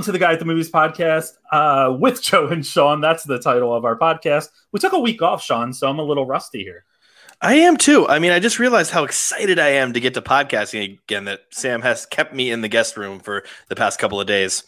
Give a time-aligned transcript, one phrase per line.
[0.00, 3.02] Welcome to the Guy at the Movies podcast uh, with Joe and Sean.
[3.02, 4.48] That's the title of our podcast.
[4.72, 6.86] We took a week off, Sean, so I'm a little rusty here.
[7.42, 8.08] I am too.
[8.08, 11.26] I mean, I just realized how excited I am to get to podcasting again.
[11.26, 14.64] That Sam has kept me in the guest room for the past couple of days.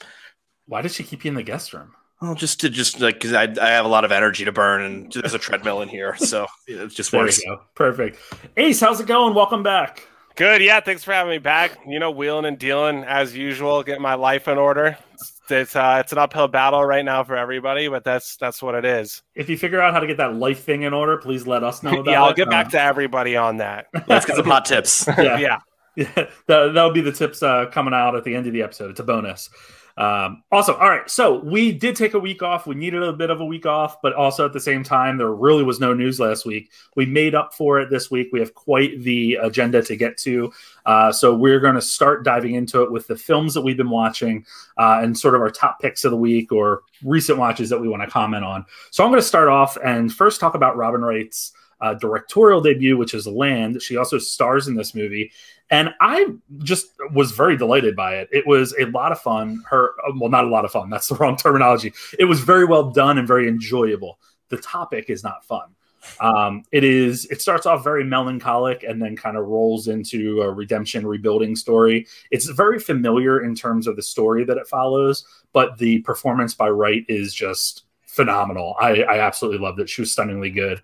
[0.66, 1.94] Why did she keep you in the guest room?
[2.20, 4.82] Well, just to just like because I, I have a lot of energy to burn
[4.82, 7.42] and there's a treadmill in here, so it just There works.
[7.42, 7.62] you go.
[7.74, 8.18] Perfect.
[8.58, 9.32] Ace, how's it going?
[9.32, 10.06] Welcome back.
[10.34, 10.80] Good, yeah.
[10.80, 11.78] Thanks for having me back.
[11.86, 14.96] You know, wheeling and dealing as usual, getting my life in order.
[15.12, 18.74] It's it's, uh, it's an uphill battle right now for everybody, but that's that's what
[18.74, 19.22] it is.
[19.34, 21.82] If you figure out how to get that life thing in order, please let us
[21.82, 22.36] know about yeah, I'll it.
[22.36, 23.86] get back Um, to everybody on that.
[24.08, 25.06] Let's get some hot tips.
[25.18, 25.38] yeah.
[25.38, 25.58] yeah,
[25.96, 28.90] Yeah, that, that'll be the tips uh, coming out at the end of the episode.
[28.90, 29.50] It's a bonus.
[29.96, 30.76] Um, awesome.
[30.76, 31.08] All right.
[31.10, 32.66] So we did take a week off.
[32.66, 35.32] We needed a bit of a week off, but also at the same time, there
[35.32, 36.70] really was no news last week.
[36.96, 38.28] We made up for it this week.
[38.32, 40.52] We have quite the agenda to get to.
[40.86, 43.90] Uh, so we're going to start diving into it with the films that we've been
[43.90, 44.46] watching
[44.78, 47.88] uh, and sort of our top picks of the week or recent watches that we
[47.88, 48.64] want to comment on.
[48.90, 52.96] So I'm going to start off and first talk about Robin Wright's uh, directorial debut,
[52.96, 53.82] which is Land.
[53.82, 55.32] She also stars in this movie.
[55.72, 56.26] And I
[56.58, 58.28] just was very delighted by it.
[58.30, 59.64] It was a lot of fun.
[59.68, 60.90] Her, well, not a lot of fun.
[60.90, 61.94] That's the wrong terminology.
[62.18, 64.20] It was very well done and very enjoyable.
[64.50, 65.74] The topic is not fun.
[66.20, 67.24] Um, it is.
[67.26, 72.06] It starts off very melancholic and then kind of rolls into a redemption, rebuilding story.
[72.30, 75.24] It's very familiar in terms of the story that it follows,
[75.54, 78.76] but the performance by Wright is just phenomenal.
[78.78, 79.88] I, I absolutely loved it.
[79.88, 80.82] She was stunningly good.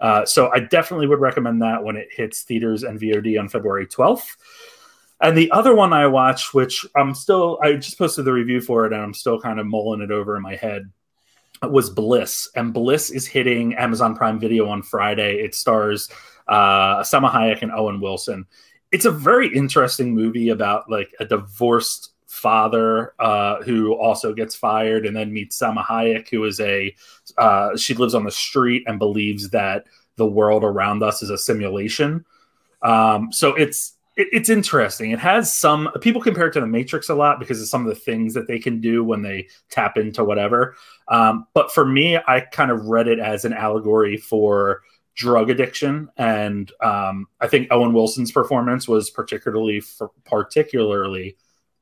[0.00, 3.86] Uh, so I definitely would recommend that when it hits theaters and VOD on February
[3.86, 4.36] 12th.
[5.20, 8.86] And the other one I watched, which I'm still, I just posted the review for
[8.86, 10.90] it and I'm still kind of mulling it over in my head,
[11.62, 12.48] was Bliss.
[12.54, 15.40] And Bliss is hitting Amazon Prime Video on Friday.
[15.40, 16.08] It stars
[16.46, 18.46] uh, Salma Hayek and Owen Wilson.
[18.92, 25.04] It's a very interesting movie about like a divorced father uh, who also gets fired
[25.04, 26.94] and then meets Salma Hayek, who is a,
[27.36, 31.38] uh, she lives on the street and believes that the world around us is a
[31.38, 32.24] simulation.
[32.82, 35.10] Um, so it's, it, it's interesting.
[35.10, 37.88] It has some people compare it to the Matrix a lot because of some of
[37.88, 40.76] the things that they can do when they tap into whatever.
[41.08, 44.82] Um, but for me, I kind of read it as an allegory for
[45.18, 49.82] drug addiction, and um, I think Owen Wilson's performance was particularly
[50.24, 51.36] particularly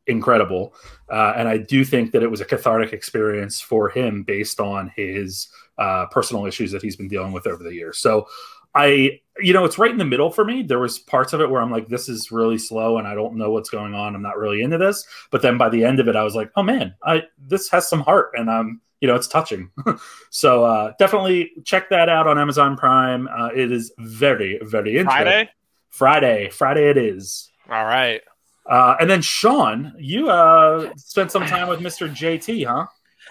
[0.06, 0.74] incredible.
[1.10, 4.92] Uh, and I do think that it was a cathartic experience for him based on
[4.94, 7.98] his uh, personal issues that he's been dealing with over the years.
[7.98, 8.26] So
[8.74, 10.62] I, you know, it's right in the middle for me.
[10.62, 13.36] There was parts of it where I'm like, this is really slow and I don't
[13.36, 14.14] know what's going on.
[14.14, 15.06] I'm not really into this.
[15.30, 17.88] But then by the end of it, I was like, oh man, I this has
[17.88, 19.70] some heart and I'm, you know, it's touching.
[20.30, 23.28] so uh, definitely check that out on Amazon Prime.
[23.28, 25.24] Uh, it is very, very interesting.
[25.24, 25.50] Friday.
[25.88, 27.50] Friday, Friday it is.
[27.70, 28.20] All right.
[28.68, 32.08] Uh, and then Sean, you uh, spent some time with Mr.
[32.08, 32.86] JT, huh?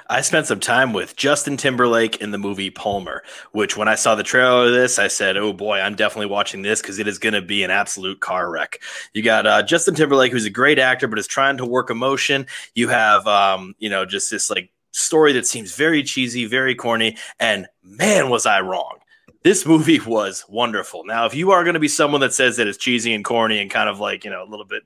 [0.08, 3.24] I spent some time with Justin Timberlake in the movie Palmer,
[3.54, 6.62] which when I saw the trailer of this, I said, "Oh boy, I'm definitely watching
[6.62, 8.82] this because it is going to be an absolute car wreck."
[9.14, 12.46] You got uh, Justin Timberlake, who's a great actor, but is trying to work emotion.
[12.76, 17.18] You have, um, you know, just this like story that seems very cheesy, very corny,
[17.40, 19.00] and man, was I wrong.
[19.44, 21.04] This movie was wonderful.
[21.06, 23.60] Now, if you are going to be someone that says that it's cheesy and corny
[23.60, 24.84] and kind of like you know a little bit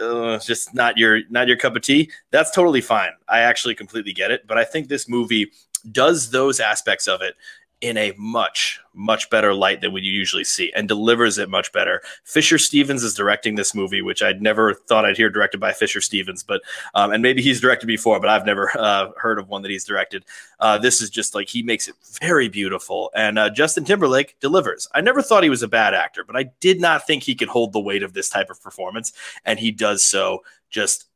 [0.00, 3.10] uh, just not your not your cup of tea that's totally fine.
[3.28, 5.50] I actually completely get it but i think this movie
[5.90, 7.34] does those aspects of it
[7.82, 11.72] in a much much better light than what you usually see and delivers it much
[11.72, 12.00] better.
[12.24, 16.00] Fisher stevens is directing this movie which i'd never thought i'd hear directed by fisher
[16.00, 16.62] stevens but
[16.94, 19.84] um, and maybe he's directed before but i've never uh, heard of one that he's
[19.84, 20.24] directed.
[20.60, 24.88] Uh, this is just like he makes it very beautiful and uh, justin timberlake delivers.
[24.94, 27.48] I never thought he was a bad actor but i did not think he could
[27.48, 29.12] hold the weight of this type of performance
[29.44, 31.06] and he does so just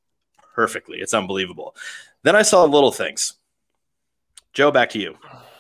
[0.55, 0.99] perfectly.
[0.99, 1.77] It's unbelievable.
[2.25, 3.35] Then i saw little things.
[4.53, 5.17] Joe back to you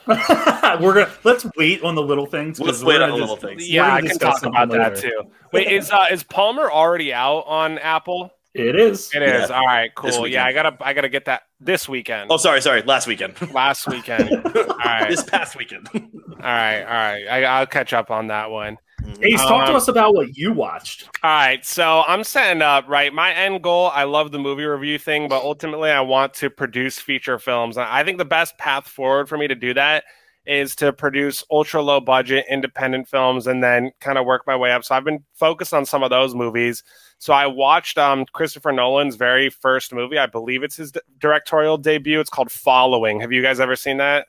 [0.80, 2.58] we're gonna let's wait on the little things.
[2.58, 3.68] 'cause Let's wait on the little things.
[3.68, 5.22] Yeah, I can talk something about that too.
[5.52, 8.30] Wait, is uh, is Palmer already out on Apple?
[8.54, 9.10] It is.
[9.14, 9.50] It is.
[9.50, 9.56] Yeah.
[9.56, 10.26] All right, cool.
[10.26, 10.44] Yeah.
[10.46, 12.30] I gotta I gotta get that this weekend.
[12.30, 14.30] oh sorry sorry last weekend Last weekend.
[14.32, 15.08] all right.
[15.10, 16.02] this past weekend All
[16.40, 17.26] right, all right.
[17.28, 18.78] I, I'll catch up on that one.
[19.22, 21.08] Ace, talk to Um, us about what you watched.
[21.22, 23.12] All right, so I'm setting up right.
[23.12, 26.98] My end goal, I love the movie review thing, but ultimately, I want to produce
[26.98, 27.76] feature films.
[27.76, 30.04] And I think the best path forward for me to do that
[30.44, 34.70] is to produce ultra low budget independent films and then kind of work my way
[34.70, 34.84] up.
[34.84, 36.84] So I've been focused on some of those movies.
[37.18, 40.18] So I watched um, Christopher Nolan's very first movie.
[40.18, 42.20] I believe it's his directorial debut.
[42.20, 43.18] It's called Following.
[43.20, 44.28] Have you guys ever seen that?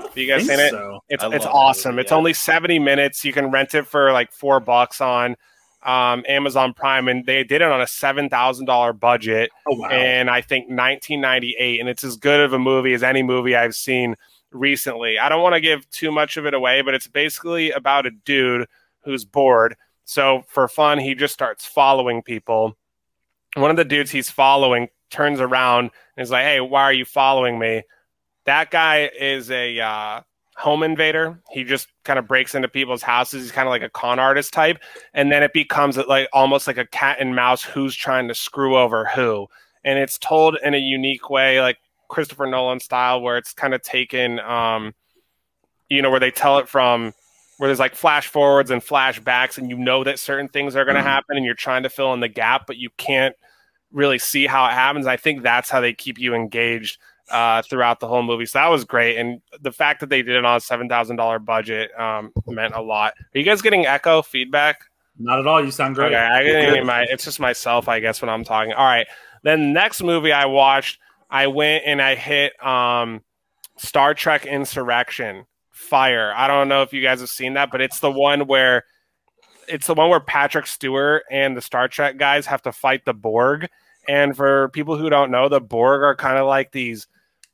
[0.00, 0.70] Have you guys seen it?
[0.70, 1.00] so.
[1.08, 1.92] It's I it's awesome.
[1.92, 2.16] movie, it's yeah.
[2.16, 3.24] only 70 minutes.
[3.24, 5.36] You can rent it for like four bucks on
[5.84, 9.88] um, Amazon Prime, and they did it on a seven thousand dollar budget, Oh wow.
[9.90, 13.74] and I think 1998, and it's as good of a movie as any movie I've
[13.74, 14.16] seen
[14.50, 15.18] recently.
[15.18, 18.10] I don't want to give too much of it away, but it's basically about a
[18.10, 18.66] dude
[19.04, 19.76] who's bored.
[20.06, 22.76] So for fun, he just starts following people.
[23.56, 27.04] One of the dudes he's following turns around and is like, "Hey, why are you
[27.04, 27.82] following me?"
[28.46, 30.20] That guy is a uh,
[30.56, 31.40] home invader.
[31.50, 33.42] He just kind of breaks into people's houses.
[33.42, 34.78] He's kind of like a con artist type,
[35.14, 38.76] and then it becomes like almost like a cat and mouse who's trying to screw
[38.76, 39.46] over who.
[39.84, 43.82] And it's told in a unique way, like Christopher Nolan style, where it's kind of
[43.82, 44.94] taken, um,
[45.88, 47.14] you know, where they tell it from
[47.58, 50.96] where there's like flash forwards and flashbacks, and you know that certain things are going
[50.96, 51.04] to Mhm.
[51.04, 53.34] happen, and you're trying to fill in the gap, but you can't
[53.92, 55.06] really see how it happens.
[55.06, 56.98] I think that's how they keep you engaged
[57.30, 58.46] uh, throughout the whole movie.
[58.46, 61.16] So that was great, and the fact that they did it on a seven thousand
[61.16, 63.14] dollar budget um, meant a lot.
[63.34, 64.84] Are you guys getting echo feedback?
[65.18, 65.64] Not at all.
[65.64, 66.06] You sound great.
[66.06, 68.72] Okay, I didn't my, it's just myself, I guess, when I'm talking.
[68.72, 69.06] All right.
[69.42, 70.98] Then next movie I watched,
[71.30, 73.22] I went and I hit um,
[73.76, 76.32] Star Trek Insurrection Fire.
[76.34, 78.84] I don't know if you guys have seen that, but it's the one where
[79.68, 83.14] it's the one where Patrick Stewart and the Star Trek guys have to fight the
[83.14, 83.68] Borg.
[84.08, 87.06] And for people who don't know, the Borg are kind of like these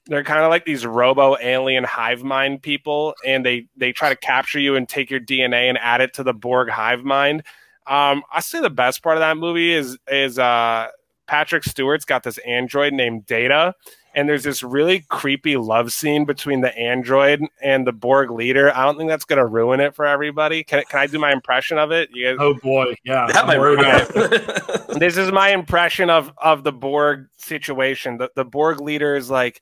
[0.07, 4.17] they're kind of like these robo alien hive mind people and they they try to
[4.17, 7.43] capture you and take your DNA and add it to the Borg hive mind.
[7.87, 10.89] Um, I say the best part of that movie is is uh,
[11.27, 13.75] Patrick Stewart's got this android named Data,
[14.15, 18.75] and there's this really creepy love scene between the android and the Borg leader.
[18.75, 20.63] I don't think that's gonna ruin it for everybody.
[20.65, 22.11] Can, can I do my impression of it?
[22.13, 23.27] You guys, Oh boy, yeah.
[23.27, 24.89] That I'm might ruin it.
[24.99, 28.19] this is my impression of of the Borg situation.
[28.19, 29.61] The the Borg leader is like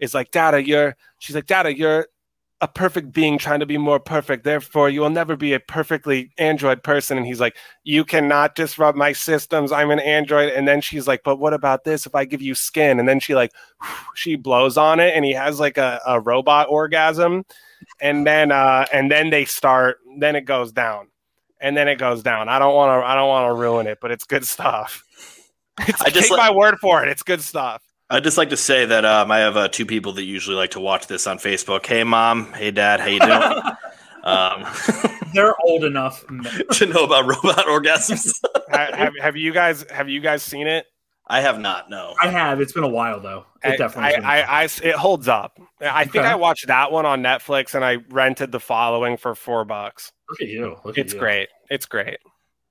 [0.00, 2.06] is like Dada, you're she's like Dada, you're
[2.60, 4.42] a perfect being trying to be more perfect.
[4.42, 7.16] Therefore, you will never be a perfectly android person.
[7.16, 9.70] And he's like, You cannot disrupt my systems.
[9.70, 10.52] I'm an android.
[10.52, 12.98] And then she's like, But what about this if I give you skin?
[12.98, 13.52] And then she like
[14.14, 17.44] she blows on it and he has like a, a robot orgasm.
[18.00, 21.08] And then uh and then they start, then it goes down.
[21.60, 22.48] And then it goes down.
[22.48, 25.04] I don't want to I don't want to ruin it, but it's good stuff.
[25.86, 27.08] It's, I just take like- my word for it.
[27.08, 27.80] It's good stuff.
[28.10, 30.70] I'd just like to say that um, I have uh, two people that usually like
[30.72, 31.84] to watch this on Facebook.
[31.84, 32.52] Hey, mom.
[32.54, 33.00] Hey, dad.
[33.00, 33.62] How you doing?
[34.24, 34.66] um,
[35.34, 36.24] They're old enough.
[36.72, 38.40] to know about robot orgasms.
[38.70, 40.86] Ha- have, have you guys have you guys seen it?
[41.30, 41.90] I have not.
[41.90, 42.14] No.
[42.22, 42.62] I have.
[42.62, 43.44] It's been a while though.
[43.62, 44.04] It I, definitely.
[44.04, 45.58] has been- I, I, I- it holds up.
[45.82, 46.26] I think Okay.
[46.26, 50.10] I watched that one on Netflix and I rented the following for four bucks.
[50.30, 50.76] look at you.
[50.82, 51.20] Look at It's you.
[51.20, 51.48] great.
[51.68, 52.16] It's great.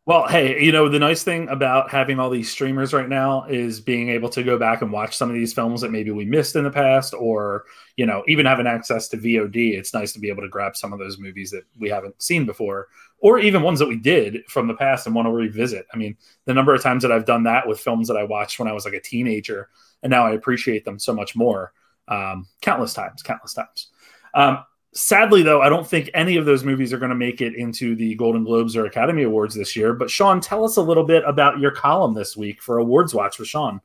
[0.07, 3.81] Well, hey, you know, the nice thing about having all these streamers right now is
[3.81, 6.55] being able to go back and watch some of these films that maybe we missed
[6.55, 7.65] in the past, or,
[7.97, 9.73] you know, even having access to VOD.
[9.77, 12.45] It's nice to be able to grab some of those movies that we haven't seen
[12.45, 12.87] before,
[13.19, 15.85] or even ones that we did from the past and want to revisit.
[15.93, 16.15] I mean,
[16.45, 18.73] the number of times that I've done that with films that I watched when I
[18.73, 19.67] was like a teenager,
[20.03, 21.73] and now I appreciate them so much more.
[22.07, 23.89] Um, countless times, countless times.
[24.33, 24.59] Um,
[24.97, 27.95] sadly, though, I don't think any of those movies are going to make it into
[27.95, 29.93] the Golden Globes or Academy Awards this year.
[29.93, 33.39] But Sean, tell us a little bit about your column this week for Awards Watch
[33.39, 33.81] with Sean.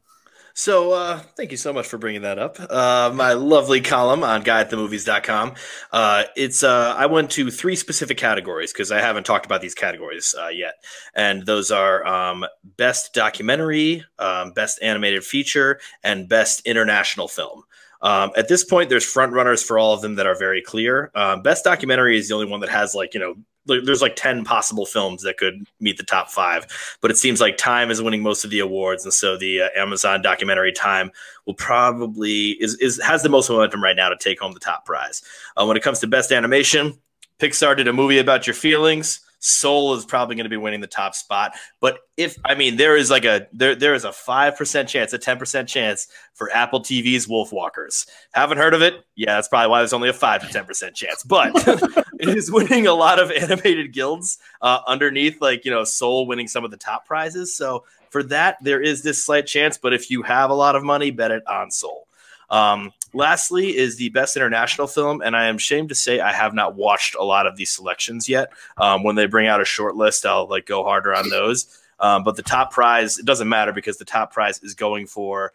[0.55, 2.59] So, uh, thank you so much for bringing that up.
[2.61, 5.55] Uh, my lovely column on guyatthemovies.com.
[5.91, 9.75] Uh, it's, uh, I went to three specific categories because I haven't talked about these
[9.75, 10.75] categories uh, yet.
[11.15, 12.45] And those are um,
[12.77, 17.65] best documentary, um, best animated feature, and best international film.
[18.03, 21.11] Um, at this point, there's front runners for all of them that are very clear.
[21.15, 24.45] Um, best documentary is the only one that has like, you know, there's like 10
[24.45, 26.67] possible films that could meet the top five
[27.01, 29.69] but it seems like time is winning most of the awards and so the uh,
[29.77, 31.11] amazon documentary time
[31.47, 34.85] will probably is, is has the most momentum right now to take home the top
[34.85, 35.23] prize
[35.57, 36.93] uh, when it comes to best animation
[37.39, 40.87] pixar did a movie about your feelings soul is probably going to be winning the
[40.87, 44.89] top spot but if i mean there is like a there there is a 5%
[44.89, 49.69] chance a 10% chance for apple tv's Wolfwalkers haven't heard of it yeah that's probably
[49.69, 51.53] why there's only a 5 to 10% chance but
[52.23, 56.49] it is winning a lot of animated guilds uh, underneath, like you know, Soul winning
[56.49, 57.55] some of the top prizes.
[57.55, 59.77] So for that, there is this slight chance.
[59.77, 62.07] But if you have a lot of money, bet it on Soul.
[62.49, 66.55] Um, lastly, is the best international film, and I am ashamed to say I have
[66.55, 68.53] not watched a lot of these selections yet.
[68.77, 71.79] Um, when they bring out a short list, I'll like go harder on those.
[71.99, 75.53] Um, but the top prize, it doesn't matter because the top prize is going for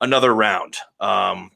[0.00, 0.76] another round.
[1.00, 1.50] Um,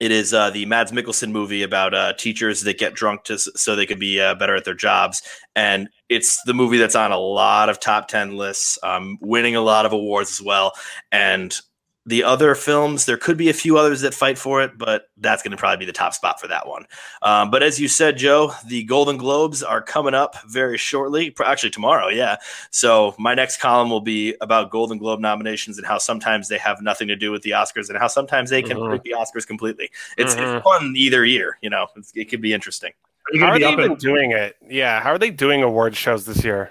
[0.00, 3.74] it is uh, the Mads Mikkelsen movie about uh, teachers that get drunk to, so
[3.74, 5.22] they could be uh, better at their jobs,
[5.56, 9.60] and it's the movie that's on a lot of top ten lists, um, winning a
[9.60, 10.72] lot of awards as well.
[11.10, 11.58] And
[12.06, 15.42] the other films, there could be a few others that fight for it, but that's
[15.42, 16.84] going to probably be the top spot for that one.
[17.22, 21.70] Um, but as you said, Joe, the Golden Globes are coming up very shortly, actually
[21.70, 22.36] tomorrow, yeah.
[22.70, 26.82] So my next column will be about Golden Globe nominations and how sometimes they have
[26.82, 29.02] nothing to do with the Oscars and how sometimes they can mm-hmm.
[29.02, 29.90] the Oscars completely.
[30.18, 30.56] It's, mm-hmm.
[30.56, 31.86] it's, fun either year, you know.
[32.14, 32.92] it could be interesting.
[33.34, 34.56] Are how are they even doing it?
[34.68, 36.70] Yeah, how are they doing award shows this year?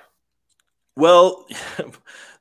[0.96, 1.48] Well.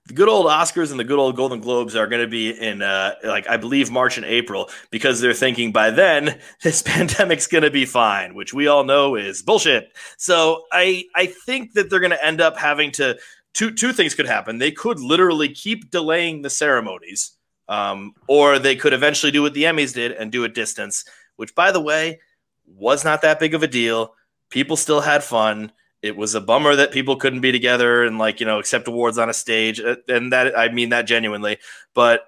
[0.06, 2.82] the good old Oscars and the good old Golden Globes are going to be in,
[2.82, 7.62] uh, like, I believe March and April because they're thinking by then this pandemic's going
[7.62, 9.92] to be fine, which we all know is bullshit.
[10.16, 13.16] So I, I think that they're going to end up having to,
[13.54, 14.59] two, two things could happen.
[14.59, 17.32] They could literally keep delaying the ceremonies,
[17.68, 21.04] um, or they could eventually do what the Emmys did and do a distance,
[21.37, 22.21] which, by the way,
[22.66, 24.14] was not that big of a deal.
[24.50, 25.71] People still had fun
[26.02, 29.18] it was a bummer that people couldn't be together and like you know accept awards
[29.18, 31.59] on a stage uh, and that i mean that genuinely.
[31.94, 32.26] But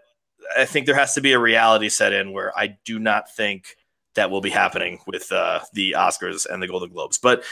[0.56, 3.76] i think there has to be a reality set in where i do not think
[4.14, 7.18] that will be happening with uh, the oscars and the golden globes.
[7.18, 7.42] But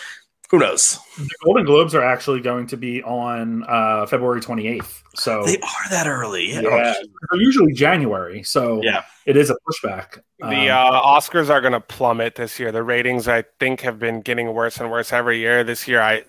[0.52, 0.99] who knows?
[1.16, 5.02] The Golden Globes are actually going to be on uh, February 28th.
[5.14, 6.52] So they are that early.
[6.52, 6.61] Yeah,
[7.30, 8.42] they're usually January.
[8.42, 10.21] So yeah, it is a pushback.
[10.40, 12.71] The um, uh, Oscars are going to plummet this year.
[12.71, 15.64] The ratings, I think, have been getting worse and worse every year.
[15.64, 16.25] This year, I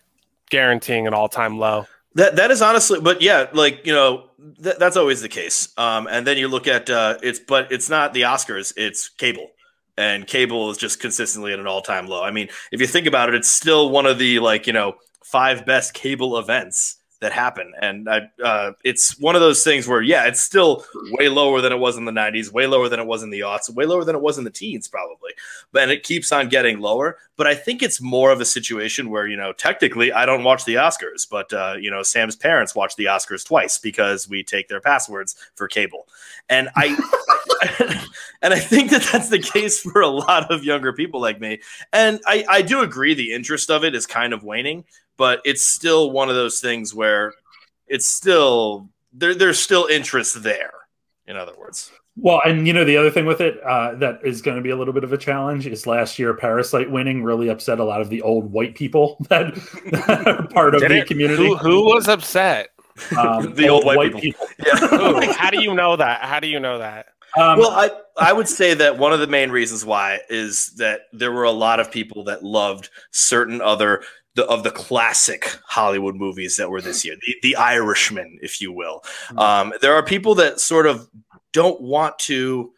[0.49, 1.85] guaranteeing an all-time low.
[2.15, 4.29] That that is honestly, but yeah, like you know,
[4.63, 5.67] th- that's always the case.
[5.77, 9.49] Um, and then you look at uh, it's, but it's not the Oscars; it's cable
[9.97, 12.23] and cable is just consistently at an all-time low.
[12.23, 14.93] I mean, if you think about it, it's still one of the like, you know,
[15.23, 17.73] five best cable events that happen.
[17.81, 21.71] And I, uh, it's one of those things where, yeah, it's still way lower than
[21.71, 24.03] it was in the 90s, way lower than it was in the aughts, way lower
[24.03, 25.31] than it was in the teens, probably.
[25.71, 27.17] But it keeps on getting lower.
[27.35, 30.65] But I think it's more of a situation where, you know, technically I don't watch
[30.65, 34.67] the Oscars, but, uh, you know, Sam's parents watch the Oscars twice because we take
[34.67, 36.07] their passwords for cable.
[36.49, 36.87] And I,
[38.41, 41.61] and I think that that's the case for a lot of younger people like me.
[41.91, 44.83] And I, I do agree the interest of it is kind of waning
[45.23, 47.33] but it's still one of those things where
[47.87, 50.73] it's still there, there's still interest there.
[51.25, 51.93] In other words.
[52.17, 54.71] Well, and you know the other thing with it uh, that is going to be
[54.71, 58.01] a little bit of a challenge is last year Parasite winning really upset a lot
[58.01, 59.55] of the old white people that,
[59.91, 61.07] that are part of Did the it?
[61.07, 61.47] community.
[61.47, 62.71] Who, who, was upset?
[63.17, 64.45] Um, the old, old white, white, people.
[64.57, 64.91] people.
[64.91, 65.07] Yeah.
[65.11, 66.19] like, how do you know that?
[66.23, 67.05] How do you know that?
[67.37, 71.03] Um, well, I I would say that one of the main reasons why is that
[71.13, 74.03] there were a lot of people that loved certain other
[74.35, 78.71] the, of the classic Hollywood movies that were this year, the, the Irishman, if you
[78.71, 79.01] will.
[79.27, 79.39] Mm-hmm.
[79.39, 81.07] Um, there are people that sort of
[81.51, 82.71] don't want to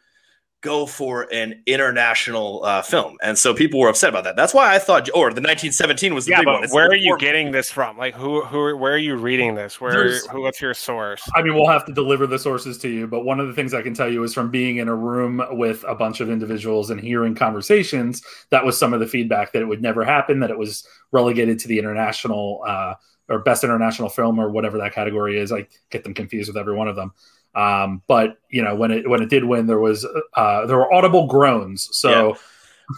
[0.65, 4.35] go for an international uh, film, and so people were upset about that.
[4.35, 6.69] That's why I thought, or the 1917 was the yeah, big but one.
[6.69, 7.97] where are you getting this from?
[7.97, 9.79] Like, who, who, where are you reading this?
[9.79, 11.21] Where, who, what's your source?
[11.35, 13.73] I mean, we'll have to deliver the sources to you, but one of the things
[13.73, 16.89] I can tell you is from being in a room with a bunch of individuals
[16.89, 20.49] and hearing conversations, that was some of the feedback that it would never happen, that
[20.49, 22.95] it was relegated to the international uh,
[23.29, 25.51] or best international film or whatever that category is.
[25.51, 27.13] I get them confused with every one of them.
[27.55, 30.93] Um, but you know, when it when it did win, there was uh, there were
[30.93, 31.89] audible groans.
[31.91, 32.37] So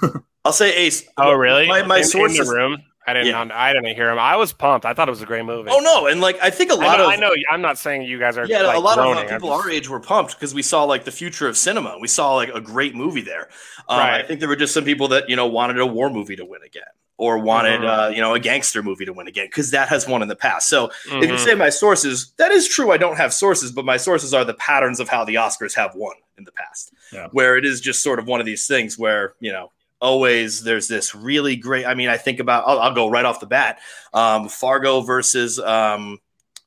[0.04, 0.10] yeah.
[0.46, 1.08] I'll say Ace.
[1.18, 1.68] Oh, really?
[1.68, 2.40] My, my in, sources.
[2.40, 2.78] In the room.
[3.06, 3.28] I didn't.
[3.28, 3.48] Yeah.
[3.54, 4.20] I didn't hear him.
[4.20, 4.86] I was pumped.
[4.86, 5.70] I thought it was a great movie.
[5.72, 6.08] Oh no!
[6.08, 7.32] And like, I think a lot I know, of I know.
[7.50, 8.46] I'm not saying you guys are.
[8.46, 9.24] Yeah, like, a lot groaning.
[9.24, 9.64] of people just...
[9.64, 11.98] our age were pumped because we saw like the future of cinema.
[12.02, 13.48] We saw like a great movie there.
[13.88, 14.26] Um, right.
[14.26, 16.44] I think there were just some people that you know wanted a war movie to
[16.44, 16.84] win again
[17.18, 17.88] or wanted mm-hmm.
[17.88, 20.36] uh, you know a gangster movie to win again because that has won in the
[20.36, 20.70] past.
[20.70, 21.18] So mm-hmm.
[21.18, 21.46] if you mm-hmm.
[21.46, 22.92] say my sources, that is true.
[22.92, 25.96] I don't have sources, but my sources are the patterns of how the Oscars have
[25.96, 27.28] won in the past, yeah.
[27.32, 30.88] where it is just sort of one of these things where you know always there's
[30.88, 31.86] this really great.
[31.86, 33.80] I mean, I think about I'll, I'll go right off the bat,
[34.14, 35.60] um, Fargo versus.
[35.60, 36.20] Um,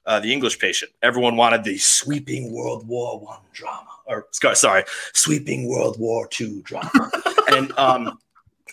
[0.06, 0.90] uh, the English Patient.
[1.02, 6.90] Everyone wanted the sweeping World War One drama, or sorry, sweeping World War Two drama,
[7.48, 8.18] and um,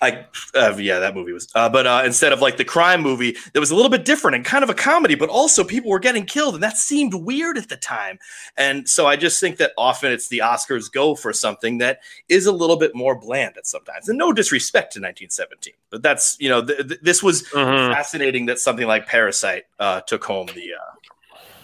[0.01, 1.47] I uh, yeah, that movie was.
[1.55, 4.35] Uh, but uh, instead of like the crime movie, that was a little bit different
[4.35, 7.57] and kind of a comedy, but also people were getting killed, and that seemed weird
[7.57, 8.19] at the time.
[8.57, 11.99] And so I just think that often it's the Oscars go for something that
[12.29, 14.09] is a little bit more bland at sometimes.
[14.09, 17.93] And no disrespect to 1917, but that's you know th- th- this was mm-hmm.
[17.93, 20.97] fascinating that something like Parasite uh, took home the uh,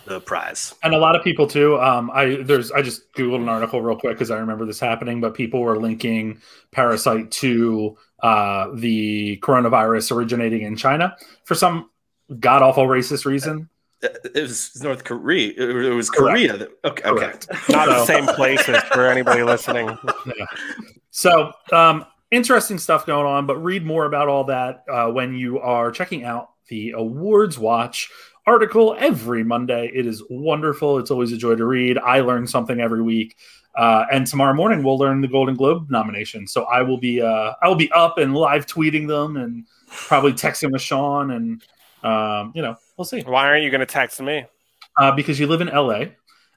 [0.05, 0.73] the prize.
[0.83, 1.79] And a lot of people too.
[1.79, 5.21] Um, I there's I just googled an article real quick because I remember this happening,
[5.21, 11.89] but people were linking Parasite to uh, the coronavirus originating in China for some
[12.39, 13.69] god awful racist reason.
[14.01, 15.53] It was North Korea.
[15.55, 16.57] It was Korea.
[16.57, 17.47] That, okay, Correct.
[17.49, 17.73] okay.
[17.73, 19.97] Not the same places for anybody listening.
[20.25, 20.45] Yeah.
[21.11, 25.59] So, um, interesting stuff going on, but read more about all that uh, when you
[25.59, 28.09] are checking out the Awards Watch
[28.45, 29.91] article every Monday.
[29.93, 30.97] It is wonderful.
[30.97, 31.97] It's always a joy to read.
[31.97, 33.37] I learn something every week.
[33.75, 36.47] Uh, and tomorrow morning we'll learn the Golden Globe nomination.
[36.47, 40.33] So I will be uh, I will be up and live tweeting them and probably
[40.33, 41.63] texting with Sean and
[42.03, 43.21] um, you know we'll see.
[43.21, 44.45] Why aren't you going to text me?
[44.97, 46.05] Uh, because you live in LA.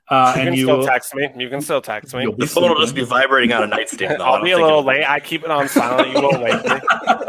[0.09, 1.29] Uh, You and can you still will, text me.
[1.37, 2.23] You can still text me.
[2.23, 4.21] you'll The phone will just be vibrating on a nightstand.
[4.21, 4.25] though.
[4.27, 5.05] I I'll be a little late.
[5.05, 6.11] I keep it on silent.
[6.15, 6.81] You won't wake me.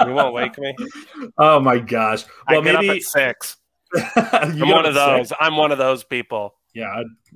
[0.06, 0.76] You won't wake me.
[1.40, 2.24] Oh my gosh!
[2.48, 3.58] Well, I get maybe up at six.
[4.16, 5.30] I'm one of those.
[5.30, 5.38] six.
[5.40, 6.56] I'm one of those people.
[6.78, 6.90] Yeah,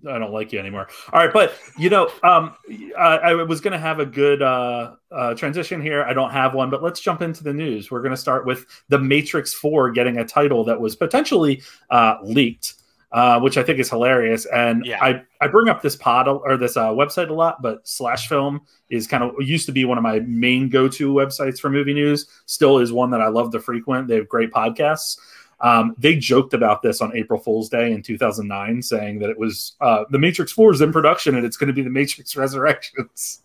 [0.05, 0.87] I, I don't like you anymore.
[1.11, 2.53] All right, but you know, um,
[2.95, 6.03] I, I was going to have a good uh, uh, transition here.
[6.03, 7.89] I don't have one, but let's jump into the news.
[7.89, 12.17] We're going to start with the Matrix Four getting a title that was potentially uh,
[12.23, 12.75] leaked.
[13.13, 15.03] Uh, which I think is hilarious, and Yeah.
[15.03, 18.61] I, I bring up this pod or this uh, website a lot, but Slash Film
[18.89, 21.93] is kind of used to be one of my main go to websites for movie
[21.93, 22.25] news.
[22.45, 24.07] Still is one that I love to frequent.
[24.07, 25.17] They have great podcasts.
[25.61, 29.73] Um, they joked about this on April Fool's Day in 2009, saying that it was
[29.79, 33.41] uh, the Matrix 4 is in production and it's going to be the Matrix Resurrections.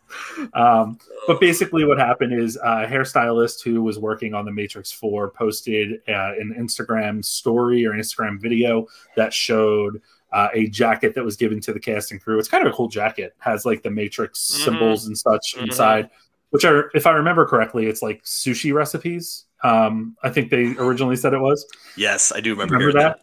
[0.55, 5.31] um, but basically, what happened is a hairstylist who was working on the Matrix 4
[5.31, 10.01] posted uh, an Instagram story or an Instagram video that showed.
[10.33, 12.37] Uh, a jacket that was given to the cast and crew.
[12.39, 13.35] It's kind of a cool jacket.
[13.39, 14.65] Has like the Matrix Mhm.
[14.65, 15.63] symbols and such Mhm.
[15.63, 16.11] inside,
[16.51, 19.45] which are, if I remember correctly, it's like sushi recipes.
[19.67, 21.67] Um, I think they originally said it was.
[21.97, 23.15] Yes, I do remember, Remember hearing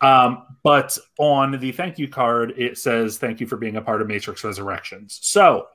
[0.00, 0.06] that?
[0.06, 4.02] Um, but on the thank you card, it says thank you for being a part
[4.02, 5.18] of Matrix Resurrections.
[5.22, 5.66] So,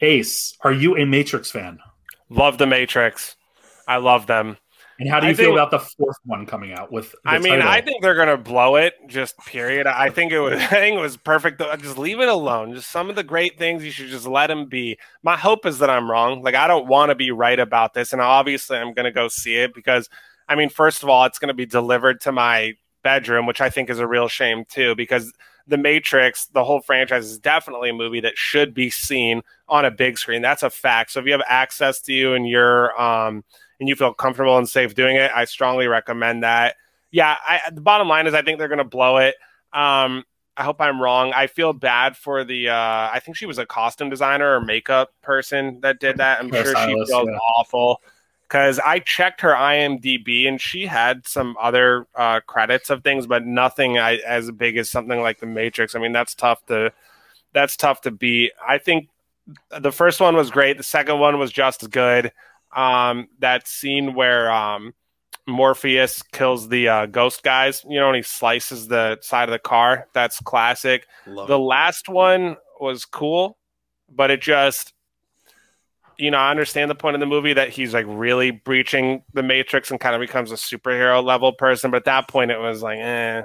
[0.00, 1.78] Ace, are you a Matrix fan?
[2.28, 3.36] Love the Matrix.
[3.86, 4.58] I love them.
[4.98, 7.14] And how do you feel about the fourth one coming out with?
[7.24, 7.68] I mean, title?
[7.68, 8.94] I think they're gonna blow it.
[9.06, 9.86] Just period.
[9.86, 10.54] I think it was.
[10.60, 11.60] I think it was perfect.
[11.80, 12.74] Just leave it alone.
[12.74, 14.98] Just some of the great things you should just let them be.
[15.22, 16.42] My hope is that I'm wrong.
[16.42, 19.56] Like I don't want to be right about this, and obviously I'm gonna go see
[19.56, 20.08] it because,
[20.48, 23.90] I mean, first of all, it's gonna be delivered to my bedroom, which I think
[23.90, 25.32] is a real shame too, because
[25.68, 29.92] the Matrix, the whole franchise, is definitely a movie that should be seen on a
[29.92, 30.42] big screen.
[30.42, 31.12] That's a fact.
[31.12, 33.44] So if you have access to you and you're um
[33.80, 36.76] and you feel comfortable and safe doing it, I strongly recommend that.
[37.10, 39.34] Yeah, I, the bottom line is I think they're going to blow it.
[39.72, 40.24] Um,
[40.56, 41.32] I hope I'm wrong.
[41.32, 42.70] I feel bad for the.
[42.70, 46.40] Uh, I think she was a costume designer or makeup person that did that.
[46.40, 47.38] I'm sure she stylist, feels yeah.
[47.56, 48.02] awful
[48.42, 53.46] because I checked her IMDb and she had some other uh, credits of things, but
[53.46, 55.94] nothing I, as big as something like The Matrix.
[55.94, 56.92] I mean, that's tough to.
[57.54, 58.52] That's tough to beat.
[58.66, 59.08] I think
[59.80, 60.76] the first one was great.
[60.76, 62.32] The second one was just as good
[62.74, 64.94] um, that scene where um,
[65.46, 69.58] Morpheus kills the uh, ghost guys, you know, and he slices the side of the
[69.58, 70.06] car.
[70.12, 71.06] That's classic.
[71.26, 71.62] Love The it.
[71.62, 73.56] last one was cool,
[74.08, 74.92] but it just,
[76.18, 79.42] you know, I understand the point of the movie that he's like really breaching the
[79.42, 81.90] Matrix and kind of becomes a superhero level person.
[81.90, 83.42] But at that point, it was like, eh,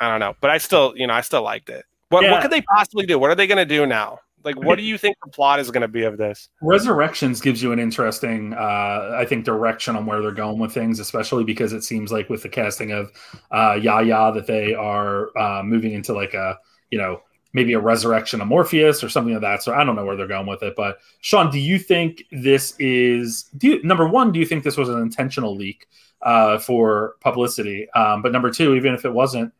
[0.00, 0.34] I don't know.
[0.40, 1.84] But I still, you know, I still liked it.
[2.10, 2.32] What, Yeah.
[2.32, 3.18] what could they possibly do?
[3.18, 4.18] What are they going to do now?
[4.44, 6.48] Like, what do you think the plot is going to be of this?
[6.60, 10.98] Resurrections gives you an interesting, uh, I think, direction on where they're going with things,
[10.98, 13.12] especially because it seems like with the casting of
[13.50, 16.58] uh, Yahya that they are uh, moving into like a,
[16.90, 17.22] you know,
[17.54, 19.62] maybe a resurrection of Morpheus or something like that.
[19.62, 20.74] So I don't know where they're going with it.
[20.76, 23.44] But Sean, do you think this is?
[23.56, 25.86] Do you, number one, do you think this was an intentional leak
[26.22, 27.90] uh, for publicity?
[27.90, 29.52] Um, but number two, even if it wasn't,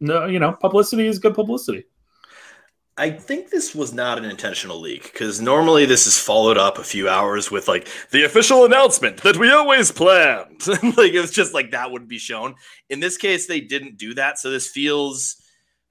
[0.00, 1.84] no, you know, publicity is good publicity.
[2.98, 6.84] I think this was not an intentional leak because normally this is followed up a
[6.84, 10.66] few hours with like the official announcement that we always planned.
[10.66, 12.56] like it was just like that would be shown.
[12.90, 15.40] In this case, they didn't do that, so this feels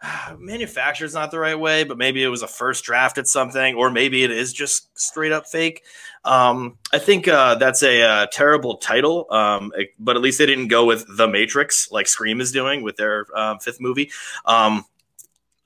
[0.38, 3.89] manufactured's not the right way, but maybe it was a first draft at something, or
[3.89, 5.84] maybe it is just straight up fake.
[6.26, 10.67] Um, I think uh, that's a uh, terrible title, um, but at least they didn't
[10.67, 14.12] go with The Matrix like Scream is doing with their um, fifth movie.
[14.46, 14.84] Um,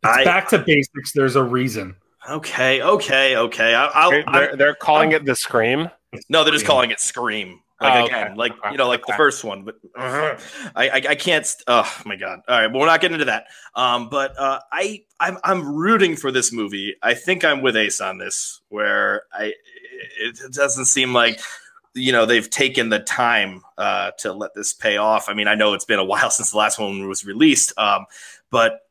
[0.03, 1.11] It's I- back to basics.
[1.13, 1.95] There's a reason.
[2.29, 3.73] Okay, okay, okay.
[3.73, 5.89] I, I'll, They're, I, they're, they're calling it the Scream.
[6.29, 7.59] no, they're just calling it Scream.
[7.81, 8.21] Like Oh, okay.
[8.21, 9.63] again, like you know, like the first one.
[9.65, 10.37] But I,
[10.75, 11.43] I, I can't.
[11.47, 12.41] st- Oh my god!
[12.47, 13.45] All right, but we're not getting into that.
[13.73, 16.95] Um, but uh, I, I'm, I'm rooting for this movie.
[17.01, 19.45] I think I'm with Ace on this, where I,
[20.19, 21.39] it, it doesn't seem like
[21.95, 25.27] you know they've taken the time uh, to let this pay off.
[25.27, 28.05] I mean, I know it's been a while since the last one was released, um,
[28.51, 28.81] but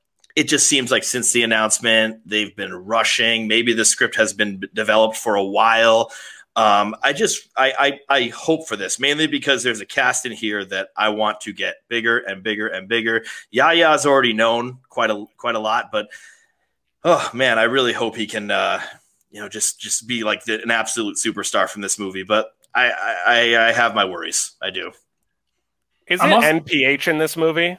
[0.40, 3.46] it just seems like since the announcement they've been rushing.
[3.46, 6.10] Maybe the script has been developed for a while.
[6.56, 10.32] Um, I just I, I I hope for this mainly because there's a cast in
[10.32, 13.22] here that I want to get bigger and bigger and bigger.
[13.50, 16.08] Yahya's already known quite a quite a lot, but
[17.04, 18.80] oh man, I really hope he can uh,
[19.30, 22.22] you know just just be like the, an absolute superstar from this movie.
[22.22, 22.92] But I
[23.26, 24.52] I, I have my worries.
[24.62, 24.92] I do.
[26.06, 27.76] Is I'm it also- NPH in this movie?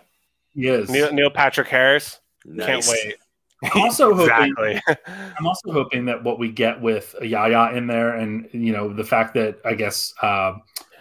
[0.53, 0.89] Yes.
[0.89, 2.19] Neil, Neil Patrick Harris.
[2.45, 2.65] Nice.
[2.65, 3.15] Can't wait.
[3.63, 4.81] I'm also exactly.
[4.87, 5.03] hoping.
[5.37, 9.03] I'm also hoping that what we get with Yahya in there, and you know the
[9.03, 10.53] fact that I guess uh,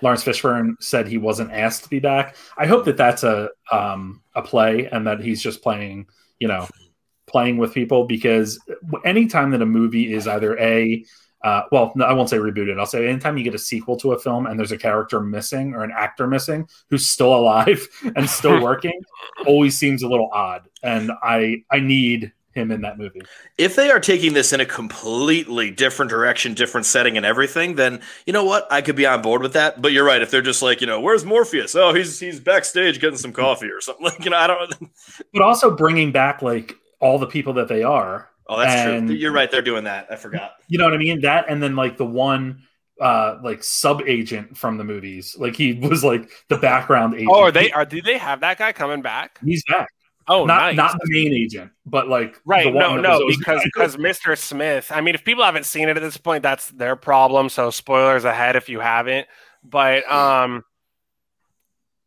[0.03, 2.37] Laurence Fishburne said he wasn't asked to be back.
[2.59, 6.07] I hope that that's a um, a play, and that he's just playing,
[6.39, 6.69] you know,
[7.27, 8.05] playing with people.
[8.05, 8.59] Because
[9.05, 11.05] anytime that a movie is either a
[11.43, 12.79] uh, well, no, I won't say rebooted.
[12.79, 15.75] I'll say anytime you get a sequel to a film and there's a character missing
[15.75, 19.01] or an actor missing who's still alive and still working,
[19.47, 20.69] always seems a little odd.
[20.83, 23.21] And I I need him in that movie.
[23.59, 28.01] If they are taking this in a completely different direction, different setting, and everything, then
[28.27, 28.67] you know what?
[28.73, 29.81] I could be on board with that.
[29.81, 30.21] But you're right.
[30.21, 31.75] If they're just like, you know, where's Morpheus?
[31.77, 34.05] Oh, he's he's backstage getting some coffee or something.
[34.11, 34.75] Like, you know, I don't.
[35.33, 38.29] But also bringing back like all the people that they are.
[38.49, 39.17] Oh, that's And- true.
[39.17, 39.49] You're right.
[39.51, 40.09] They're doing that.
[40.11, 40.53] I forgot.
[40.69, 41.21] You know what I mean?
[41.21, 42.63] That and then like the one
[43.01, 45.37] uh like sub agent from the movies.
[45.39, 47.31] Like he was like the background agent.
[47.33, 47.85] Oh, are they are?
[47.85, 49.39] Do they have that guy coming back?
[49.45, 49.89] He's back.
[50.33, 50.77] Oh, not nice.
[50.77, 54.39] not the main agent, but like Right, one no, that no, because because Mr.
[54.39, 54.93] Smith.
[54.95, 57.49] I mean, if people haven't seen it at this point, that's their problem.
[57.49, 59.27] So spoilers ahead if you haven't.
[59.65, 60.63] But um,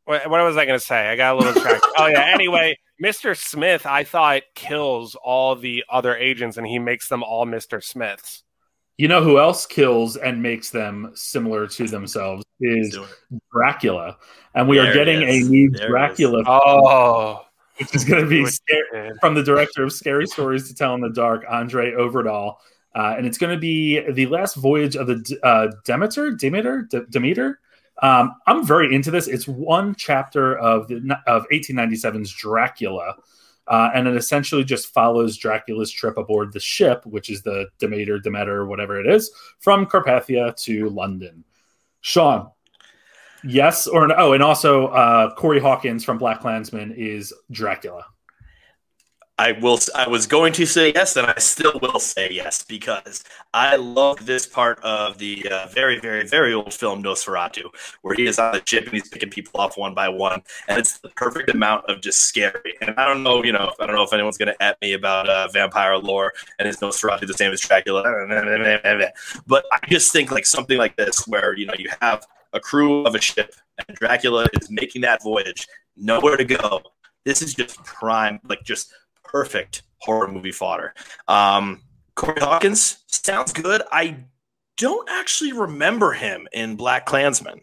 [0.06, 1.10] what, what was I going to say?
[1.10, 1.92] I got a little distracted.
[1.98, 2.32] oh yeah.
[2.34, 3.38] Anyway, Mr.
[3.38, 7.84] Smith, I thought kills all the other agents, and he makes them all Mr.
[7.84, 8.44] Smiths.
[8.98, 12.98] you know who else kills and makes them similar to themselves is.
[13.52, 14.18] Dracula,
[14.56, 17.42] and we There are getting a new There Dracula, Oh,
[17.78, 18.46] which is going to be
[18.92, 19.12] scary.
[19.20, 22.56] from the director of Scary Stories to Tell in the Dark, André Øvredal.
[22.96, 27.02] Uh, and it's going to be the last voyage of the uh, Demeter, Demeter, D-
[27.10, 27.60] Demeter.
[28.02, 29.28] Um, I'm very into this.
[29.28, 33.16] It's one chapter of the of 1897's Dracula,
[33.68, 38.20] uh, and it essentially just follows Dracula's trip aboard the ship, which is the Demeter,
[38.20, 41.44] Demeter, whatever it is, from Carpathia to London.
[42.02, 42.50] Sean,
[43.44, 44.16] yes or no?
[44.18, 48.06] Oh, and also uh, Corey Hawkins from BlacKkKlansman is Dracula.
[49.40, 49.80] I will.
[49.96, 54.28] I was going to say yes, and I still will say yes because I love
[54.28, 57.64] this part of the uh, very, very, very old film Nosferatu,
[58.04, 60.78] where he is on the ship and he's picking people off one by one, and
[60.78, 62.76] it's the perfect amount of just scary.
[62.82, 64.94] And I don't know, you know, I don't know if anyone's going to at me
[64.94, 68.04] about uh, vampire lore and is Nosferatu the same as Dracula,
[69.48, 73.04] but I just think like something like this, where you know you have a crew
[73.06, 73.56] of a ship
[73.88, 76.82] and Dracula is making that voyage, nowhere to go.
[77.26, 80.94] This is just prime, like just perfect horror movie fodder.
[81.28, 81.82] Um,
[82.16, 83.82] Corey Hawkins sounds good.
[83.92, 84.18] I
[84.78, 87.62] don't actually remember him in BlacKkKlansman.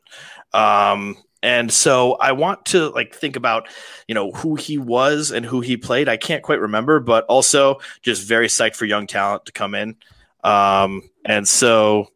[0.53, 3.69] Um, and so I want to like think about,
[4.07, 6.09] you know, who he was and who he played.
[6.09, 9.97] I can't quite remember, but also just very psyched for young talent to come in.
[10.45, 12.09] Um, and so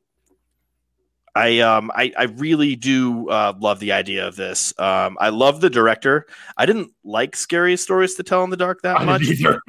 [1.35, 4.73] I um I, I really do uh, love the idea of this.
[4.79, 6.27] Um, I love the director.
[6.57, 9.61] I didn't like scary stories to tell in the dark that I much, didn't either.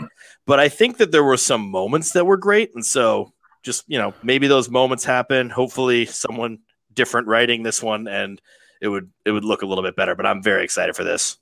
[0.46, 3.98] but I think that there were some moments that were great, and so just you
[3.98, 5.50] know maybe those moments happen.
[5.50, 6.60] Hopefully, someone
[6.94, 8.40] different writing this one, and
[8.80, 10.16] it would it would look a little bit better.
[10.16, 11.38] But I'm very excited for this.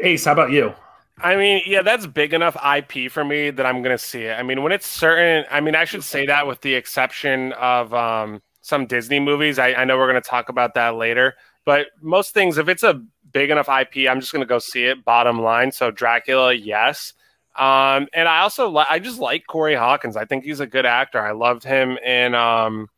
[0.00, 0.74] Ace, how about you?
[1.18, 4.32] I mean, yeah, that's big enough IP for me that I'm going to see it.
[4.32, 7.92] I mean, when it's certain, I mean, I should say that with the exception of
[7.92, 9.58] um, some Disney movies.
[9.58, 12.82] I, I know we're going to talk about that later, but most things, if it's
[12.82, 15.04] a big enough IP, I'm just going to go see it.
[15.04, 15.72] Bottom line.
[15.72, 17.12] So Dracula, yes.
[17.56, 20.16] Um, and I also li- I just like Corey Hawkins.
[20.16, 21.20] I think he's a good actor.
[21.20, 22.88] I loved him in um,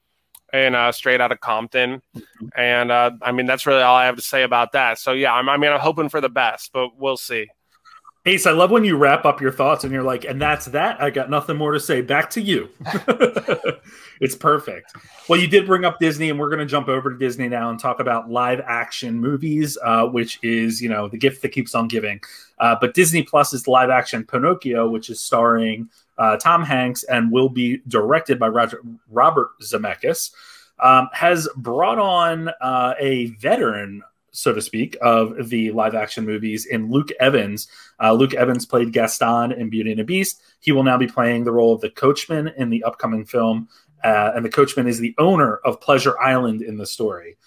[0.53, 2.00] in uh, Straight Outta Compton,
[2.57, 4.98] and uh, I mean that's really all I have to say about that.
[5.00, 7.48] So yeah, I'm, I mean I'm hoping for the best, but we'll see.
[8.26, 11.02] Ace, I love when you wrap up your thoughts and you're like, and that's that.
[11.02, 12.00] I got nothing more to say.
[12.00, 12.70] Back to you.
[14.18, 14.94] it's perfect.
[15.28, 17.68] Well, you did bring up Disney, and we're going to jump over to Disney now
[17.68, 21.74] and talk about live action movies, uh, which is, you know, the gift that keeps
[21.74, 22.18] on giving.
[22.58, 27.30] Uh, but Disney Plus is live action Pinocchio, which is starring uh, Tom Hanks and
[27.30, 30.30] will be directed by Roger, Robert Zemeckis,
[30.78, 34.02] um, has brought on uh, a veteran
[34.35, 37.68] so to speak, of the live action movies in Luke Evans.
[38.03, 40.42] Uh, Luke Evans played Gaston in Beauty and the Beast.
[40.61, 43.68] He will now be playing the role of the coachman in the upcoming film.
[44.03, 47.38] Uh, and the coachman is the owner of Pleasure Island in the story.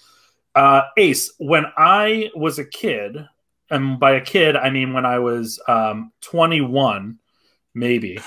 [0.54, 3.28] Uh, Ace, when I was a kid,
[3.70, 7.18] and by a kid, I mean when I was um, 21,
[7.74, 8.18] maybe,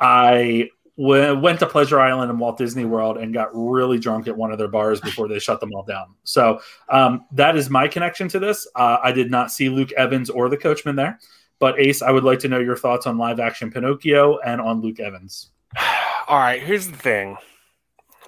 [0.00, 4.50] I went to Pleasure Island and Walt Disney World and got really drunk at one
[4.50, 6.14] of their bars before they shut them all down.
[6.24, 8.66] So um, that is my connection to this.
[8.74, 11.18] Uh, I did not see Luke Evans or the coachman there.
[11.58, 14.80] But Ace, I would like to know your thoughts on live action Pinocchio and on
[14.80, 15.50] Luke Evans.
[16.28, 17.36] All right, here's the thing.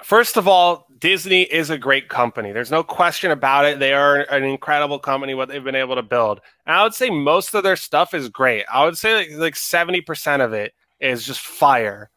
[0.02, 2.52] First of all, Disney is a great company.
[2.52, 3.78] There's no question about it.
[3.78, 6.40] They are an incredible company, what they've been able to build.
[6.66, 8.64] And I would say most of their stuff is great.
[8.72, 12.10] I would say like, like 70% of it is just fire.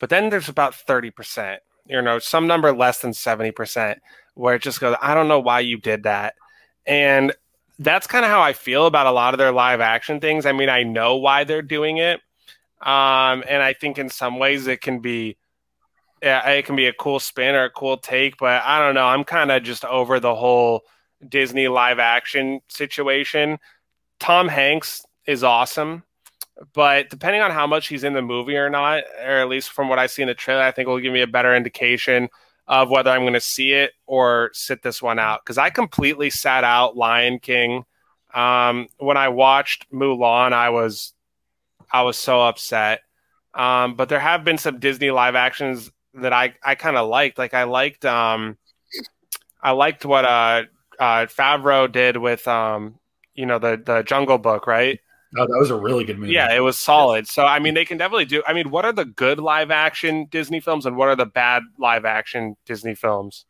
[0.00, 3.96] But then there's about 30%, you know, some number less than 70%,
[4.34, 6.34] where it just goes, I don't know why you did that.
[6.86, 7.32] And
[7.78, 10.46] that's kind of how I feel about a lot of their live action things.
[10.46, 12.20] I mean, I know why they're doing it.
[12.82, 15.36] Um, and I think in some ways it can be
[16.24, 19.06] yeah, it can be a cool spin or a cool take, but I don't know.
[19.06, 20.84] I'm kind of just over the whole
[21.28, 23.58] Disney live action situation.
[24.20, 26.02] Tom Hanks is awesome,
[26.72, 29.88] but depending on how much he's in the movie or not, or at least from
[29.88, 32.28] what I see in the trailer, I think will give me a better indication
[32.66, 35.40] of whether I'm going to see it or sit this one out.
[35.44, 37.84] Because I completely sat out Lion King.
[38.32, 41.12] Um, when I watched Mulan, I was
[41.92, 43.00] I was so upset.
[43.54, 47.38] Um, but there have been some Disney live actions that I I kind of liked.
[47.38, 48.56] Like I liked um
[49.62, 50.62] I liked what uh
[50.98, 52.98] uh Favreau did with um
[53.34, 55.00] you know the the Jungle Book, right?
[55.36, 56.32] Oh, that was a really good movie.
[56.32, 57.26] Yeah, it was solid.
[57.26, 58.42] So I mean, they can definitely do.
[58.46, 61.62] I mean, what are the good live action Disney films, and what are the bad
[61.78, 63.46] live action Disney films?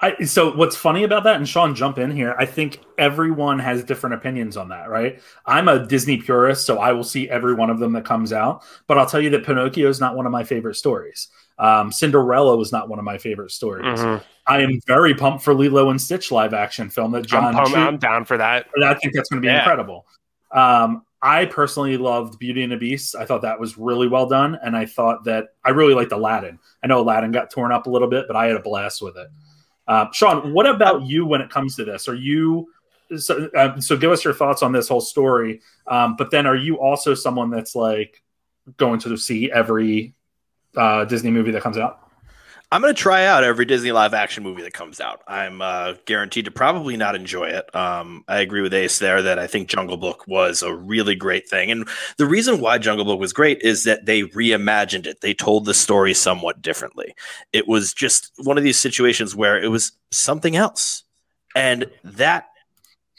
[0.00, 2.36] I, so what's funny about that, and Sean, jump in here.
[2.38, 5.20] I think everyone has different opinions on that, right?
[5.44, 8.62] I'm a Disney purist, so I will see every one of them that comes out.
[8.86, 11.28] But I'll tell you that Pinocchio is not one of my favorite stories.
[11.58, 13.98] Um, Cinderella was not one of my favorite stories.
[13.98, 14.24] Mm-hmm.
[14.46, 17.56] I am very pumped for Lilo and Stitch live action film that John.
[17.56, 18.66] I'm, I'm down for that.
[18.82, 19.58] I think that's going to be yeah.
[19.58, 20.06] incredible.
[20.52, 23.16] Um, I personally loved Beauty and the Beast.
[23.16, 26.58] I thought that was really well done, and I thought that I really liked Aladdin.
[26.82, 29.16] I know Aladdin got torn up a little bit, but I had a blast with
[29.16, 29.28] it.
[29.88, 32.08] Uh, Sean, what about you when it comes to this?
[32.08, 32.68] Are you
[33.16, 33.50] so?
[33.56, 35.60] Uh, so give us your thoughts on this whole story.
[35.86, 38.22] Um, but then, are you also someone that's like
[38.76, 40.14] going to see every
[40.76, 42.07] uh, Disney movie that comes out?
[42.70, 45.22] I'm going to try out every Disney live action movie that comes out.
[45.26, 47.74] I'm uh, guaranteed to probably not enjoy it.
[47.74, 51.48] Um, I agree with Ace there that I think Jungle Book was a really great
[51.48, 51.70] thing.
[51.70, 55.22] And the reason why Jungle Book was great is that they reimagined it.
[55.22, 57.14] They told the story somewhat differently.
[57.54, 61.04] It was just one of these situations where it was something else.
[61.56, 62.48] And that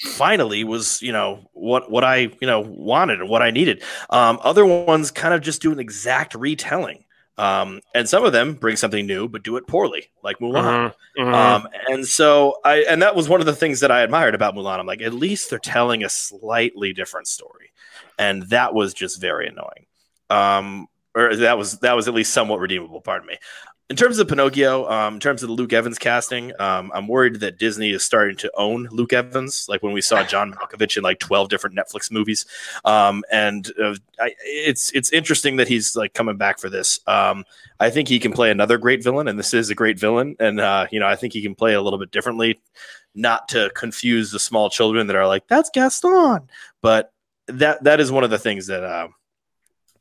[0.01, 3.83] finally was you know what what I you know wanted and what I needed.
[4.09, 7.03] Um, other ones kind of just do an exact retelling.
[7.39, 10.91] Um, and some of them bring something new, but do it poorly, like Mulan.
[11.15, 11.21] Mm-hmm.
[11.21, 11.33] Mm-hmm.
[11.33, 14.55] Um, and so I, and that was one of the things that I admired about
[14.55, 14.77] Mulan.
[14.77, 17.71] I'm like, at least they're telling a slightly different story,
[18.17, 19.85] and that was just very annoying.
[20.29, 23.01] Um, or that was that was at least somewhat redeemable.
[23.01, 23.37] Pardon me
[23.89, 27.39] in terms of Pinocchio, um, in terms of the Luke Evans casting, um, I'm worried
[27.39, 31.01] that Disney is starting to own Luke Evans, like when we saw John Malkovich in
[31.01, 32.45] like 12 different Netflix movies.
[32.85, 36.99] Um, and uh, I, it's it's interesting that he's like coming back for this.
[37.07, 37.45] Um,
[37.79, 40.35] I think he can play another great villain, and this is a great villain.
[40.39, 42.59] And uh, you know, I think he can play a little bit differently,
[43.15, 46.47] not to confuse the small children that are like, "That's Gaston,"
[46.83, 47.11] but
[47.47, 48.83] that that is one of the things that.
[48.83, 49.07] Uh,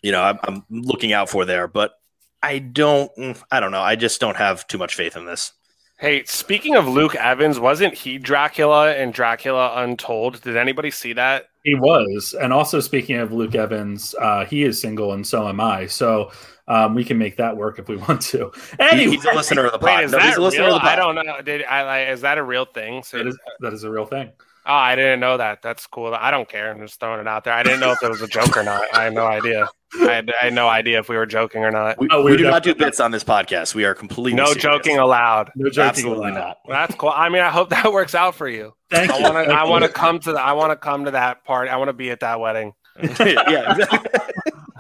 [0.01, 1.98] you know, I'm, I'm looking out for there, but
[2.43, 3.15] I don't.
[3.17, 3.81] Mm, I don't know.
[3.81, 5.53] I just don't have too much faith in this.
[5.99, 10.41] Hey, speaking of Luke Evans, wasn't he Dracula in Dracula Untold?
[10.43, 11.49] Did anybody see that?
[11.65, 12.37] He was.
[12.41, 15.87] And also, speaking of Luke Evans, uh, he is single, and so am I.
[15.87, 16.31] So
[16.69, 18.53] um, we can make that work if we want to.
[18.79, 19.99] Anyway, he's a listener of the pod.
[19.99, 20.79] Wait, is no, that real?
[20.81, 21.43] I don't know.
[21.43, 22.09] Did I like?
[22.15, 23.03] Is that a real thing?
[23.03, 24.31] So that is, that is a real thing.
[24.69, 25.63] Oh, I didn't know that.
[25.63, 26.15] That's cool.
[26.15, 26.71] I don't care.
[26.71, 27.55] I'm just throwing it out there.
[27.55, 28.83] I didn't know if it was a joke or not.
[28.93, 29.67] I had no idea.
[29.99, 31.99] I had, I had no idea if we were joking or not.
[31.99, 33.75] We, oh, we do not do bits on this podcast.
[33.75, 34.63] We are completely no serious.
[34.63, 35.51] joking allowed.
[35.57, 36.39] No joking Absolutely allowed.
[36.39, 36.57] not.
[36.69, 37.09] That's cool.
[37.09, 38.75] I mean, I hope that works out for you.
[38.91, 39.23] Thank I.
[39.23, 40.41] Wanna, I want to come to the.
[40.41, 41.71] I want to come to that party.
[41.71, 42.75] I want to be at that wedding.
[43.03, 44.21] yeah, exactly.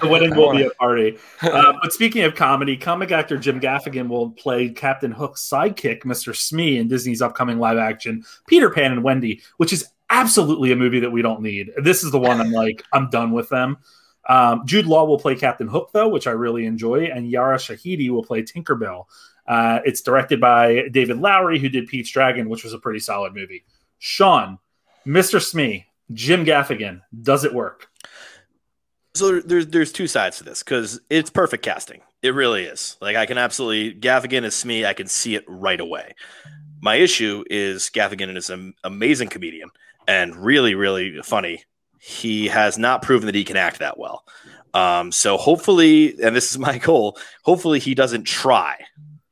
[0.01, 1.19] The wedding will be a party.
[1.41, 6.37] Uh, but speaking of comedy, comic actor Jim Gaffigan will play Captain Hook's sidekick, Mr.
[6.37, 11.01] Smee, in Disney's upcoming live action Peter Pan and Wendy, which is absolutely a movie
[11.01, 11.71] that we don't need.
[11.83, 13.79] This is the one I'm like, I'm done with them.
[14.29, 18.11] Um, Jude Law will play Captain Hook, though, which I really enjoy, and Yara Shahidi
[18.11, 19.07] will play Tinkerbell.
[19.47, 23.35] Uh, it's directed by David Lowery, who did Pete's Dragon, which was a pretty solid
[23.35, 23.65] movie.
[23.99, 24.59] Sean,
[25.07, 25.43] Mr.
[25.43, 27.89] Smee, Jim Gaffigan, does it work?
[29.15, 32.03] So there's there's two sides to this because it's perfect casting.
[32.23, 32.97] It really is.
[33.01, 34.85] Like I can absolutely Gaffigan is Smee.
[34.85, 36.15] I can see it right away.
[36.81, 39.71] My issue is Gaffigan is an amazing comedian
[40.07, 41.65] and really, really funny.
[42.01, 44.25] He has not proven that he can act that well.
[44.75, 48.79] Um, so hopefully, and this is my goal, hopefully he doesn't try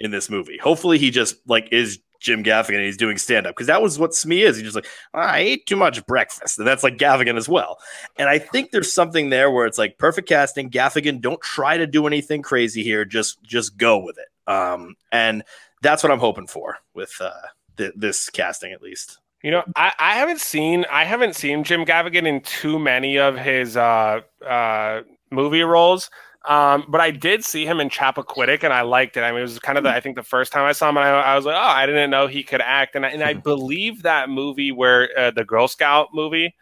[0.00, 0.58] in this movie.
[0.58, 4.14] Hopefully he just like is Jim Gaffigan he's doing stand up because that was what
[4.14, 4.56] Smee is.
[4.56, 6.58] He's just like, I ate too much breakfast.
[6.58, 7.78] And that's like Gaffigan as well.
[8.18, 10.70] And I think there's something there where it's like perfect casting.
[10.70, 13.04] Gaffigan, don't try to do anything crazy here.
[13.04, 14.28] Just just go with it.
[14.50, 15.42] Um, and
[15.82, 17.32] that's what I'm hoping for with uh,
[17.76, 19.18] th- this casting at least.
[19.42, 23.36] You know, I, I haven't seen I haven't seen Jim Gaffigan in too many of
[23.36, 26.10] his uh, uh, movie roles.
[26.46, 29.22] Um, but I did see him in Chappaquiddick, and I liked it.
[29.22, 30.96] I mean, it was kind of the, I think the first time I saw him,
[30.96, 32.94] and I, I was like, oh, I didn't know he could act.
[32.94, 36.54] And I, and I believe that movie where uh, the Girl Scout movie.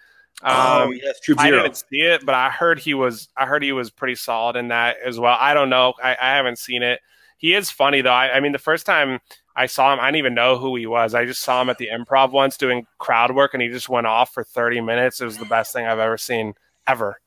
[0.42, 1.62] oh Um, yes, Troop I Zero.
[1.62, 3.28] didn't see it, but I heard he was.
[3.36, 5.36] I heard he was pretty solid in that as well.
[5.38, 5.92] I don't know.
[6.02, 7.00] I, I haven't seen it.
[7.36, 8.10] He is funny though.
[8.10, 9.20] I, I mean, the first time
[9.54, 11.14] I saw him, I didn't even know who he was.
[11.14, 14.06] I just saw him at the Improv once doing crowd work, and he just went
[14.06, 15.20] off for thirty minutes.
[15.20, 16.54] It was the best thing I've ever seen
[16.86, 17.20] ever.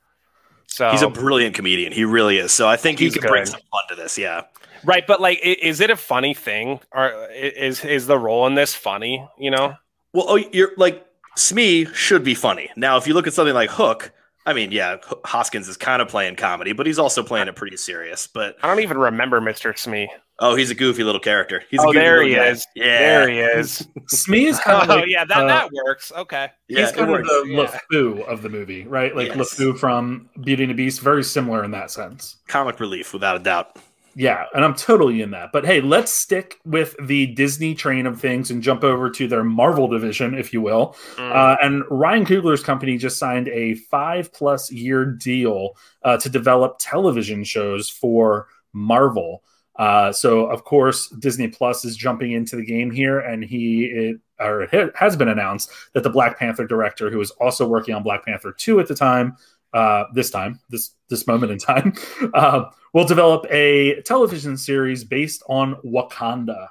[0.67, 1.91] So He's a brilliant comedian.
[1.91, 2.51] He really is.
[2.51, 4.17] So I think he can bring some fun to this.
[4.17, 4.43] Yeah.
[4.83, 8.75] right, but like, is it a funny thing, or is is the role in this
[8.75, 9.27] funny?
[9.39, 9.75] You know,
[10.13, 12.69] Well, oh, you're like Smee should be funny.
[12.75, 14.11] Now, if you look at something like Hook,
[14.45, 17.77] I mean, yeah, Hoskins is kind of playing comedy, but he's also playing it pretty
[17.77, 18.27] serious.
[18.27, 19.77] But I don't even remember Mr.
[19.77, 20.09] Smee.
[20.39, 21.63] Oh, he's a goofy little character.
[21.69, 22.47] He's a Oh, goofy there little he guy.
[22.47, 22.67] is.
[22.75, 23.87] Yeah, There he is.
[24.07, 26.11] Smee is kind of oh like, yeah, that uh, that works.
[26.15, 26.49] Okay.
[26.67, 27.27] yeah, he's kind of works.
[27.27, 27.79] the yeah.
[27.91, 29.15] LeFou of the movie, right?
[29.15, 29.55] Like Yes.
[29.55, 32.37] LeFou from Beauty and the Beast, very similar in that sense.
[32.47, 33.77] comic relief without a doubt.
[34.19, 35.51] Yeah, and I'm totally in that.
[35.53, 39.43] But hey, let's stick with the Disney train of things and jump over to their
[39.43, 40.95] Marvel division, if you will.
[41.17, 41.35] Mm.
[41.35, 46.77] Uh, and Ryan Coogler's company just signed a five plus year deal uh, to develop
[46.79, 49.43] television shows for Marvel.
[49.77, 54.17] Uh, so, of course, Disney Plus is jumping into the game here, and he it,
[54.39, 58.01] or it has been announced that the Black Panther director, who was also working on
[58.03, 59.37] Black Panther two at the time,
[59.73, 61.93] uh, this time, this this moment in time,
[62.33, 66.69] uh, will develop a television series based on Wakanda.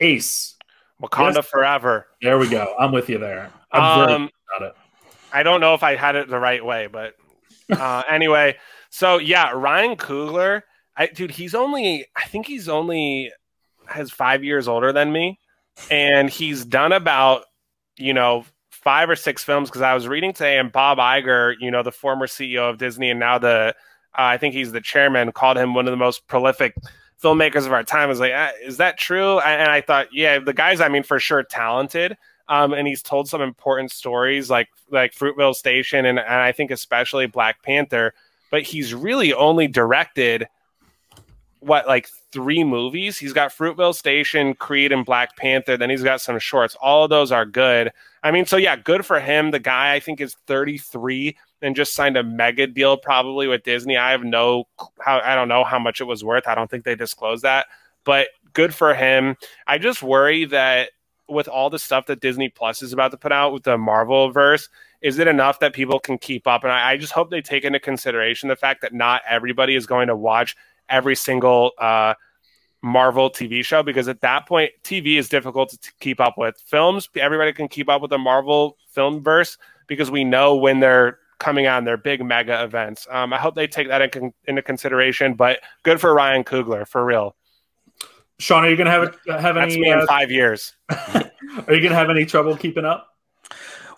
[0.00, 0.56] Ace,
[1.02, 1.46] Wakanda Yes.
[1.48, 2.06] forever.
[2.22, 2.74] there we go.
[2.78, 3.50] I'm with you there.
[3.72, 4.76] I'm very Um, about it.
[5.32, 7.14] I don't know if I had it the right way, but
[7.72, 8.56] uh, anyway.
[8.90, 10.62] So yeah, Ryan Coogler,
[10.96, 13.32] I, dude, he's only I think he's only
[13.86, 15.38] has five years older than me,
[15.90, 17.44] and he's done about
[17.96, 21.70] you know five or six films because I was reading today, and Bob Iger, you
[21.70, 23.74] know, the former CEO of Disney and now the
[24.18, 26.74] uh, I think he's the chairman, called him one of the most prolific
[27.22, 28.04] filmmakers of our time.
[28.04, 29.40] I was like, ah, is that true?
[29.40, 32.16] And I thought, yeah, the guy's, I mean, for sure, talented.
[32.48, 36.70] Um, and he's told some important stories like like Fruitvale Station and, and I think
[36.70, 38.14] especially Black Panther.
[38.52, 40.46] But he's really only directed
[41.66, 43.18] what like three movies.
[43.18, 45.76] He's got Fruitvale Station, Creed, and Black Panther.
[45.76, 46.76] Then he's got some shorts.
[46.80, 47.92] All of those are good.
[48.22, 49.50] I mean, so yeah, good for him.
[49.50, 53.96] The guy I think is 33 and just signed a mega deal probably with Disney.
[53.96, 54.64] I have no
[55.00, 56.46] how I don't know how much it was worth.
[56.46, 57.66] I don't think they disclosed that,
[58.04, 59.36] but good for him.
[59.66, 60.90] I just worry that
[61.28, 64.30] with all the stuff that Disney Plus is about to put out with the Marvel
[64.30, 64.68] verse,
[65.00, 66.62] is it enough that people can keep up?
[66.62, 69.86] And I, I just hope they take into consideration the fact that not everybody is
[69.86, 70.56] going to watch
[70.88, 72.14] every single uh,
[72.82, 76.56] Marvel TV show because at that point, TV is difficult to t- keep up with.
[76.66, 81.18] Films, everybody can keep up with the Marvel film verse because we know when they're
[81.38, 83.06] coming on their big mega events.
[83.10, 85.34] Um, I hope they take that in con- into consideration.
[85.34, 87.34] But good for Ryan Coogler for real.
[88.38, 89.80] Sean, are you gonna have have That's any?
[89.80, 90.74] me in Uh, five years.
[90.90, 93.15] are you gonna have any trouble keeping up?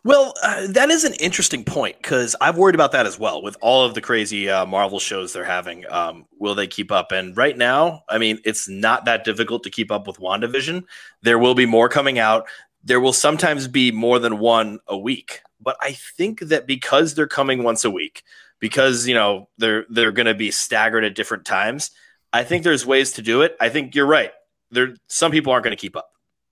[0.04, 3.56] Well, uh, that is an interesting point because I've worried about that as well with
[3.61, 5.84] all of the crazy uh, Marvel shows they're having.
[5.90, 7.11] Um, will they keep up?
[7.12, 10.84] And right now, I mean, it's not that difficult to keep up with WandaVision.
[11.22, 12.46] There will be more coming out.
[12.84, 15.40] There will sometimes be more than one a week.
[15.61, 18.22] But I think that because they're coming once a week,
[18.61, 21.90] because you know they're they're going to be staggered at different times,
[22.32, 23.56] I think there's ways to do it.
[23.61, 24.32] I think you're right.
[24.70, 26.11] There, some people aren't going to keep up,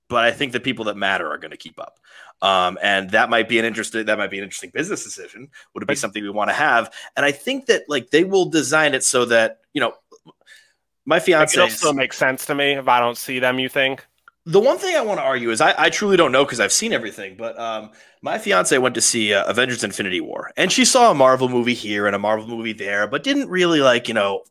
[0.09, 1.99] but I think the people that matter are going to keep up.
[2.43, 5.49] Um, and that might be an interesting that might be an interesting business decision.
[5.75, 6.93] Would it be something we want to have?
[7.17, 9.95] And I think that like they will design it so that you know,
[11.05, 11.57] my Like, fiance.
[11.57, 13.59] it'll still make sense to me if I don't see them.
[13.59, 14.07] You think?
[14.45, 16.73] The one thing I want to argue is I, I truly don't know because I've
[16.73, 17.91] seen everything, but um,
[18.23, 21.75] my fiance went to see uh, Avengers: Infinity War, and she saw a Marvel movie
[21.75, 24.45] here and a Marvel movie there, but didn't really like you know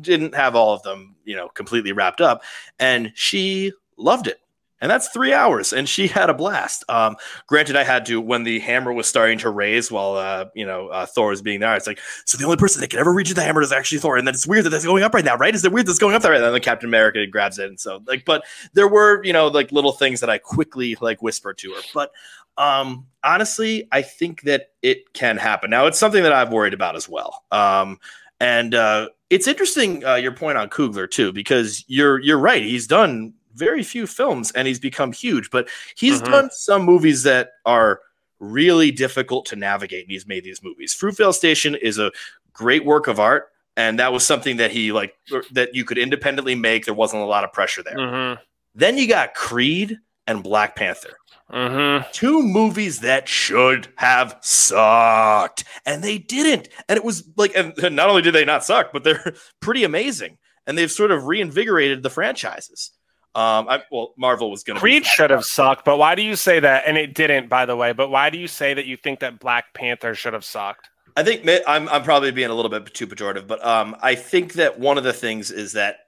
[0.00, 2.42] didn't have all of them you know completely wrapped up,
[2.78, 4.40] and she loved it.
[4.80, 6.84] And that's three hours, and she had a blast.
[6.88, 7.16] Um,
[7.46, 10.88] granted, I had to when the hammer was starting to raise while uh, you know
[10.88, 11.74] uh, Thor was being there.
[11.74, 14.16] It's like, so the only person that can ever reach the hammer is actually Thor,
[14.16, 15.54] and then it's weird that it's going up right now, right?
[15.54, 16.32] Is it weird that's going up there?
[16.32, 16.46] right now?
[16.46, 19.72] And then Captain America grabs it, and so like, but there were you know like
[19.72, 21.80] little things that I quickly like whispered to her.
[21.92, 22.12] But
[22.58, 25.70] um, honestly, I think that it can happen.
[25.70, 27.44] Now, it's something that I've worried about as well.
[27.52, 27.98] Um,
[28.40, 32.62] and uh, it's interesting uh, your point on Coogler too, because you're you're right.
[32.62, 36.30] He's done very few films and he's become huge, but he's Mhm.
[36.30, 38.00] done some movies that are
[38.40, 40.04] really difficult to navigate.
[40.04, 40.94] And he's made these movies.
[40.94, 42.12] Fruitvale Station is a
[42.52, 43.50] great work of art.
[43.76, 45.14] And that was something that he like
[45.52, 46.84] that you could independently make.
[46.84, 47.96] There wasn't a lot of pressure there.
[47.96, 48.40] Mm-hmm.
[48.74, 49.98] Then you got Creed,
[50.28, 51.16] and Black Panther.
[51.52, 52.10] Mm-hmm.
[52.12, 56.68] Two movies that should have sucked, and they didn't.
[56.88, 60.38] And it was like, and not only did they not suck, but they're pretty amazing.
[60.66, 62.90] And they've sort of reinvigorated the franchises.
[63.38, 64.80] Um, I, well, Marvel was going to.
[64.80, 66.82] Creed should have sucked, but why do you say that?
[66.88, 67.92] And it didn't, by the way.
[67.92, 70.88] But why do you say that you think that Black Panther should have sucked?
[71.16, 74.54] I think I'm I'm probably being a little bit too pejorative, but um, I think
[74.54, 75.98] that one of the things is that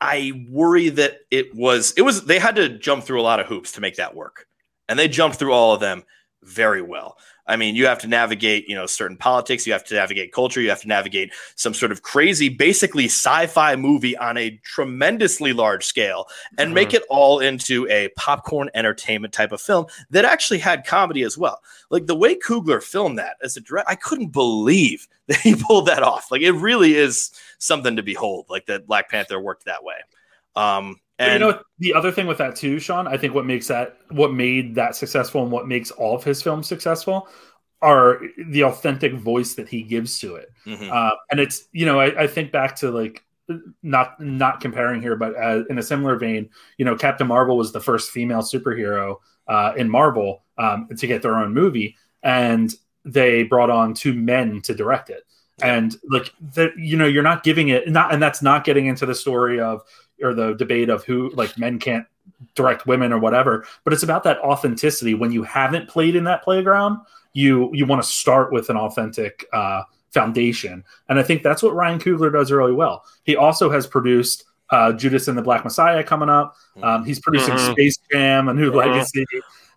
[0.00, 3.46] I worry that it was it was they had to jump through a lot of
[3.46, 4.48] hoops to make that work,
[4.88, 6.02] and they jumped through all of them
[6.42, 7.18] very well.
[7.46, 10.60] I mean, you have to navigate, you know, certain politics, you have to navigate culture,
[10.60, 15.84] you have to navigate some sort of crazy, basically sci-fi movie on a tremendously large
[15.84, 16.26] scale
[16.56, 16.74] and mm-hmm.
[16.74, 21.36] make it all into a popcorn entertainment type of film that actually had comedy as
[21.36, 21.60] well.
[21.90, 25.86] Like the way Coogler filmed that as a direct, I couldn't believe that he pulled
[25.86, 26.30] that off.
[26.30, 29.96] Like it really is something to behold, like that Black Panther worked that way.
[30.56, 33.68] Um, and you know the other thing with that too, Sean, I think what makes
[33.68, 37.28] that what made that successful and what makes all of his films successful
[37.82, 40.50] are the authentic voice that he gives to it.
[40.66, 40.90] Mm-hmm.
[40.90, 43.22] Uh, and it's you know I, I, think back to like
[43.82, 47.72] not not comparing here, but uh, in a similar vein, you know Captain Marvel was
[47.72, 53.44] the first female superhero uh, in Marvel um, to get their own movie, and they
[53.44, 55.24] brought on two men to direct it.
[55.62, 59.06] And like that, you know, you're not giving it not, and that's not getting into
[59.06, 59.82] the story of
[60.24, 62.06] or the debate of who like men can't
[62.54, 65.14] direct women or whatever but it's about that authenticity.
[65.14, 66.98] When you haven't played in that playground
[67.34, 70.84] you you want to start with an authentic uh, foundation.
[71.08, 73.04] And i think that's what ryan coogler does really well.
[73.24, 76.56] He also has produced uh, judas and the black messiah coming up.
[76.82, 77.72] Um, he's producing mm-hmm.
[77.72, 78.78] space jam a new mm-hmm.
[78.78, 79.26] legacy.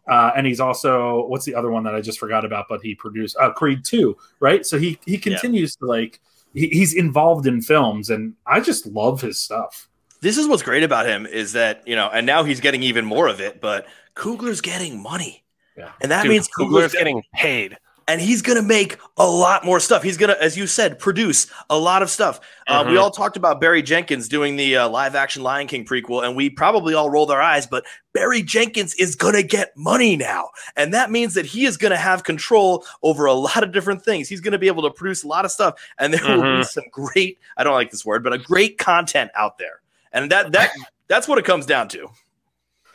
[0.07, 2.95] Uh, and he's also what's the other one that i just forgot about but he
[2.95, 3.35] produced?
[3.39, 4.65] Uh, creed 2 right?
[4.65, 5.85] So he he continues yeah.
[5.85, 6.21] to like
[6.53, 9.89] he, he's involved in films and i just love his stuff
[10.21, 13.05] this is what's great about him is that you know, and now he's getting even
[13.05, 13.61] more of it.
[13.61, 15.43] But Coogler's getting money,
[15.77, 15.91] yeah.
[16.01, 19.79] and that Dude, means Coogler's getting paid and he's going to make a lot more
[19.79, 20.01] stuff.
[20.01, 22.39] He's going to, as you said, produce a lot of stuff.
[22.65, 23.01] Uh, we mm-hmm.
[23.01, 26.49] all talked about Barry Jenkins doing the uh, live action Lion King prequel, and we
[26.49, 30.49] probably all rolled our eyes, but Barry Jenkins is going to get money now.
[30.75, 34.03] And that means that he is going to have control over a lot of different
[34.03, 34.29] things.
[34.29, 36.35] He's going to be able to produce a lot of stuff, and there mm-hmm.
[36.35, 36.63] will be mm-hmm.
[36.63, 39.81] some great, I don't like this word, but a great content out there.
[40.13, 40.71] And that, that,
[41.07, 42.09] that's what it comes down to.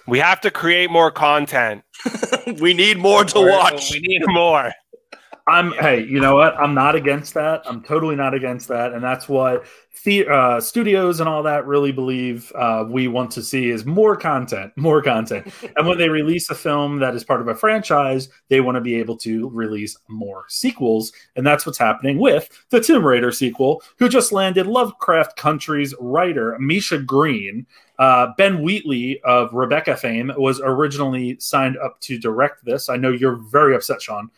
[0.07, 1.85] We have to create more content.
[2.61, 3.93] we need more to watch.
[3.93, 4.73] We need more.
[5.47, 6.57] I'm hey, you know what?
[6.57, 7.63] I'm not against that.
[7.65, 9.65] I'm totally not against that, and that's what
[10.05, 14.17] the uh, studios and all that really believe uh, we want to see is more
[14.17, 15.53] content, more content.
[15.77, 18.81] and when they release a film that is part of a franchise, they want to
[18.81, 23.83] be able to release more sequels, and that's what's happening with the Tomb Raider sequel,
[23.99, 27.67] who just landed Lovecraft Country's writer Misha Green.
[27.99, 32.89] Uh, ben Wheatley of Rebecca fame was originally signed up to direct this.
[32.89, 34.31] I know you're very upset, Sean.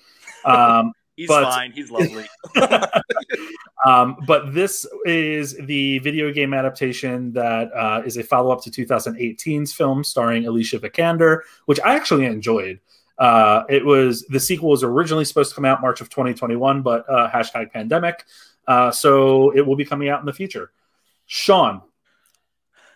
[0.44, 1.72] Um, He's but, fine.
[1.72, 2.26] He's lovely.
[3.86, 8.70] um, but this is the video game adaptation that uh, is a follow up to
[8.70, 12.80] 2018's film starring Alicia Vikander, which I actually enjoyed.
[13.16, 17.08] Uh, it was the sequel was originally supposed to come out March of 2021, but
[17.08, 18.24] uh, hashtag pandemic.
[18.66, 20.72] Uh, so it will be coming out in the future.
[21.26, 21.82] Sean,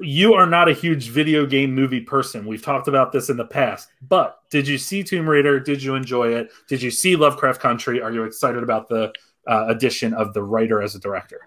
[0.01, 2.47] you are not a huge video game movie person.
[2.47, 5.61] We've talked about this in the past, but did you see Tomb Raider?
[5.61, 6.51] Did you enjoy it?
[6.69, 8.01] Did you see Lovecraft Country?
[8.01, 9.13] Are you excited about the
[9.47, 11.41] uh, addition of the writer as a director?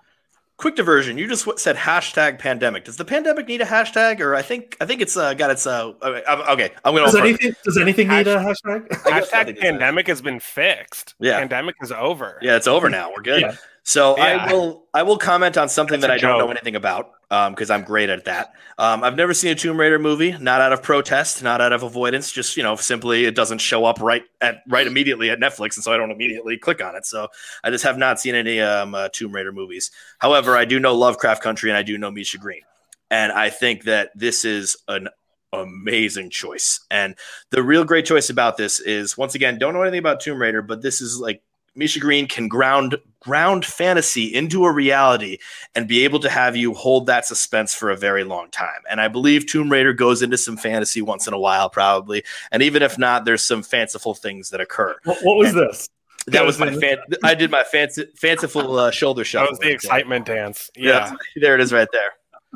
[0.58, 1.18] Quick diversion.
[1.18, 2.86] You just said hashtag pandemic.
[2.86, 5.66] Does the pandemic need a hashtag, or I think I think it's uh, got its
[5.66, 5.94] uh.
[6.04, 7.06] Okay, I'm gonna.
[7.06, 8.88] Does anything Does anything need a hashtag?
[8.90, 11.16] Hashtag pandemic has been fixed.
[11.20, 12.38] Yeah, pandemic is over.
[12.44, 13.10] Yeah, it's over now.
[13.10, 13.42] We're good.
[13.42, 13.56] Yeah.
[13.84, 14.46] So yeah.
[14.48, 17.70] I will I will comment on something That's that I don't know anything about because
[17.70, 18.54] um, I'm great at that.
[18.78, 21.82] Um, I've never seen a Tomb Raider movie, not out of protest, not out of
[21.82, 25.78] avoidance, just you know, simply it doesn't show up right at right immediately at Netflix,
[25.78, 27.06] and so I don't immediately click on it.
[27.06, 27.30] So
[27.64, 29.92] I just have not seen any um, uh, Tomb Raider movies.
[30.20, 32.62] However, I do know Lovecraft Country, and I do know Misha Green,
[33.10, 35.08] and I think that this is an
[35.54, 36.82] amazing choice.
[36.92, 37.16] And
[37.50, 40.62] the real great choice about this is once again, don't know anything about Tomb Raider,
[40.62, 41.42] but this is like
[41.76, 45.38] Misha Green can ground ground fantasy into a reality
[45.76, 48.82] and be able to have you hold that suspense for a very long time.
[48.90, 52.24] And I believe Tomb Raider goes into some fantasy once in a while, probably.
[52.52, 54.96] And even if not, there's some fanciful things that occur.
[55.04, 55.88] What, what was and this?
[56.28, 56.98] That was my fan.
[57.24, 59.48] I did my fancy, fanciful uh, shoulder shuffle.
[59.48, 60.36] That was the right excitement there.
[60.36, 60.70] dance.
[60.76, 61.12] Yeah.
[61.12, 62.12] yeah, there it is, right there.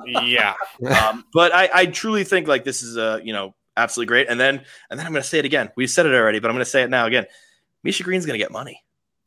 [0.06, 0.54] Yeah,
[1.08, 4.28] um, but I, I truly think like this is a you know absolutely great.
[4.30, 5.72] And then and then I'm going to say it again.
[5.76, 7.26] We said it already, but I'm going to say it now again.
[7.84, 8.84] Misha Green's going to get money.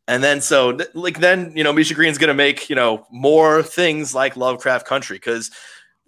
[0.09, 4.15] And then so like then you know Misha Green's gonna make you know more things
[4.15, 5.51] like Lovecraft Country because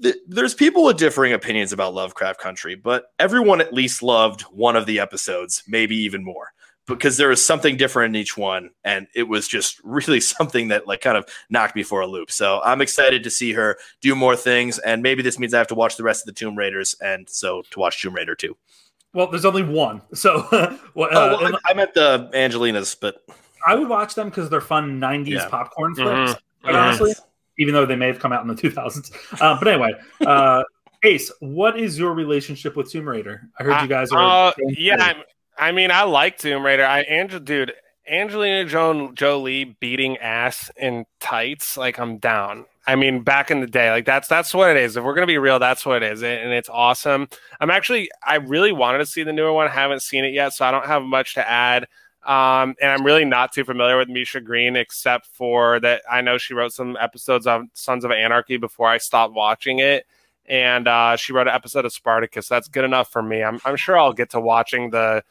[0.02, 4.74] th- there's people with differing opinions about Lovecraft Country, but everyone at least loved one
[4.74, 6.52] of the episodes, maybe even more
[6.86, 10.86] because there was something different in each one and it was just really something that
[10.86, 12.30] like kind of knocked me for a loop.
[12.30, 15.66] So i'm excited to see her do more things and maybe this means i have
[15.68, 18.56] to watch the rest of the tomb raiders and so to watch tomb raider too
[19.14, 20.46] well there's only one so
[20.94, 23.22] well, uh, oh, well, I, meant the angelinas but
[23.66, 25.48] i would watch them because they're fun 90s yeah.
[25.48, 26.74] popcorn flicks mm-hmm.
[26.74, 27.12] honestly
[27.58, 29.92] even though they may have come out in the 2000s uh, but anyway
[30.26, 30.62] uh,
[31.02, 35.14] ace what is your relationship with tomb raider i heard you guys are uh, yeah
[35.60, 36.86] I mean, I like Tomb Raider.
[36.86, 37.72] I Angel, dude,
[38.08, 41.76] Angelina Joan Jolie beating ass in tights.
[41.76, 42.64] Like I'm down.
[42.86, 44.96] I mean, back in the day, like that's that's what it is.
[44.96, 47.28] If we're gonna be real, that's what it is, and it's awesome.
[47.60, 49.66] I'm actually, I really wanted to see the newer one.
[49.66, 51.86] I haven't seen it yet, so I don't have much to add.
[52.26, 56.36] Um, and I'm really not too familiar with Misha Green, except for that I know
[56.36, 60.06] she wrote some episodes of Sons of Anarchy before I stopped watching it,
[60.44, 62.46] and uh, she wrote an episode of Spartacus.
[62.46, 63.42] That's good enough for me.
[63.42, 65.24] I'm, I'm sure I'll get to watching the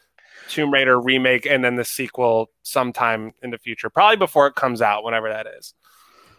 [0.49, 4.81] Tomb Raider remake and then the sequel sometime in the future, probably before it comes
[4.81, 5.75] out, whenever that is.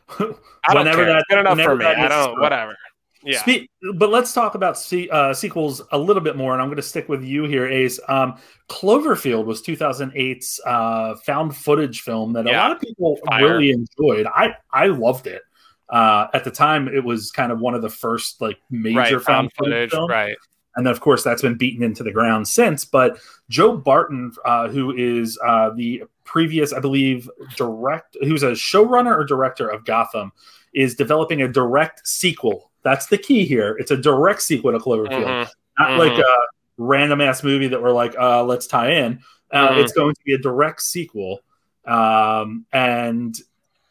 [0.19, 1.07] I don't care.
[1.07, 1.85] That, good enough for me.
[1.85, 2.41] I don't.
[2.41, 2.77] Whatever.
[3.23, 3.41] Yeah.
[3.41, 6.77] Spe- but let's talk about se- uh, sequels a little bit more, and I'm going
[6.77, 8.01] to stick with you here, Ace.
[8.09, 12.53] Um, Cloverfield was 2008's uh, found footage film that yeah.
[12.53, 13.47] a lot of people Fire.
[13.47, 14.27] really enjoyed.
[14.27, 15.43] I I loved it.
[15.89, 19.11] Uh, at the time, it was kind of one of the first like major right,
[19.11, 20.37] found, found footage, footage right?
[20.77, 22.85] and then, of course that's been beaten into the ground since.
[22.85, 23.19] But
[23.49, 29.25] Joe Barton, uh, who is uh, the previous, I believe, direct, who's a showrunner or
[29.25, 30.33] director of Gotham,
[30.73, 32.70] is developing a direct sequel.
[32.83, 33.77] That's the key here.
[33.79, 35.51] It's a direct sequel to Cloverfield, mm-hmm.
[35.79, 35.99] not mm-hmm.
[35.99, 36.35] like a
[36.79, 39.21] random ass movie that we're like, uh, let's tie in.
[39.53, 39.81] Uh, mm-hmm.
[39.81, 41.41] It's going to be a direct sequel,
[41.85, 43.37] um, and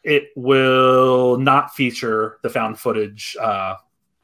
[0.02, 3.76] it will not feature the found footage uh,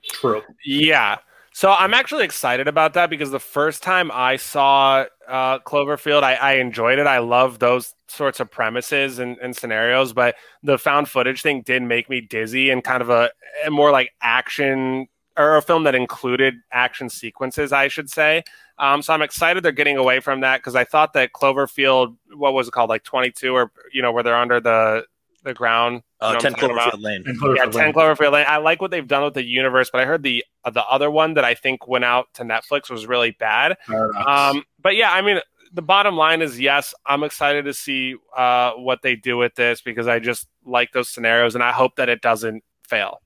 [0.05, 0.45] trope.
[0.65, 1.19] Yeah,
[1.57, 6.35] so I'm actually excited about that because the first time I saw uh, Cloverfield, I,
[6.35, 7.07] I, enjoyed it.
[7.07, 11.83] I love those sorts of premises and, and, scenarios, but the found footage thing did
[11.83, 13.31] make me dizzy and kind of a,
[13.67, 18.43] a more like action or a film that included action sequences, I should say.
[18.79, 22.53] Um, so I'm excited they're getting away from that because I thought that Cloverfield, what
[22.53, 25.07] was it called, like 22, or you know, where they're under the
[25.47, 26.03] the ground.
[26.21, 27.25] Uh, 10 Cloverfield Lane.
[27.25, 28.47] Cloverfield yeah, 10 Cloverfield Lane.
[28.47, 31.11] I like what they've done with the universe, but I heard the uh, the other
[31.11, 33.79] one that I think went out to Netflix was really bad.
[33.89, 35.41] Um, but yeah, I mean,
[35.73, 39.81] the bottom line is yes, I'm excited to see uh, what they do with this
[39.81, 43.21] because I just like those scenarios and I hope that it doesn't fail.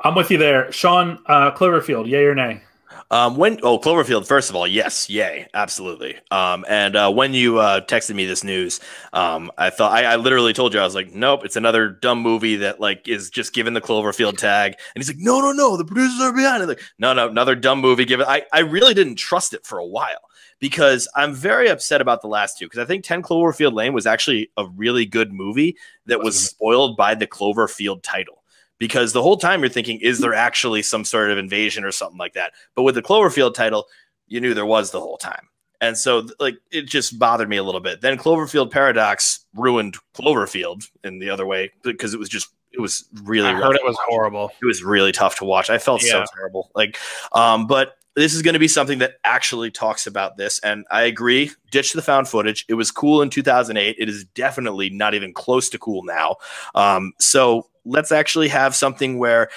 [0.00, 0.70] I'm with you there.
[0.72, 2.62] Sean, uh, Cloverfield, yay or nay?
[3.10, 6.16] Um, when oh Cloverfield, first of all, yes, yay, absolutely.
[6.30, 8.80] Um, and uh, when you uh, texted me this news,
[9.12, 12.20] um, I thought I, I, literally told you I was like, nope, it's another dumb
[12.20, 14.74] movie that like is just given the Cloverfield tag.
[14.94, 16.66] And he's like, no, no, no, the producers are behind it.
[16.66, 18.04] Like, no, no, another dumb movie.
[18.04, 20.30] Given I, I really didn't trust it for a while
[20.60, 24.06] because I'm very upset about the last two because I think 10 Cloverfield Lane was
[24.06, 25.76] actually a really good movie
[26.06, 28.43] that was spoiled by the Cloverfield title
[28.78, 32.18] because the whole time you're thinking, is there actually some sort of invasion or something
[32.18, 32.52] like that?
[32.74, 33.86] But with the Cloverfield title,
[34.26, 35.48] you knew there was the whole time.
[35.80, 38.00] And so, like, it just bothered me a little bit.
[38.00, 43.04] Then Cloverfield Paradox ruined Cloverfield in the other way because it was just, it was
[43.22, 43.48] really.
[43.48, 44.50] I heard it was horrible.
[44.62, 45.70] It was really tough to watch.
[45.70, 46.10] I felt yeah.
[46.10, 46.70] so terrible.
[46.74, 46.98] Like,
[47.32, 50.58] um, but this is going to be something that actually talks about this.
[50.60, 52.64] And I agree, ditch the found footage.
[52.68, 53.96] It was cool in 2008.
[53.98, 56.36] It is definitely not even close to cool now.
[56.74, 59.50] Um, so let's actually have something where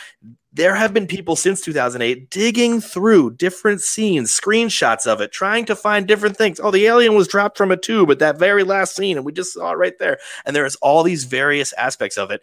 [0.52, 5.76] there have been people since 2008 digging through different scenes, screenshots of it, trying to
[5.76, 6.60] find different things.
[6.60, 9.32] Oh, the alien was dropped from a tube at that very last scene, and we
[9.32, 10.18] just saw it right there.
[10.46, 12.42] And there's all these various aspects of it.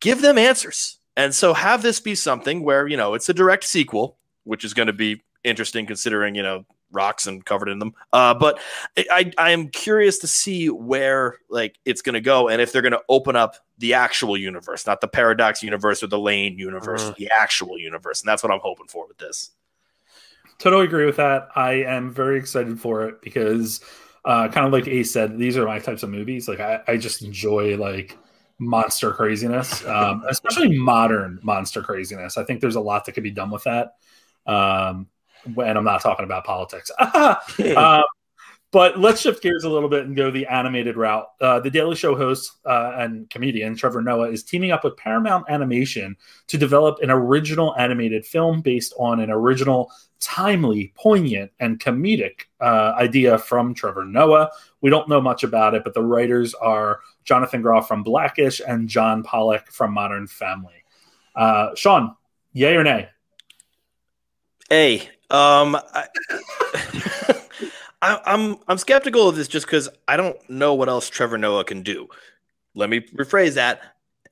[0.00, 0.98] Give them answers.
[1.16, 4.74] And so have this be something where, you know, it's a direct sequel, which is
[4.74, 6.64] going to be interesting considering you know
[6.94, 7.92] rocks and covered in them.
[8.12, 8.58] Uh, but
[8.96, 12.82] I, I am curious to see where like it's going to go and if they're
[12.82, 17.02] going to open up the actual universe, not the paradox universe or the lane universe,
[17.02, 19.50] uh, the actual universe, and that's what I'm hoping for with this.
[20.58, 21.48] Totally agree with that.
[21.56, 23.80] I am very excited for it because,
[24.24, 26.46] uh, kind of like Ace said, these are my types of movies.
[26.46, 28.16] Like I, I just enjoy like
[28.58, 32.38] monster craziness, um, especially modern monster craziness.
[32.38, 33.96] I think there's a lot that could be done with that.
[34.46, 35.08] Um,
[35.46, 36.90] and I'm not talking about politics.
[37.76, 38.02] um,
[38.70, 41.28] but let's shift gears a little bit and go the animated route.
[41.40, 45.46] Uh, the Daily Show host uh, and comedian Trevor Noah is teaming up with Paramount
[45.48, 46.16] Animation
[46.48, 52.94] to develop an original animated film based on an original, timely, poignant, and comedic uh,
[52.96, 54.50] idea from Trevor Noah.
[54.80, 58.88] We don't know much about it, but the writers are Jonathan Groff from Blackish and
[58.88, 60.82] John Pollock from Modern Family.
[61.36, 62.16] Uh, Sean,
[62.54, 63.08] Yay or nay?
[64.70, 65.08] A.
[65.30, 66.06] Um, I,
[68.02, 71.64] I, I'm I'm skeptical of this just because I don't know what else Trevor Noah
[71.64, 72.08] can do.
[72.74, 73.80] Let me rephrase that.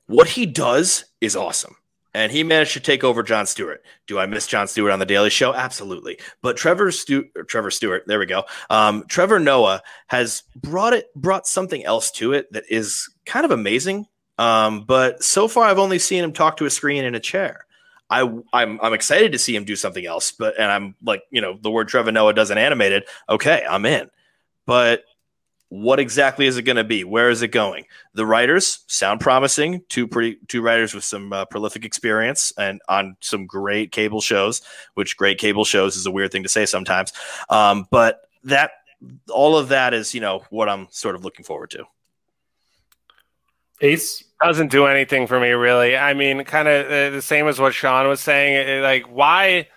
[0.07, 1.75] What he does is awesome.
[2.15, 3.83] And he managed to take over Jon Stewart.
[4.05, 5.53] Do I miss Jon Stewart on the Daily Show?
[5.55, 6.19] Absolutely.
[6.43, 8.43] But Trevor Stu- Trevor Stewart, there we go.
[8.69, 13.51] Um, Trevor Noah has brought it brought something else to it that is kind of
[13.51, 14.05] amazing.
[14.37, 17.65] Um, but so far, I've only seen him talk to a screen in a chair.
[18.13, 21.41] I I'm I'm excited to see him do something else, but and I'm like, you
[21.41, 23.09] know, the word Trevor Noah doesn't animate it.
[23.27, 24.09] Okay, I'm in.
[24.65, 25.03] But
[25.69, 27.03] what exactly is it going to be?
[27.03, 27.85] Where is it going?
[28.13, 29.81] The writers sound promising.
[29.89, 34.61] Two pretty two writers with some uh, prolific experience and on some great cable shows.
[34.93, 37.13] Which great cable shows is a weird thing to say sometimes.
[37.49, 38.71] Um, but that
[39.31, 41.85] all of that is you know what I'm sort of looking forward to.
[43.81, 45.95] Ace doesn't do anything for me really.
[45.97, 48.81] I mean, kind of uh, the same as what Sean was saying.
[48.81, 49.67] Like, why?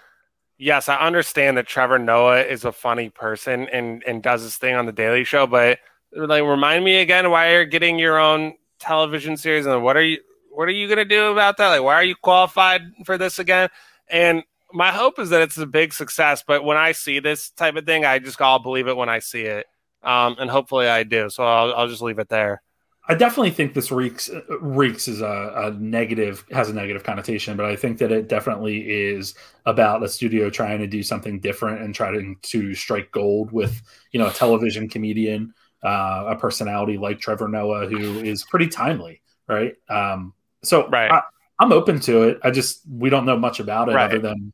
[0.59, 4.75] Yes, I understand that Trevor Noah is a funny person and and does his thing
[4.75, 5.79] on the Daily Show, but
[6.13, 10.19] like, remind me again why you're getting your own television series and what are you
[10.51, 11.69] what are you gonna do about that?
[11.69, 13.69] Like, why are you qualified for this again?
[14.09, 14.43] And
[14.73, 16.43] my hope is that it's a big success.
[16.47, 19.19] But when I see this type of thing, I just I'll believe it when I
[19.19, 19.67] see it,
[20.03, 21.29] um, and hopefully I do.
[21.31, 22.63] So I'll, I'll just leave it there.
[23.09, 24.31] I definitely think this reeks
[24.61, 28.79] reeks is a, a, negative has a negative connotation, but I think that it definitely
[28.79, 29.35] is
[29.65, 33.81] about a studio trying to do something different and trying to strike gold with
[34.11, 35.55] you know a television comedian,
[35.85, 39.75] uh, a personality like Trevor Noah who is pretty timely, right?
[39.89, 40.35] Um,
[40.65, 41.11] so right.
[41.11, 41.23] I,
[41.65, 42.41] am open to it.
[42.43, 44.11] I just we don't know much about it right.
[44.11, 44.53] other than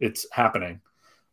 [0.00, 0.80] it's happening.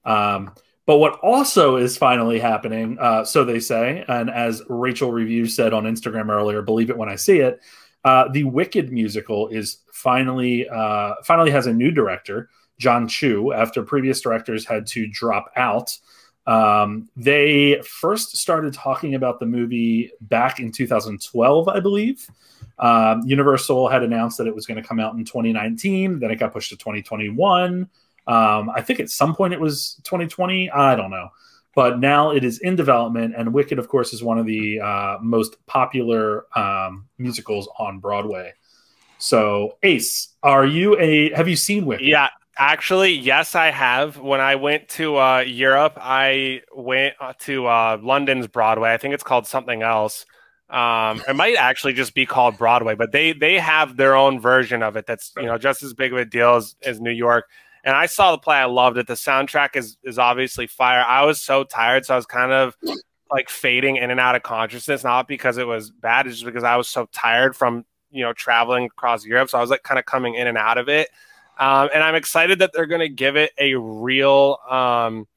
[0.03, 0.53] Um,
[0.91, 5.71] but what also is finally happening, uh, so they say, and as Rachel Review said
[5.71, 7.61] on Instagram earlier, believe it when I see it,
[8.03, 13.83] uh, the Wicked musical is finally uh, finally has a new director, Jon Chu, after
[13.83, 15.97] previous directors had to drop out.
[16.45, 22.29] Um, they first started talking about the movie back in 2012, I believe.
[22.79, 26.35] Um, Universal had announced that it was going to come out in 2019, then it
[26.35, 27.87] got pushed to 2021.
[28.27, 30.69] Um, I think at some point it was 2020.
[30.69, 31.29] I don't know.
[31.73, 35.17] But now it is in development, and Wicked, of course, is one of the uh,
[35.21, 38.53] most popular um, musicals on Broadway.
[39.19, 41.31] So, Ace, are you a?
[41.33, 42.05] Have you seen Wicked?
[42.05, 44.17] Yeah, actually, yes, I have.
[44.17, 48.91] When I went to uh, Europe, I went uh, to uh, London's Broadway.
[48.91, 50.25] I think it's called something else.
[50.69, 54.83] Um, it might actually just be called Broadway, but they they have their own version
[54.83, 55.05] of it.
[55.05, 57.45] That's you know just as big of a deal as, as New York.
[57.83, 58.57] And I saw the play.
[58.57, 59.07] I loved it.
[59.07, 61.01] The soundtrack is is obviously fire.
[61.01, 62.75] I was so tired, so I was kind of
[63.31, 66.63] like fading in and out of consciousness, not because it was bad, it's just because
[66.63, 69.49] I was so tired from you know traveling across Europe.
[69.49, 71.09] So I was like kind of coming in and out of it.
[71.57, 75.27] Um, and I'm excited that they're going to give it a real um,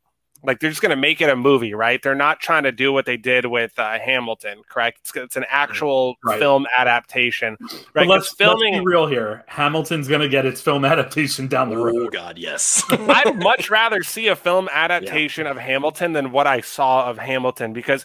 [0.44, 2.02] like they're just going to make it a movie, right?
[2.02, 5.00] They're not trying to do what they did with uh, Hamilton, correct?
[5.00, 6.38] It's, it's an actual right.
[6.38, 7.84] film adaptation, right?
[7.94, 9.44] But let's, filming, let's be real here.
[9.46, 12.06] Hamilton's going to get its film adaptation down the road.
[12.06, 12.84] Oh God, yes.
[12.90, 15.52] I'd much rather see a film adaptation yeah.
[15.52, 18.04] of Hamilton than what I saw of Hamilton because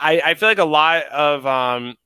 [0.00, 1.96] I, I feel like a lot of um,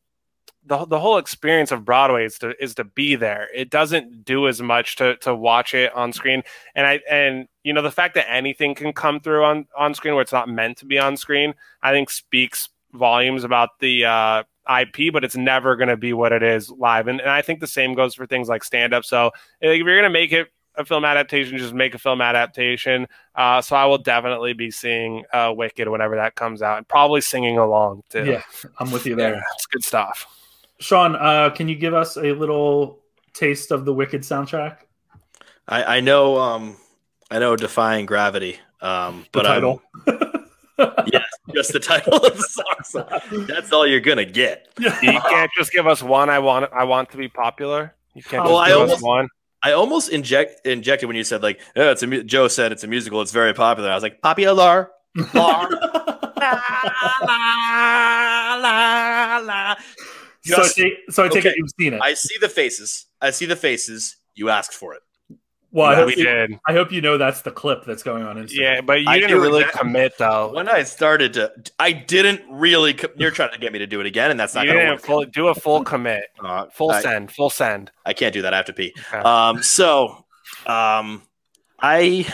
[0.68, 3.48] the the whole experience of Broadway is to is to be there.
[3.54, 6.42] It doesn't do as much to to watch it on screen.
[6.74, 10.14] And I and you know the fact that anything can come through on on screen
[10.14, 14.42] where it's not meant to be on screen, I think speaks volumes about the uh,
[14.80, 15.12] IP.
[15.12, 17.08] But it's never going to be what it is live.
[17.08, 19.04] And, and I think the same goes for things like stand up.
[19.04, 23.06] So if you're going to make it a film adaptation, just make a film adaptation.
[23.34, 27.22] Uh, so I will definitely be seeing uh, Wicked whenever that comes out, and probably
[27.22, 28.26] singing along too.
[28.26, 28.42] Yeah,
[28.78, 29.34] I'm with you there.
[29.34, 30.26] Yeah, it's good stuff.
[30.80, 33.00] Sean, uh, can you give us a little
[33.34, 34.78] taste of the Wicked soundtrack?
[35.66, 36.76] I, I know, um,
[37.30, 38.58] I know, defying gravity.
[38.80, 39.82] Um, the but title.
[41.12, 42.64] yes, just the title of the song.
[42.84, 44.68] So that's all you're gonna get.
[44.78, 46.30] You can't just give us one.
[46.30, 46.72] I want.
[46.72, 47.94] I want to be popular.
[48.14, 49.28] You can't well, I almost, one.
[49.62, 52.86] I almost inject injected when you said like, oh, it's a Joe said it's a
[52.86, 53.20] musical.
[53.20, 53.90] It's very popular.
[53.90, 54.90] I was like, popular.
[55.34, 55.66] la,
[57.26, 59.74] la, la, la.
[60.56, 61.50] So, I take, so I take okay.
[61.50, 62.00] it you've seen it.
[62.02, 63.06] I see the faces.
[63.20, 64.16] I see the faces.
[64.34, 65.00] You asked for it.
[65.70, 66.58] Well, I hope, you, did.
[66.66, 68.58] I hope you know that's the clip that's going on Instagram.
[68.58, 69.74] Yeah, but you I didn't really that.
[69.74, 70.50] commit though.
[70.54, 72.94] When I started to, I didn't really.
[72.94, 74.96] Com- you're trying to get me to do it again, and that's not going to
[74.96, 76.24] full, Do a full commit.
[76.42, 77.30] Uh, full I, send.
[77.32, 77.90] Full send.
[78.06, 78.54] I can't do that.
[78.54, 78.94] I have to pee.
[79.12, 79.18] Okay.
[79.18, 79.62] Um.
[79.62, 80.24] So,
[80.66, 81.22] um,
[81.80, 82.26] I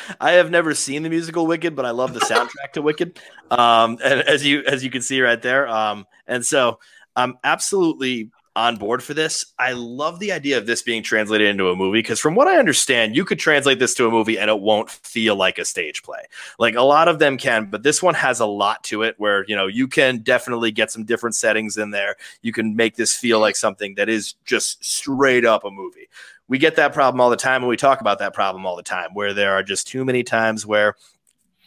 [0.20, 3.20] I have never seen the musical Wicked, but I love the soundtrack to Wicked.
[3.50, 6.78] Um, and as you as you can see right there, um, and so
[7.16, 9.46] I'm absolutely on board for this.
[9.58, 12.58] I love the idea of this being translated into a movie because, from what I
[12.58, 16.02] understand, you could translate this to a movie and it won't feel like a stage
[16.02, 16.24] play.
[16.58, 19.44] Like a lot of them can, but this one has a lot to it where,
[19.48, 22.16] you know, you can definitely get some different settings in there.
[22.42, 26.08] You can make this feel like something that is just straight up a movie.
[26.48, 28.82] We get that problem all the time, and we talk about that problem all the
[28.82, 30.96] time where there are just too many times where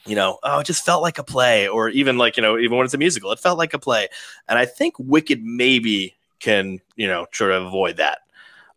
[0.06, 2.78] you know, oh, it just felt like a play, or even like, you know, even
[2.78, 4.08] when it's a musical, it felt like a play.
[4.48, 8.20] And I think Wicked maybe can, you know, sort of avoid that.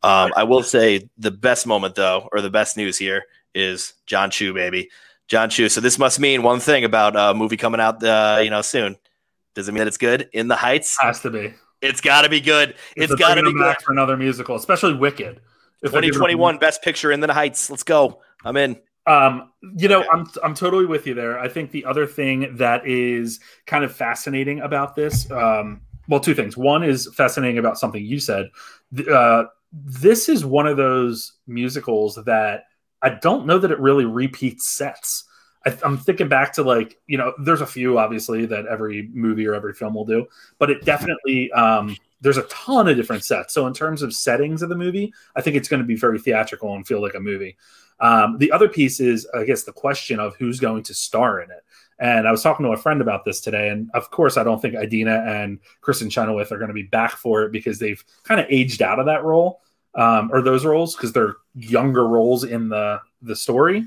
[0.02, 3.24] Um, I will say the best moment though, or the best news here
[3.54, 4.90] is Jon Chu, baby.
[5.26, 5.68] Jon Chu.
[5.68, 8.96] So this must mean one thing about a movie coming out, uh, you know, soon.
[9.54, 10.28] Does it mean that it's good?
[10.32, 11.52] In the Heights has to be.
[11.82, 12.74] It's got to be good.
[12.96, 15.40] it's got to be good for another musical, especially Wicked.
[15.82, 17.70] 2021 Best Picture in the Heights.
[17.70, 18.20] Let's go.
[18.44, 18.78] I'm in.
[19.08, 20.08] Um, you know, okay.
[20.12, 21.38] I'm I'm totally with you there.
[21.38, 26.34] I think the other thing that is kind of fascinating about this, um, well, two
[26.34, 26.56] things.
[26.56, 28.50] One is fascinating about something you said.
[29.10, 32.64] Uh, this is one of those musicals that
[33.00, 35.24] I don't know that it really repeats sets.
[35.64, 39.46] I, am thinking back to like you know, there's a few obviously that every movie
[39.46, 40.26] or every film will do,
[40.58, 43.54] but it definitely um, there's a ton of different sets.
[43.54, 46.18] So in terms of settings of the movie, I think it's going to be very
[46.18, 47.56] theatrical and feel like a movie.
[48.00, 51.50] Um, the other piece is, I guess, the question of who's going to star in
[51.50, 51.64] it.
[51.98, 54.62] And I was talking to a friend about this today, and of course, I don't
[54.62, 58.40] think Idina and Kristin Chenoweth are going to be back for it because they've kind
[58.40, 59.60] of aged out of that role
[59.96, 63.84] um, or those roles because they're younger roles in the the story.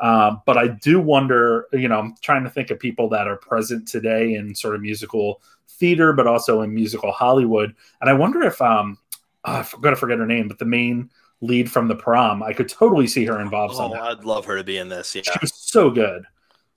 [0.00, 3.36] Um, but I do wonder, you know, I'm trying to think of people that are
[3.36, 7.74] present today in sort of musical theater, but also in musical Hollywood.
[8.00, 8.98] And I wonder if um,
[9.44, 11.10] oh, I'm going to forget her name, but the main
[11.42, 12.42] lead from the prom.
[12.42, 13.74] I could totally see her involved.
[13.76, 15.14] Oh, I'd love her to be in this.
[15.14, 16.24] Yeah, she was so good.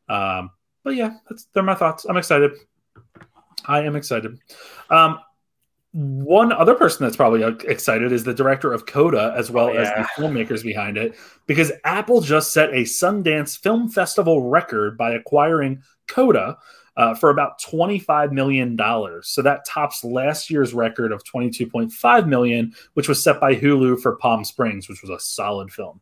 [0.09, 0.49] Um,
[0.84, 2.05] but yeah, that's they're my thoughts.
[2.05, 2.51] I'm excited.
[3.66, 4.38] I am excited.
[4.89, 5.20] Um,
[5.93, 9.82] one other person that's probably excited is the director of Coda, as well oh, yeah.
[9.82, 11.16] as the filmmakers behind it,
[11.47, 16.57] because Apple just set a Sundance Film Festival record by acquiring Coda,
[16.98, 18.78] uh, for about $25 million.
[19.24, 24.16] So that tops last year's record of 22.5 million, which was set by Hulu for
[24.16, 26.00] Palm Springs, which was a solid film.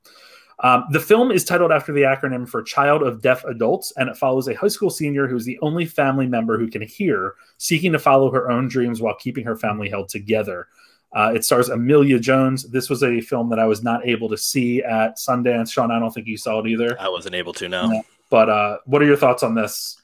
[0.60, 4.16] Um, the film is titled after the acronym for Child of Deaf Adults, and it
[4.16, 8.00] follows a high school senior who's the only family member who can hear, seeking to
[8.00, 10.68] follow her own dreams while keeping her family held together.
[11.12, 12.64] Uh, it stars Emilia Jones.
[12.70, 15.72] This was a film that I was not able to see at Sundance.
[15.72, 17.00] Sean, I don't think you saw it either.
[17.00, 18.04] I wasn't able to, no.
[18.30, 19.98] But uh, what are your thoughts on this?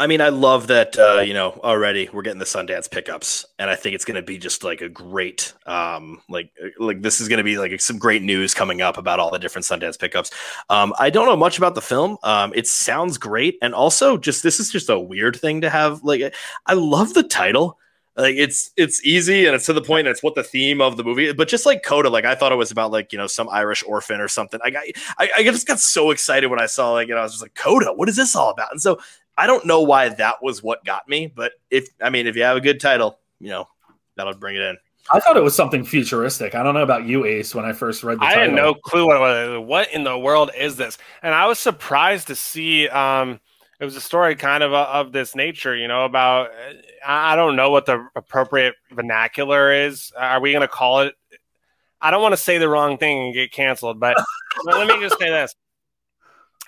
[0.00, 0.96] I mean, I love that.
[0.96, 4.22] Uh, you know, already we're getting the Sundance pickups, and I think it's going to
[4.22, 7.98] be just like a great, um, like, like this is going to be like some
[7.98, 10.30] great news coming up about all the different Sundance pickups.
[10.70, 12.16] Um, I don't know much about the film.
[12.22, 16.04] Um, it sounds great, and also just this is just a weird thing to have.
[16.04, 16.32] Like,
[16.66, 17.76] I love the title.
[18.18, 20.08] Like it's it's easy and it's to the point.
[20.08, 21.32] And it's what the theme of the movie.
[21.32, 23.84] But just like Coda, like I thought it was about like you know some Irish
[23.84, 24.58] orphan or something.
[24.64, 24.82] I got
[25.18, 27.44] I, I just got so excited when I saw like you know I was just
[27.44, 27.92] like Coda.
[27.92, 28.72] What is this all about?
[28.72, 28.98] And so
[29.38, 32.42] I don't know why that was what got me, but if I mean if you
[32.42, 33.68] have a good title, you know,
[34.16, 34.76] that'll bring it in.
[35.12, 36.56] I thought it was something futuristic.
[36.56, 37.54] I don't know about you, Ace.
[37.54, 38.42] When I first read the I title.
[38.42, 39.64] had no clue what was.
[39.64, 40.98] What in the world is this?
[41.22, 42.88] And I was surprised to see.
[42.88, 43.38] Um,
[43.80, 46.50] it was a story kind of uh, of this nature, you know, about
[47.06, 50.12] I don't know what the appropriate vernacular is.
[50.18, 51.14] Are we going to call it?
[52.00, 54.16] I don't want to say the wrong thing and get canceled, but
[54.64, 55.54] let me just say this.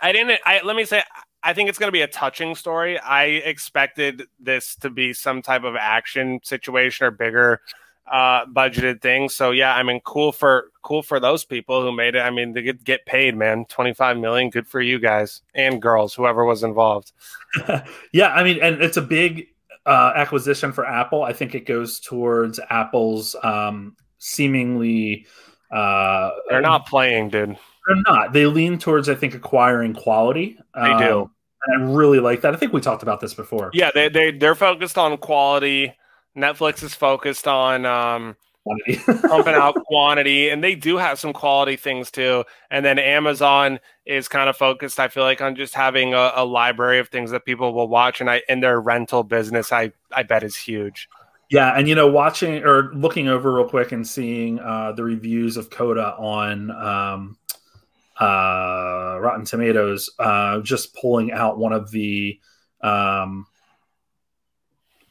[0.00, 0.38] I didn't.
[0.46, 1.02] I let me say
[1.42, 2.98] I think it's going to be a touching story.
[2.98, 7.60] I expected this to be some type of action situation or bigger
[8.10, 9.28] uh, budgeted thing.
[9.28, 12.20] So yeah, I mean, cool for cool for those people who made it.
[12.20, 13.64] I mean, they get, get paid, man.
[13.66, 17.12] Twenty five million, good for you guys and girls, whoever was involved.
[18.12, 19.48] yeah, I mean, and it's a big
[19.86, 21.22] uh, acquisition for Apple.
[21.22, 25.26] I think it goes towards Apple's um, seemingly.
[25.70, 27.56] Uh, They're not playing, dude.
[27.86, 28.32] They're not.
[28.32, 30.58] They lean towards, I think, acquiring quality.
[30.74, 31.30] They um, do.
[31.66, 32.54] And I really like that.
[32.54, 33.70] I think we talked about this before.
[33.74, 35.94] Yeah, they they they're focused on quality.
[36.36, 38.36] Netflix is focused on um,
[39.06, 42.44] pumping out quantity, and they do have some quality things too.
[42.70, 46.44] And then Amazon is kind of focused, I feel like, on just having a, a
[46.44, 48.20] library of things that people will watch.
[48.20, 51.08] And I in their rental business, I I bet is huge.
[51.50, 55.56] Yeah, and you know, watching or looking over real quick and seeing uh, the reviews
[55.56, 57.36] of Coda on um,
[58.20, 62.38] uh, Rotten Tomatoes, uh, just pulling out one of the
[62.82, 63.46] um,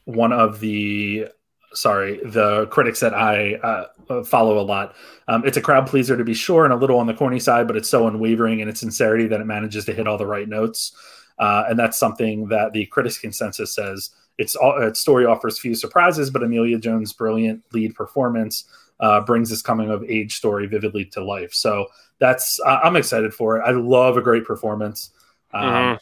[0.04, 1.28] one of the
[1.72, 4.94] sorry the critics that I uh, follow a lot.
[5.28, 7.66] Um, it's a crowd pleaser to be sure, and a little on the corny side,
[7.66, 10.48] but it's so unwavering in its sincerity that it manages to hit all the right
[10.48, 10.94] notes.
[11.38, 15.74] Uh, and that's something that the critics consensus says its, all, its story offers few
[15.74, 18.64] surprises, but Emilia Jones' brilliant lead performance
[19.00, 21.52] uh, brings this coming of age story vividly to life.
[21.52, 21.86] So
[22.18, 23.62] that's uh, I'm excited for it.
[23.62, 25.10] I love a great performance.
[25.52, 25.96] Um, mm-hmm.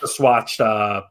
[0.00, 1.02] Just watched uh,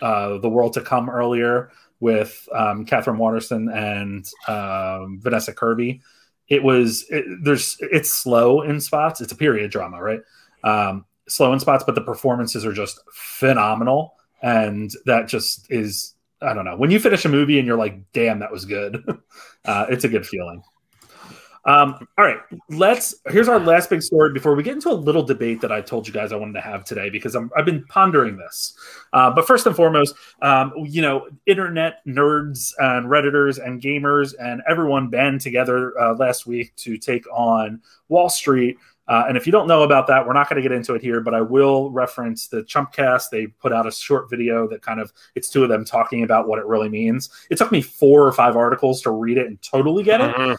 [0.00, 1.70] uh, The World to Come earlier
[2.00, 6.02] with um, Katherine Waterston and um, Vanessa Kirby.
[6.48, 9.20] It was it, there's it's slow in spots.
[9.20, 10.20] It's a period drama, right?
[10.64, 16.54] Um, slow in spots, but the performances are just phenomenal, and that just is I
[16.54, 16.76] don't know.
[16.76, 19.04] When you finish a movie and you're like, "Damn, that was good,"
[19.64, 20.62] uh, it's a good feeling.
[21.64, 22.38] Um, all right,
[22.70, 23.14] let's.
[23.28, 26.06] Here's our last big story before we get into a little debate that I told
[26.06, 28.76] you guys I wanted to have today because i have been pondering this.
[29.12, 34.62] Uh, but first and foremost, um, you know, internet nerds and redditors and gamers and
[34.68, 38.78] everyone band together uh, last week to take on Wall Street.
[39.06, 41.02] Uh, and if you don't know about that, we're not going to get into it
[41.02, 43.24] here, but I will reference the Chumpcast.
[43.30, 46.46] They put out a short video that kind of it's two of them talking about
[46.46, 47.28] what it really means.
[47.50, 50.56] It took me four or five articles to read it and totally get it.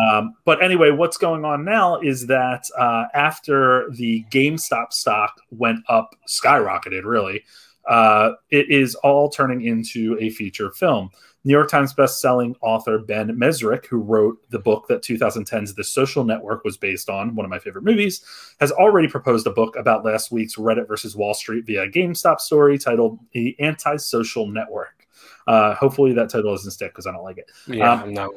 [0.00, 5.80] Um, but anyway, what's going on now is that uh, after the GameStop stock went
[5.88, 7.44] up, skyrocketed really,
[7.86, 11.10] uh, it is all turning into a feature film.
[11.44, 16.22] New York Times best-selling author Ben Mezrich, who wrote the book that 2010's The Social
[16.22, 18.24] Network was based on, one of my favorite movies,
[18.60, 22.78] has already proposed a book about last week's Reddit versus Wall Street via GameStop story
[22.78, 25.08] titled "The Anti-Social Network."
[25.48, 27.50] Uh, hopefully, that title doesn't stick because I don't like it.
[27.66, 28.32] Yeah, um, no.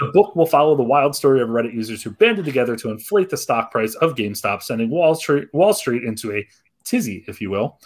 [0.00, 3.28] The book will follow the wild story of Reddit users who banded together to inflate
[3.28, 6.46] the stock price of GameStop, sending Wall Street, Wall Street into a
[6.84, 7.78] tizzy, if you will.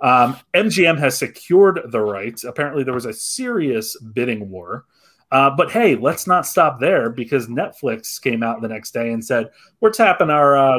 [0.00, 2.44] Um, MGM has secured the rights.
[2.44, 4.86] Apparently, there was a serious bidding war.
[5.30, 9.24] Uh, but hey, let's not stop there because Netflix came out the next day and
[9.24, 9.50] said
[9.80, 10.78] we're tapping our uh,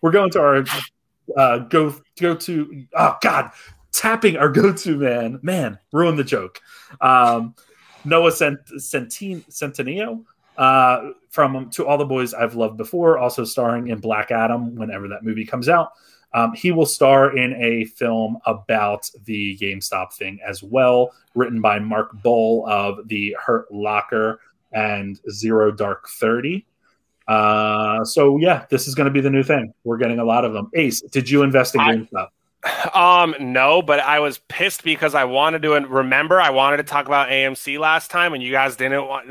[0.00, 0.64] we're going to our
[1.36, 3.50] uh, go go to oh god
[3.92, 6.60] tapping our go to man man ruin the joke.
[7.02, 7.54] Um,
[8.04, 10.24] Noah Cent- Centin- Centineo
[10.56, 15.08] uh, from To All the Boys I've Loved Before, also starring in Black Adam whenever
[15.08, 15.92] that movie comes out.
[16.34, 21.78] Um, he will star in a film about the GameStop thing as well, written by
[21.78, 24.40] Mark Boal of The Hurt Locker
[24.72, 26.64] and Zero Dark 30.
[27.28, 29.74] Uh, so, yeah, this is going to be the new thing.
[29.84, 30.70] We're getting a lot of them.
[30.74, 32.28] Ace, did you invest in GameStop?
[32.94, 37.06] Um, no, but I was pissed because I wanted to remember I wanted to talk
[37.06, 39.28] about AMC last time, and you guys didn't want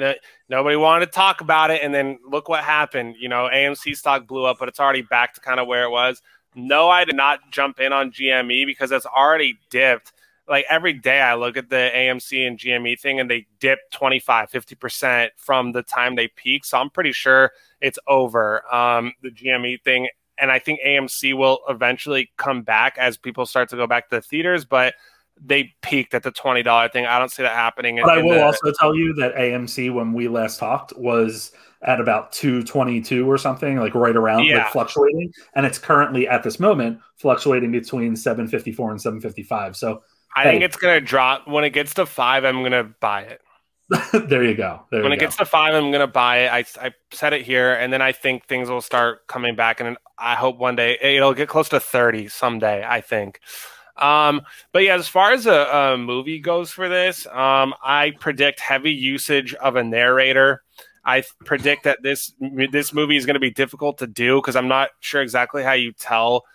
[0.49, 3.15] nobody wanted to talk about it, and then look what happened.
[3.19, 5.91] You know, AMC stock blew up, but it's already back to kind of where it
[5.91, 6.21] was.
[6.55, 10.11] No, I did not jump in on GME because it's already dipped.
[10.49, 14.51] Like every day I look at the AMC and GME thing and they dip 25,
[14.51, 16.65] 50% from the time they peak.
[16.65, 18.63] So I'm pretty sure it's over.
[18.73, 23.69] Um, the GME thing and I think AMC will eventually come back as people start
[23.69, 24.95] to go back to the theaters, but
[25.39, 27.05] they peaked at the twenty dollar thing.
[27.05, 27.99] I don't see that happening.
[28.03, 31.51] But I will the, also tell you that AMC, when we last talked, was
[31.81, 34.59] at about two twenty two or something, like right around, yeah.
[34.59, 39.19] like fluctuating, and it's currently at this moment fluctuating between seven fifty four and seven
[39.19, 39.75] fifty five.
[39.75, 40.03] So
[40.35, 40.51] I hey.
[40.51, 42.45] think it's gonna drop when it gets to five.
[42.45, 43.41] I'm gonna buy it.
[44.13, 44.83] there you go.
[44.89, 45.25] There when you it go.
[45.25, 46.51] gets to five, I'm gonna buy it.
[46.79, 49.97] I I said it here, and then I think things will start coming back, and
[50.17, 52.85] I hope one day it'll get close to thirty someday.
[52.87, 53.41] I think.
[53.97, 58.59] Um, but yeah, as far as a, a movie goes for this, um, I predict
[58.59, 60.63] heavy usage of a narrator.
[61.03, 62.33] I predict that this
[62.71, 65.73] this movie is going to be difficult to do because I'm not sure exactly how
[65.73, 66.45] you tell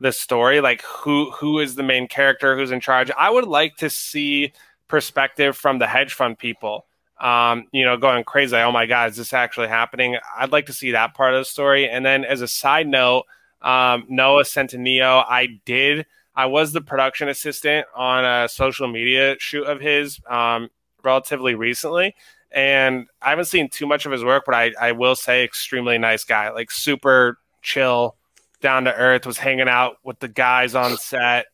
[0.00, 3.10] the story, like who who is the main character, who's in charge.
[3.16, 4.52] I would like to see
[4.90, 6.84] perspective from the hedge fund people.
[7.18, 8.56] Um, you know, going crazy.
[8.56, 10.16] Oh my God, is this actually happening?
[10.38, 11.88] I'd like to see that part of the story.
[11.88, 13.24] And then, as a side note,
[13.62, 16.06] um, Noah Centineo, I did.
[16.34, 20.70] I was the production assistant on a social media shoot of his um,
[21.04, 22.14] relatively recently,
[22.50, 25.98] and I haven't seen too much of his work, but I, I will say, extremely
[25.98, 28.16] nice guy, like super chill,
[28.62, 29.26] down to earth.
[29.26, 31.46] Was hanging out with the guys on set.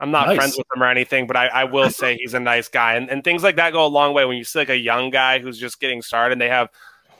[0.00, 0.36] I'm not nice.
[0.36, 2.94] friends with him or anything, but I, I will say he's a nice guy.
[2.94, 5.10] And, and things like that go a long way when you see like a young
[5.10, 6.70] guy who's just getting started and they have,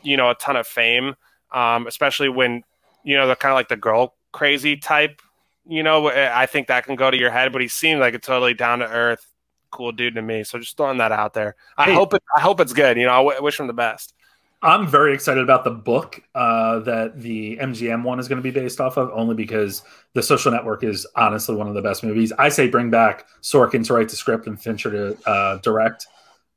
[0.01, 1.15] you know, a ton of fame,
[1.51, 2.63] um, especially when,
[3.03, 5.21] you know, they're kind of like the girl crazy type.
[5.67, 8.19] You know, I think that can go to your head, but he seemed like a
[8.19, 9.27] totally down to earth,
[9.69, 10.43] cool dude to me.
[10.43, 11.55] So just throwing that out there.
[11.77, 12.23] I hey, hope it.
[12.35, 12.97] I hope it's good.
[12.97, 14.15] You know, I w- wish him the best.
[14.63, 18.51] I'm very excited about the book uh, that the MGM one is going to be
[18.51, 19.81] based off of, only because
[20.13, 22.31] The Social Network is honestly one of the best movies.
[22.37, 26.05] I say bring back Sorkin to write the script and Fincher to uh, direct.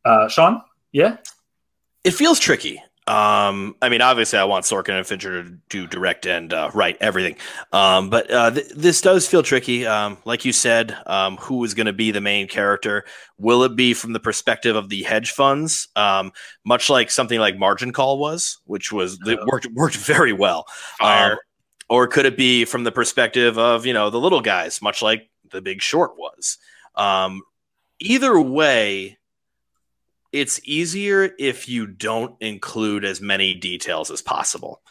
[0.05, 0.61] Uh, Sean,
[0.93, 1.17] yeah,
[2.05, 2.83] it feels tricky.
[3.07, 6.97] Um, I mean, obviously, I want Sorkin and Fincher to do direct and uh, write
[7.03, 7.37] everything.
[7.71, 9.87] Um, but uh, th- this does feel tricky.
[9.87, 13.05] Um, like you said, um, who is going to be the main character?
[13.39, 16.33] Will it be from the perspective of the hedge funds, um,
[16.65, 20.67] much like something like Margin Call was, which was it worked worked very well,
[21.01, 21.37] um,
[21.91, 25.29] or could it be from the perspective of you know the little guys, much like
[25.51, 26.57] The Big Short was?
[26.95, 27.43] Um,
[27.99, 29.19] either way
[30.35, 34.82] it's easier if you don't include as many details as possible.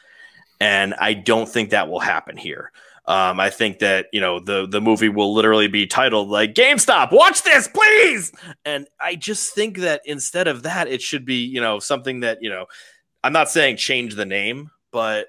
[0.62, 2.72] And I don't think that will happen here.
[3.06, 7.12] Um, I think that you know the the movie will literally be titled like GameStop.
[7.12, 8.32] Watch this, please.
[8.64, 12.38] And I just think that instead of that, it should be you know something that
[12.42, 12.66] you know.
[13.26, 15.28] I'm not saying change the name, but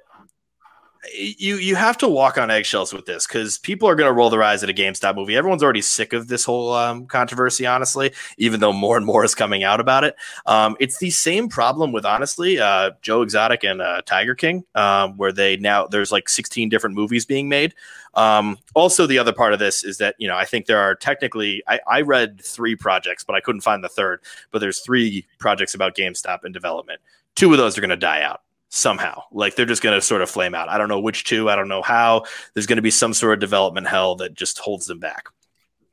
[1.12, 4.30] you you have to walk on eggshells with this because people are going to roll
[4.30, 5.36] their eyes at a GameStop movie.
[5.36, 8.12] Everyone's already sick of this whole um, controversy, honestly.
[8.38, 11.92] Even though more and more is coming out about it, um, it's the same problem
[11.92, 16.28] with honestly uh, Joe Exotic and uh, Tiger King, um, where they now there's like
[16.28, 17.74] 16 different movies being made.
[18.14, 20.94] Um, also, the other part of this is that you know I think there are
[20.94, 24.20] technically I, I read three projects, but I couldn't find the third.
[24.50, 27.00] But there's three projects about GameStop in development.
[27.34, 28.43] Two of those are going to die out
[28.74, 29.22] somehow.
[29.30, 30.68] Like they're just going to sort of flame out.
[30.68, 31.48] I don't know which two.
[31.48, 32.24] I don't know how.
[32.52, 35.26] There's going to be some sort of development hell that just holds them back.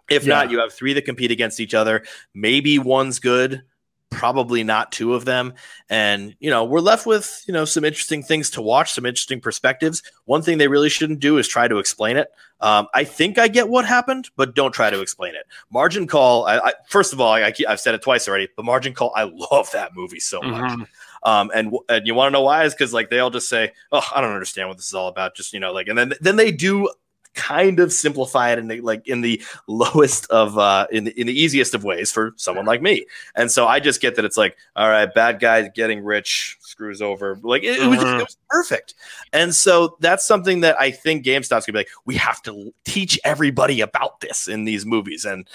[0.10, 0.36] If yeah.
[0.36, 2.04] not, you have three that compete against each other.
[2.34, 3.62] Maybe one's good,
[4.10, 5.54] probably not two of them.
[5.90, 9.40] And, you know, we're left with, you know, some interesting things to watch, some interesting
[9.40, 10.02] perspectives.
[10.26, 12.30] One thing they really shouldn't do is try to explain it.
[12.60, 15.46] Um, I think I get what happened, but don't try to explain it.
[15.72, 18.94] Margin Call, I, I, first of all, I, have said it twice already, but Margin
[18.94, 20.72] Call, I love that movie so much.
[20.72, 20.84] Mm-hmm.
[21.24, 23.74] Um, and and you want to know why is because like they all just say,
[23.92, 26.14] "Oh, I don't understand what this is all about." Just you know, like, and then
[26.20, 26.90] then they do
[27.34, 31.28] kind of simplify it in the like in the lowest of uh in the in
[31.28, 33.06] the easiest of ways for someone like me.
[33.36, 37.02] And so I just get that it's like, all right, bad guy getting rich screws
[37.02, 37.38] over.
[37.42, 38.20] Like it, it was it mm-hmm.
[38.20, 38.94] was perfect.
[39.34, 43.20] And so that's something that I think GameStop's gonna be like, we have to teach
[43.24, 45.26] everybody about this in these movies.
[45.26, 45.48] And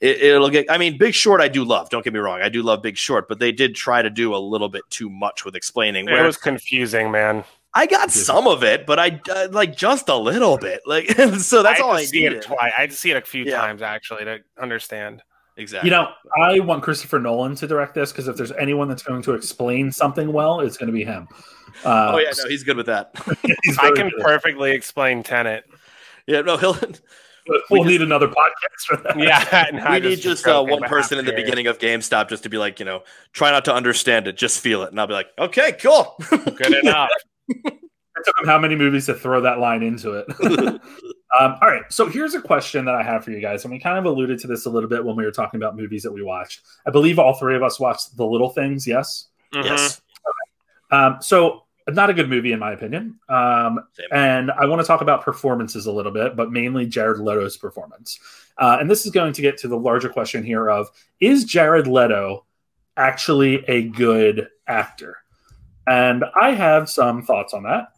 [0.00, 0.70] it, will get.
[0.70, 1.88] I mean, Big Short, I do love.
[1.88, 4.34] Don't get me wrong, I do love Big Short, but they did try to do
[4.34, 6.08] a little bit too much with explaining.
[6.08, 7.44] It was confusing, man.
[7.74, 10.82] I got some of it, but I uh, like just a little bit.
[10.86, 12.58] Like, so that's I all I see it twice.
[12.60, 13.58] I had to see it a few yeah.
[13.58, 15.22] times actually to understand.
[15.56, 15.88] Exactly.
[15.88, 19.22] You know, I want Christopher Nolan to direct this because if there's anyone that's going
[19.22, 21.28] to explain something well, it's going to be him.
[21.84, 23.12] Uh, oh yeah, no, he's good with that.
[23.80, 24.20] I can good.
[24.20, 25.64] perfectly explain Tenet.
[26.26, 26.76] Yeah, no, he'll
[27.70, 29.18] we'll we need another podcast for that.
[29.18, 32.58] Yeah, we need just uh, one person in the beginning of GameStop just to be
[32.58, 33.02] like, you know,
[33.32, 36.74] try not to understand it, just feel it, and I'll be like, okay, cool, good
[36.82, 37.10] enough.
[37.48, 40.26] It took him how many movies to throw that line into it.
[41.38, 43.78] um, all right, so here's a question that I have for you guys, and we
[43.78, 46.12] kind of alluded to this a little bit when we were talking about movies that
[46.12, 46.62] we watched.
[46.86, 48.86] I believe all three of us watched The Little Things.
[48.86, 49.28] Yes.
[49.52, 49.66] Mm-hmm.
[49.66, 50.00] Yes.
[50.90, 50.96] Okay.
[50.96, 53.18] Um, so not a good movie in my opinion.
[53.28, 53.80] Um,
[54.10, 58.18] and I want to talk about performances a little bit, but mainly Jared Leto's performance.
[58.56, 60.88] Uh, and this is going to get to the larger question here of
[61.20, 62.46] is Jared Leto
[62.96, 65.18] actually a good actor?
[65.86, 67.88] And I have some thoughts on that,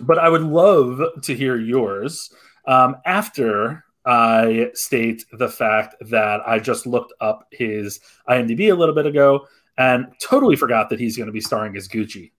[0.00, 2.32] but I would love to hear yours
[2.66, 8.94] um, after I state the fact that I just looked up his IMDb a little
[8.94, 9.46] bit ago
[9.78, 12.30] and totally forgot that he's going to be starring as Gucci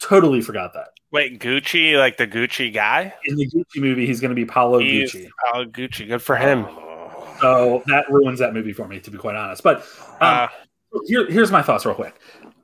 [0.00, 0.88] Totally forgot that.
[1.12, 3.14] Wait, Gucci, like the Gucci guy?
[3.24, 5.28] In the Gucci movie, he's going to be Paolo he's Gucci.
[5.44, 6.66] Paolo Gucci, good for him.
[7.40, 9.62] So that ruins that movie for me, to be quite honest.
[9.62, 9.78] But
[10.20, 10.48] um, uh,
[11.06, 12.14] here, here's my thoughts, real quick.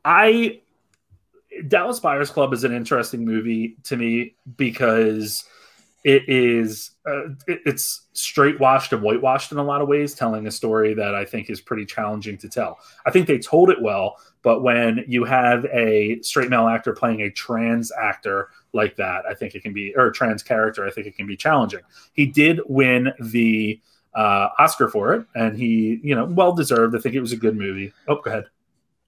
[0.04, 0.60] I
[1.68, 5.44] Dallas Buyers Club is an interesting movie to me because
[6.04, 10.46] it is uh, it, it's straight washed and whitewashed in a lot of ways, telling
[10.46, 12.78] a story that I think is pretty challenging to tell.
[13.06, 17.22] I think they told it well, but when you have a straight male actor playing
[17.22, 20.90] a trans actor like that, I think it can be or a trans character, I
[20.90, 21.80] think it can be challenging.
[22.12, 23.80] He did win the
[24.14, 26.96] uh, Oscar for it, and he, you know, well deserved.
[26.96, 27.92] I think it was a good movie.
[28.08, 28.44] Oh, go ahead.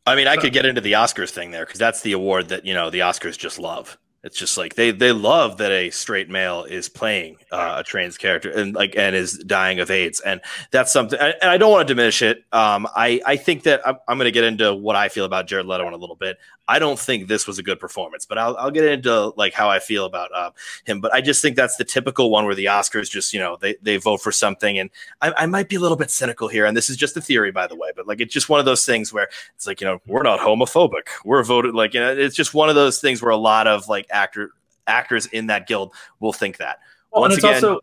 [0.07, 2.65] I mean, I could get into the Oscars thing there because that's the award that
[2.65, 3.99] you know the Oscars just love.
[4.25, 8.17] It's just like they they love that a straight male is playing uh, a trans
[8.17, 10.41] character and like and is dying of AIDS, and
[10.71, 11.19] that's something.
[11.19, 12.45] And I don't want to diminish it.
[12.53, 15.49] Um, I I think that I'm, I'm going to get into what I feel about
[15.49, 16.39] Jared Leto in a little bit.
[16.69, 19.69] I don't think this was a good performance, but I'll, I'll get into like how
[19.69, 20.51] I feel about uh,
[20.85, 21.01] him.
[21.01, 23.77] But I just think that's the typical one where the Oscars just you know they
[23.83, 24.91] they vote for something, and
[25.21, 27.51] I, I might be a little bit cynical here, and this is just a theory
[27.51, 29.87] by the way, but like it's just one of those things where it's like you
[29.87, 33.21] know we're not homophobic, we're voted like you know it's just one of those things
[33.21, 34.53] where a lot of like actor
[34.87, 36.79] actors in that guild will think that.
[37.13, 37.81] Well, Once again, also,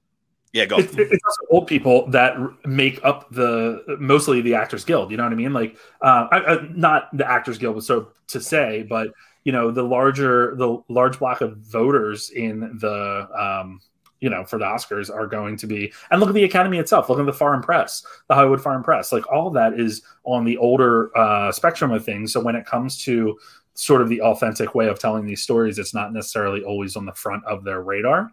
[0.54, 0.78] yeah, go.
[0.78, 5.12] It's, it's, also old people that make up the mostly the Actors Guild.
[5.12, 5.54] You know what I mean?
[5.54, 9.10] Like, uh, I, I, not the Actors Guild, so to say, but
[9.43, 13.82] you know the larger the large block of voters in the um,
[14.20, 17.10] you know, for the Oscars are going to be, and look at the Academy itself.
[17.10, 19.12] Look at the Foreign Press, the Hollywood Foreign Press.
[19.12, 22.34] Like all that is on the older uh, spectrum of things.
[22.34, 23.38] So when it comes to
[23.76, 27.14] sort of the authentic way of telling these stories, it's not necessarily always on the
[27.14, 28.30] front of their radar.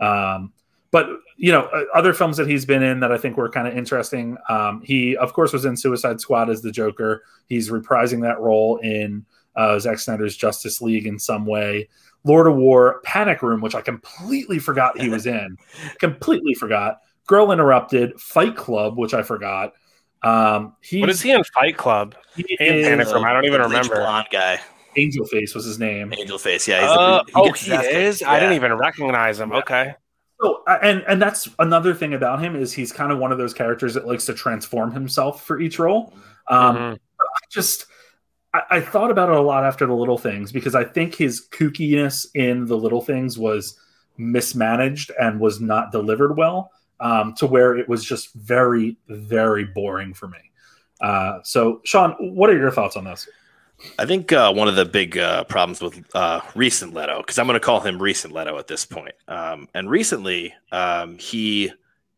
[0.00, 0.52] Um,
[0.90, 3.68] but you know, uh, other films that he's been in that I think were kind
[3.68, 4.36] of interesting.
[4.48, 7.22] Um, he, of course, was in Suicide Squad as the Joker.
[7.46, 9.24] He's reprising that role in
[9.54, 11.88] uh, Zack Snyder's Justice League in some way.
[12.24, 15.56] Lord of War, Panic Room, which I completely forgot he was in.
[16.00, 17.00] completely forgot.
[17.26, 19.74] Girl Interrupted, Fight Club, which I forgot.
[20.22, 22.16] Um, he, what is he in Fight Club?
[22.34, 23.24] He is, Panic Room.
[23.24, 23.96] I don't even remember.
[23.96, 24.60] Blonde guy.
[24.96, 26.12] Angel Face was his name.
[26.18, 26.90] Angel Face, yeah.
[26.90, 28.20] Uh, he oh, he is.
[28.20, 28.32] Yeah.
[28.32, 29.50] I didn't even recognize him.
[29.52, 29.58] Yeah.
[29.58, 29.94] Okay.
[30.40, 33.52] So, and and that's another thing about him is he's kind of one of those
[33.52, 36.14] characters that likes to transform himself for each role.
[36.48, 36.94] Um, mm-hmm.
[36.94, 37.86] I just
[38.54, 41.46] I, I, thought about it a lot after the little things because I think his
[41.50, 43.78] kookiness in the little things was
[44.16, 46.70] mismanaged and was not delivered well
[47.00, 50.38] um, to where it was just very, very boring for me.
[51.00, 53.28] Uh, so, Sean, what are your thoughts on this?
[53.98, 57.46] I think uh, one of the big uh, problems with uh, recent Leto, because I'm
[57.46, 61.72] going to call him recent Leto at this point, um, and recently um, he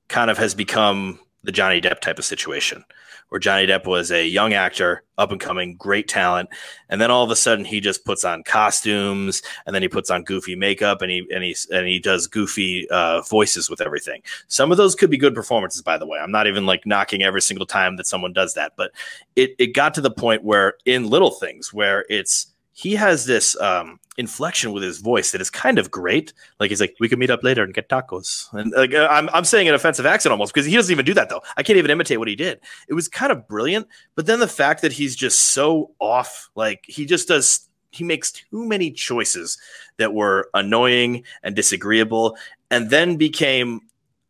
[0.09, 2.85] kind of has become the Johnny Depp type of situation
[3.31, 6.49] where Johnny Depp was a young actor, up and coming, great talent,
[6.89, 10.11] and then all of a sudden he just puts on costumes and then he puts
[10.11, 14.21] on goofy makeup and he and he and he does goofy uh, voices with everything.
[14.49, 16.19] Some of those could be good performances, by the way.
[16.19, 18.91] I'm not even like knocking every single time that someone does that, but
[19.37, 22.49] it it got to the point where in little things where it's
[22.81, 26.33] he has this um, inflection with his voice that is kind of great.
[26.59, 29.29] Like he's like, "We can meet up later and get tacos," and like uh, I'm
[29.35, 31.43] I'm saying an offensive accent almost because he doesn't even do that though.
[31.59, 32.59] I can't even imitate what he did.
[32.89, 36.83] It was kind of brilliant, but then the fact that he's just so off, like
[36.87, 39.59] he just does, he makes too many choices
[39.99, 42.39] that were annoying and disagreeable,
[42.71, 43.83] and then became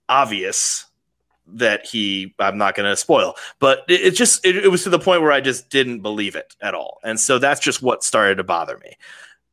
[0.09, 0.87] obvious
[1.53, 4.91] that he i'm not going to spoil but it, it just it, it, was to
[4.91, 8.05] the point where i just didn't believe it at all and so that's just what
[8.05, 8.97] started to bother me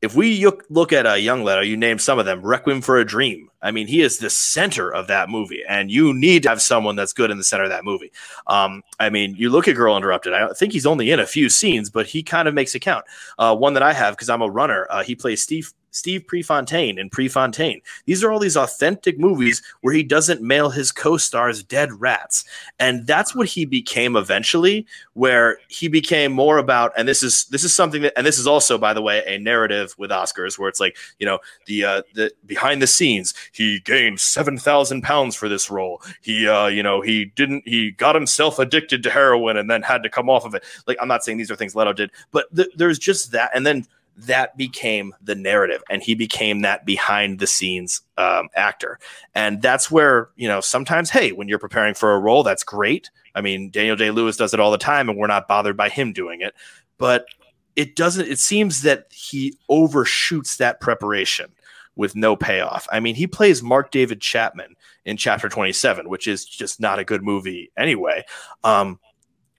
[0.01, 3.05] if we look at a young Leto, you name some of them, Requiem for a
[3.05, 3.49] Dream.
[3.63, 6.95] I mean, he is the center of that movie, and you need to have someone
[6.95, 8.11] that's good in the center of that movie.
[8.45, 10.33] Um, I mean, you look at Girl Interrupted.
[10.33, 13.05] I think he's only in a few scenes, but he kind of makes it count.
[13.39, 14.85] Uh, one that I have because I'm a runner.
[14.91, 17.81] Uh, he plays Steve Steve Prefontaine in Prefontaine.
[18.05, 22.45] These are all these authentic movies where he doesn't mail his co-stars dead rats.
[22.79, 27.63] And that's what he became eventually, where he became more about, and this is this
[27.63, 30.69] is something that and this is also, by the way, a narrative with Oscars where
[30.69, 35.35] it's like, you know, the uh the behind the scenes, he gained seven thousand pounds
[35.35, 36.01] for this role.
[36.21, 40.03] He uh, you know, he didn't he got himself addicted to heroin and then had
[40.03, 40.63] to come off of it.
[40.85, 43.51] Like I'm not saying these are things Leto did, but th- there's just that.
[43.55, 43.85] And then
[44.17, 48.99] that became the narrative and he became that behind the scenes um, actor.
[49.35, 53.11] And that's where you know sometimes hey when you're preparing for a role that's great.
[53.35, 55.89] I mean daniel day lewis does it all the time and we're not bothered by
[55.89, 56.55] him doing it.
[56.97, 57.27] But
[57.75, 61.51] it doesn't it seems that he overshoots that preparation
[61.95, 62.87] with no payoff.
[62.91, 67.05] I mean he plays mark david chapman in chapter 27 which is just not a
[67.05, 68.23] good movie anyway.
[68.63, 68.99] Um,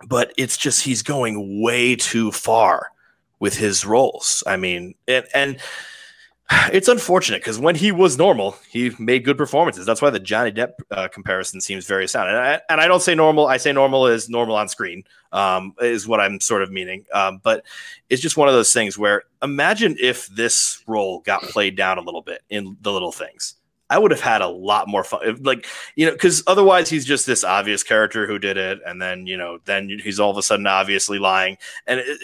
[0.09, 2.89] but it's just he's going way too far
[3.41, 4.43] with his roles.
[4.47, 5.59] I mean, and, and
[6.73, 9.85] it's unfortunate because when he was normal, he made good performances.
[9.85, 12.31] That's why the Johnny Depp uh, comparison seems very sound.
[12.31, 13.47] And I, and I don't say normal.
[13.47, 17.05] I say normal is normal on screen, um, is what I'm sort of meaning.
[17.13, 17.67] Um, but
[18.09, 22.03] it's just one of those things where imagine if this role got played down a
[22.03, 23.55] little bit in the little things.
[23.91, 25.43] I would have had a lot more fun.
[25.43, 28.81] Like, you know, because otherwise he's just this obvious character who did it.
[28.87, 31.57] And then, you know, then he's all of a sudden obviously lying.
[31.87, 32.21] And it,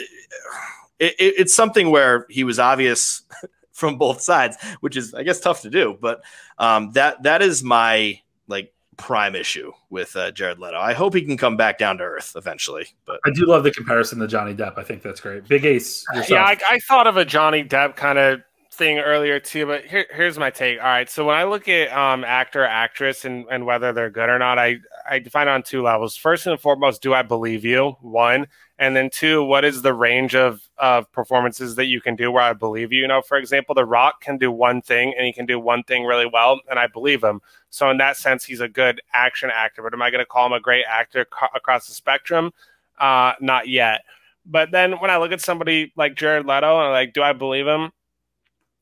[0.98, 3.22] it, it, it's something where he was obvious
[3.72, 5.98] from both sides, which is, I guess, tough to do.
[6.00, 6.22] But
[6.58, 10.78] um, that that is my like prime issue with uh, Jared Leto.
[10.78, 12.86] I hope he can come back down to earth eventually.
[13.06, 14.78] But I do love the comparison to Johnny Depp.
[14.78, 15.46] I think that's great.
[15.48, 16.04] Big Ace.
[16.14, 16.30] Yourself.
[16.30, 18.42] Yeah, I, I thought of a Johnny Depp kind of
[18.74, 20.78] thing earlier too, but here, here's my take.
[20.78, 24.28] All right, so when I look at um, actor, actress, and, and whether they're good
[24.28, 24.78] or not, I
[25.08, 26.16] I define on two levels.
[26.16, 27.96] First and foremost, do I believe you?
[28.00, 28.46] One,
[28.78, 32.42] and then two, what is the range of of performances that you can do where
[32.42, 33.02] I believe you?
[33.02, 35.82] You know, for example, The Rock can do one thing and he can do one
[35.84, 37.40] thing really well, and I believe him.
[37.70, 39.82] So in that sense, he's a good action actor.
[39.82, 42.52] But am I going to call him a great actor co- across the spectrum?
[42.98, 44.02] Uh, not yet.
[44.46, 47.32] But then when I look at somebody like Jared Leto and I'm like, do I
[47.32, 47.92] believe him?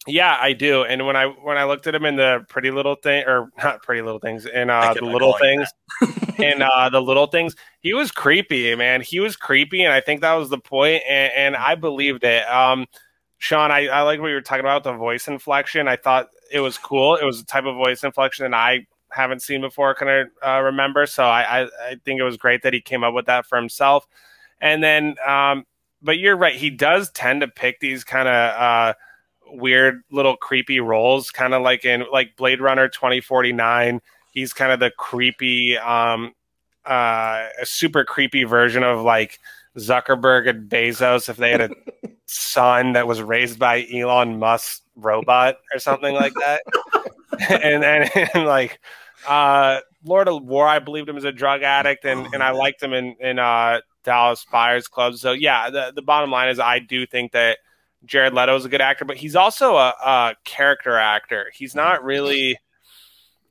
[0.07, 0.83] Yeah, I do.
[0.83, 3.83] And when I when I looked at him in the Pretty Little Thing, or not
[3.83, 5.69] Pretty Little Things, in uh, the Little Things,
[6.39, 9.01] in uh, the Little Things, he was creepy, man.
[9.01, 12.49] He was creepy, and I think that was the point, and, and I believed it.
[12.49, 12.87] Um,
[13.39, 15.89] Sean, I, I like what you were talking about the voice inflection.
[15.89, 17.17] I thought it was cool.
[17.17, 20.61] It was a type of voice inflection that I haven't seen before, can I uh,
[20.63, 21.07] remember.
[21.07, 23.57] So I, I, I think it was great that he came up with that for
[23.57, 24.07] himself.
[24.61, 25.65] And then, um,
[26.01, 26.55] but you're right.
[26.55, 28.95] He does tend to pick these kind of uh,
[29.53, 34.01] weird little creepy roles, kind of like in like Blade Runner 2049.
[34.33, 36.35] He's kind of the creepy, um,
[36.85, 39.39] uh, a super creepy version of like
[39.77, 41.71] Zuckerberg and Bezos if they had a
[42.27, 46.63] son that was raised by Elon Musk robot or something like that.
[47.51, 48.81] and, and, and like
[49.29, 52.83] uh, Lord of War, I believed him as a drug addict, and, and I liked
[52.83, 55.15] him in in uh, Dallas Buyers Club.
[55.17, 57.59] So yeah, the the bottom line is I do think that
[58.05, 61.51] Jared Leto is a good actor, but he's also a, a character actor.
[61.55, 62.59] He's not really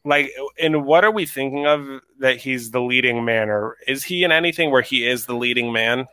[0.03, 1.87] like and what are we thinking of
[2.19, 5.71] that he's the leading man or is he in anything where he is the leading
[5.71, 6.07] man?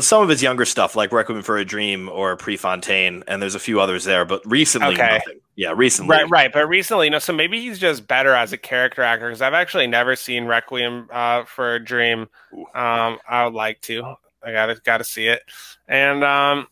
[0.00, 3.60] Some of his younger stuff like requiem for a dream or prefontaine and there's a
[3.60, 5.18] few others there but recently okay.
[5.18, 5.40] nothing.
[5.56, 6.16] Yeah recently.
[6.16, 9.28] Right right but recently you know so maybe he's just better as a character actor
[9.28, 12.28] because i've actually never seen requiem uh, for a dream
[12.74, 15.42] um, i would like to i gotta gotta see it
[15.88, 16.66] and um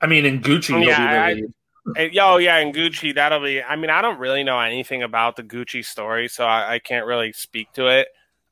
[0.00, 1.42] i mean in gucci yeah, I,
[1.96, 3.62] and, oh yeah, in Gucci that'll be.
[3.62, 7.06] I mean, I don't really know anything about the Gucci story, so I, I can't
[7.06, 8.08] really speak to it.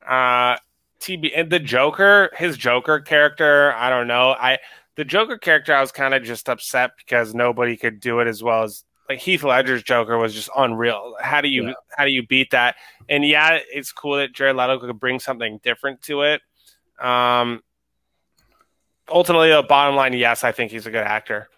[0.07, 0.57] Uh,
[0.99, 4.31] TB and the Joker, his Joker character, I don't know.
[4.31, 4.59] I
[4.95, 8.43] the Joker character, I was kind of just upset because nobody could do it as
[8.43, 11.15] well as like Heath Ledger's Joker was just unreal.
[11.19, 11.73] How do you yeah.
[11.97, 12.75] how do you beat that?
[13.09, 16.41] And yeah, it's cool that Jared Leto could bring something different to it.
[16.99, 17.61] Um,
[19.09, 21.49] ultimately, the bottom line, yes, I think he's a good actor.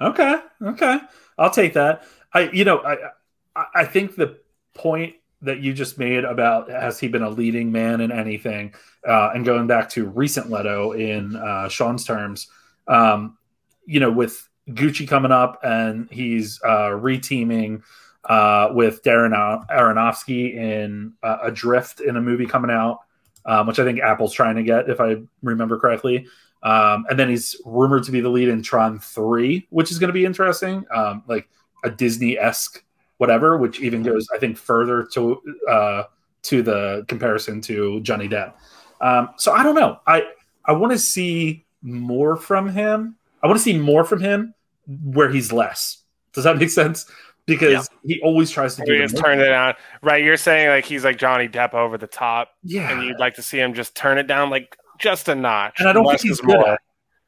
[0.00, 0.98] Okay, okay,
[1.38, 2.04] I'll take that.
[2.32, 4.38] I, you know, I, I think the
[4.74, 8.74] point that you just made about has he been a leading man in anything,
[9.06, 12.48] uh, and going back to recent Leto in uh, Sean's terms,
[12.88, 13.36] um,
[13.86, 17.82] you know, with Gucci coming up and he's uh, reteaming
[18.24, 19.32] uh, with Darren
[19.68, 23.00] Aronofsky in uh, Adrift in a movie coming out,
[23.46, 26.26] um, which I think Apple's trying to get, if I remember correctly.
[26.62, 30.08] Um, and then he's rumored to be the lead in Tron 3, which is going
[30.08, 31.48] to be interesting, um, like
[31.84, 32.84] a Disney esque
[33.20, 36.02] whatever, which even goes, I think, further to uh,
[36.44, 38.54] to the comparison to Johnny Depp.
[39.02, 40.00] Um, so I don't know.
[40.06, 40.24] I
[40.64, 43.16] I want to see more from him.
[43.42, 44.54] I want to see more from him
[45.04, 45.98] where he's less.
[46.32, 47.10] Does that make sense?
[47.44, 48.14] Because yeah.
[48.14, 48.92] he always tries to do.
[48.92, 50.24] He just turn it on, right?
[50.24, 53.42] You're saying like he's like Johnny Depp over the top, yeah, and you'd like to
[53.42, 54.48] see him just turn it down.
[54.48, 55.80] Like just a notch.
[55.80, 56.78] And I don't think he's more.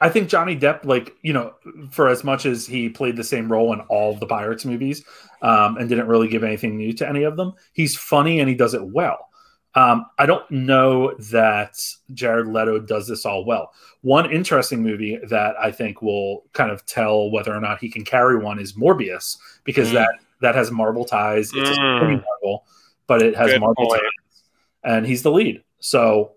[0.01, 1.55] I think Johnny Depp, like you know,
[1.91, 5.05] for as much as he played the same role in all the Pirates movies,
[5.43, 8.55] um, and didn't really give anything new to any of them, he's funny and he
[8.55, 9.29] does it well.
[9.75, 11.75] Um, I don't know that
[12.13, 13.73] Jared Leto does this all well.
[14.03, 18.05] One interesting movie that I think will kind of tell whether or not he can
[18.05, 19.95] carry one is Morbius, because mm.
[19.95, 21.53] that that has Marvel ties.
[21.55, 22.03] It's mm.
[22.03, 22.67] a Marvel,
[23.07, 24.03] but it has Good Marvel point.
[24.03, 24.43] ties,
[24.83, 25.63] and he's the lead.
[25.79, 26.33] So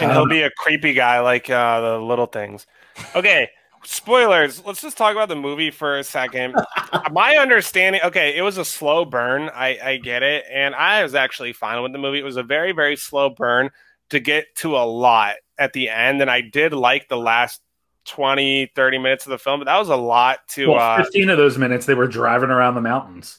[0.00, 2.66] and he'll um, be a creepy guy like uh, the little things.
[3.14, 3.48] Okay,
[3.84, 4.64] spoilers.
[4.64, 6.54] Let's just talk about the movie for a second.
[7.12, 9.50] My understanding, okay, it was a slow burn.
[9.54, 10.44] I, I get it.
[10.50, 12.18] And I was actually fine with the movie.
[12.18, 13.70] It was a very, very slow burn
[14.10, 16.20] to get to a lot at the end.
[16.20, 17.60] And I did like the last
[18.06, 20.70] 20, 30 minutes of the film, but that was a lot to.
[20.70, 23.38] Well, 15 uh, of those minutes, they were driving around the mountains.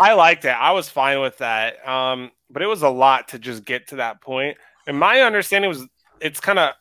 [0.00, 0.48] I liked it.
[0.48, 1.86] I was fine with that.
[1.86, 4.56] Um, but it was a lot to just get to that point.
[4.86, 5.86] And my understanding was
[6.20, 6.74] it's kind of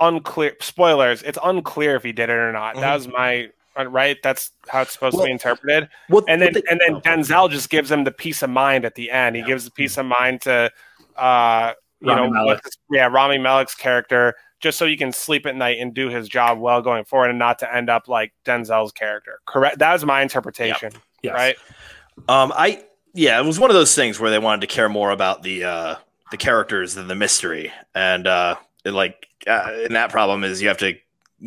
[0.00, 0.56] unclear.
[0.60, 1.22] Spoilers.
[1.22, 2.74] It's unclear if he did it or not.
[2.74, 2.80] Mm-hmm.
[2.82, 3.48] That was my
[3.86, 4.16] right.
[4.22, 5.88] That's how it's supposed well, to be interpreted.
[6.08, 9.10] Well, and then and then Denzel just gives him the peace of mind at the
[9.10, 9.36] end.
[9.36, 10.70] He gives the peace of mind to
[11.16, 12.60] uh, you Rami know, Malek.
[12.90, 16.58] yeah, Rami Malek's character, just so he can sleep at night and do his job
[16.58, 19.40] well going forward, and not to end up like Denzel's character.
[19.46, 19.78] Correct.
[19.78, 20.92] That was my interpretation.
[20.92, 21.02] Yep.
[21.22, 21.34] Yes.
[21.34, 21.56] Right.
[22.28, 25.10] Um, I yeah, it was one of those things where they wanted to care more
[25.10, 25.94] about the uh
[26.30, 27.72] the characters than the mystery.
[27.94, 30.94] And uh, it, like, uh, and that problem is you have to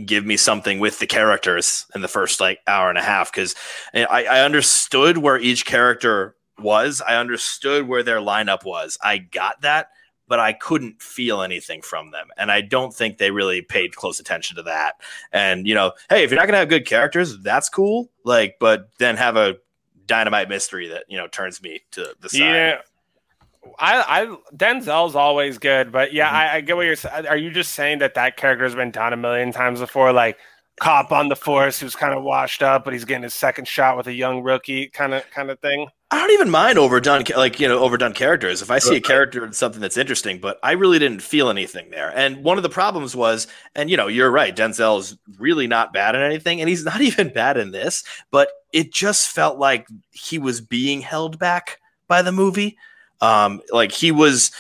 [0.06, 3.56] give me something with the characters in the first like hour and a half because
[3.94, 7.02] I, I understood where each character was.
[7.02, 8.98] I understood where their lineup was.
[9.04, 9.90] I got that,
[10.28, 12.28] but I couldn't feel anything from them.
[12.38, 14.96] And I don't think they really paid close attention to that.
[15.34, 18.10] And, you know, hey, if you're not going to have good characters, that's cool.
[18.24, 19.58] Like, but then have a
[20.06, 22.40] dynamite mystery that, you know, turns me to the side.
[22.40, 22.82] Yeah.
[23.78, 26.36] I, I Denzel's always good, but yeah, mm-hmm.
[26.36, 27.28] I, I, get what you're saying.
[27.28, 30.12] Are you just saying that that character has been done a million times before?
[30.12, 30.38] Like,
[30.80, 33.98] cop on the force who's kind of washed up, but he's getting his second shot
[33.98, 35.88] with a young rookie kind of kind of thing.
[36.10, 39.46] I don't even mind overdone like you know overdone characters if I see a character
[39.46, 42.12] in something that's interesting, but I really didn't feel anything there.
[42.16, 45.94] And one of the problems was, and you know, you're right, Denzel is really not
[45.94, 49.88] bad in anything, and he's not even bad in this, but it just felt like
[50.10, 52.78] he was being held back by the movie.
[53.22, 54.52] Um, like he was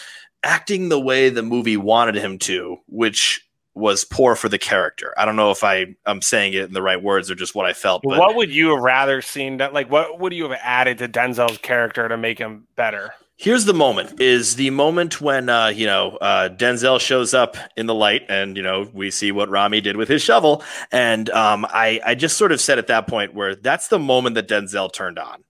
[0.43, 5.13] acting the way the movie wanted him to, which was poor for the character.
[5.17, 7.65] I don't know if I I'm saying it in the right words or just what
[7.65, 8.03] I felt.
[8.03, 9.57] But what would you have rather seen?
[9.57, 13.13] That like what would you have added to Denzel's character to make him better?
[13.38, 17.88] Here's the moment: is the moment when uh, you know uh, Denzel shows up in
[17.88, 21.65] the light, and you know we see what Rami did with his shovel, and um,
[21.69, 24.91] I I just sort of said at that point where that's the moment that Denzel
[24.91, 25.43] turned on.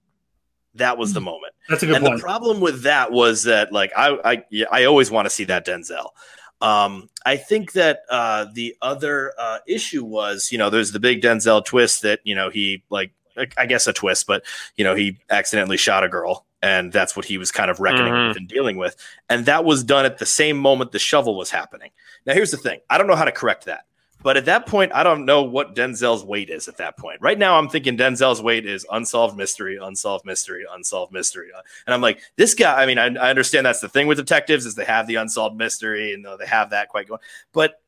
[0.75, 1.25] That was the hmm.
[1.25, 1.53] moment.
[1.69, 2.17] That's a good and point.
[2.17, 5.65] the problem with that was that like I I I always want to see that
[5.65, 6.09] Denzel.
[6.61, 11.21] Um, I think that uh, the other uh, issue was, you know, there's the big
[11.21, 13.11] Denzel twist that you know he like,
[13.57, 14.43] I guess a twist, but
[14.75, 18.13] you know he accidentally shot a girl, and that's what he was kind of reckoning
[18.13, 18.27] mm-hmm.
[18.29, 18.95] with and dealing with,
[19.29, 21.91] and that was done at the same moment the shovel was happening.
[22.25, 23.85] Now, here's the thing: I don't know how to correct that.
[24.23, 27.21] But at that point, I don't know what Denzel's weight is at that point.
[27.21, 31.49] Right now, I'm thinking Denzel's weight is unsolved mystery, unsolved mystery, unsolved mystery.
[31.55, 34.17] Uh, and I'm like, this guy, I mean, I, I understand that's the thing with
[34.17, 37.21] detectives is they have the unsolved mystery and they have that quite going.
[37.51, 37.80] But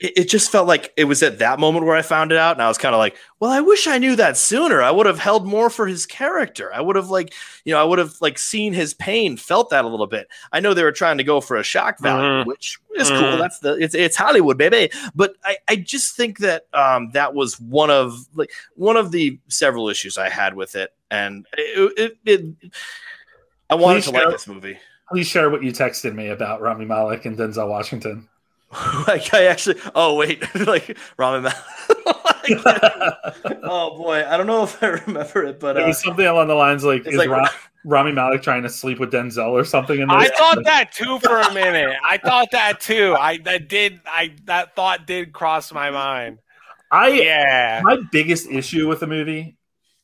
[0.00, 2.56] it, it just felt like it was at that moment where I found it out,
[2.56, 4.82] and I was kind of like, well, I wish I knew that sooner.
[4.82, 6.72] I would have held more for his character.
[6.72, 9.84] I would have like, you know, I would have like seen his pain, felt that
[9.84, 10.28] a little bit.
[10.52, 12.48] I know they were trying to go for a shock value, mm-hmm.
[12.48, 13.20] which is mm-hmm.
[13.20, 13.38] cool.
[13.38, 14.90] That's the it's it's Hollywood, baby.
[15.14, 19.38] But I I just think that um that was one of like one of the
[19.48, 22.72] several issues I had with it, and it, it, it
[23.68, 24.78] I wanted please to share, like this movie.
[25.10, 28.28] Please share what you texted me about Rami Malek and Denzel Washington.
[29.08, 31.56] like I actually oh wait like ramen Malik.
[33.64, 36.46] oh boy I don't know if I remember it but uh, it was something along
[36.46, 37.48] the lines like is like, Ra-
[37.84, 41.40] Rami Malek trying to sleep with Denzel or something in I thought that too for
[41.40, 41.96] a minute.
[42.08, 43.16] I thought that too.
[43.18, 46.38] I that did I that thought did cross my mind.
[46.92, 47.80] I yeah.
[47.82, 49.56] my biggest issue with the movie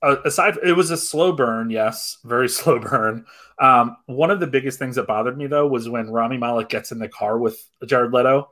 [0.02, 3.26] uh, aside it was a slow burn yes very slow burn.
[3.58, 6.90] Um, one of the biggest things that bothered me though was when Rami Malek gets
[6.90, 8.50] in the car with Jared Leto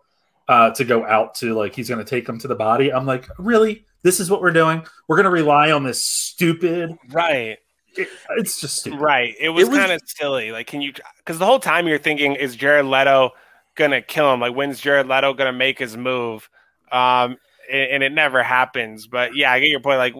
[0.48, 2.92] uh, to go out to like he's going to take him to the body.
[2.92, 3.86] I'm like, really?
[4.02, 4.84] This is what we're doing?
[5.08, 7.58] We're going to rely on this stupid right?
[7.96, 9.00] It, it's just stupid.
[9.00, 9.34] right.
[9.38, 10.52] It was, was kind of silly.
[10.52, 10.92] Like, can you?
[11.18, 13.30] Because the whole time you're thinking, is Jared Leto
[13.74, 14.40] gonna kill him?
[14.40, 16.48] Like, when's Jared Leto gonna make his move?
[16.90, 17.36] Um,
[17.70, 19.06] and, and it never happens.
[19.06, 19.98] But yeah, I get your point.
[19.98, 20.14] Like,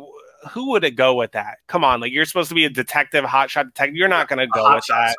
[0.50, 1.58] who would it go with that?
[1.66, 3.96] Come on, like you're supposed to be a detective, hotshot detective.
[3.96, 5.16] You're not gonna go with that.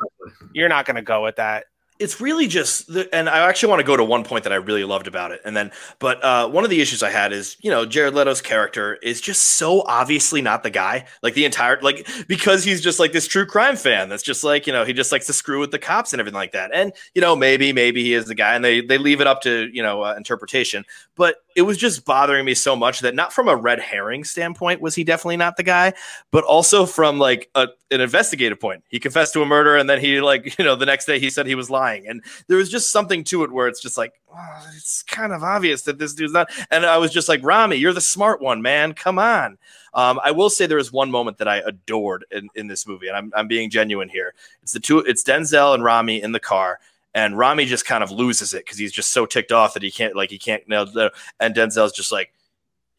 [0.52, 1.66] You're not gonna go with that
[1.98, 4.56] it's really just the, and i actually want to go to one point that i
[4.56, 7.56] really loved about it and then but uh, one of the issues i had is
[7.60, 11.80] you know jared leto's character is just so obviously not the guy like the entire
[11.80, 14.92] like because he's just like this true crime fan that's just like you know he
[14.92, 17.72] just likes to screw with the cops and everything like that and you know maybe
[17.72, 20.14] maybe he is the guy and they they leave it up to you know uh,
[20.16, 20.84] interpretation
[21.16, 24.82] but it was just bothering me so much that not from a red herring standpoint
[24.82, 25.94] was he definitely not the guy,
[26.30, 28.84] but also from like a, an investigative point.
[28.88, 31.30] He confessed to a murder and then he like, you know, the next day he
[31.30, 32.06] said he was lying.
[32.06, 35.42] And there was just something to it where it's just like, oh, it's kind of
[35.42, 36.50] obvious that this dude's not.
[36.70, 38.92] And I was just like, Rami, you're the smart one, man.
[38.92, 39.56] Come on.
[39.94, 43.08] Um, I will say there was one moment that I adored in, in this movie,
[43.08, 44.34] and I'm, I'm being genuine here.
[44.62, 46.80] It's the two, it's Denzel and Rami in the car
[47.16, 49.90] and Rami just kind of loses it because he's just so ticked off that he
[49.90, 51.10] can't like he can't the
[51.40, 52.30] and Denzel's just like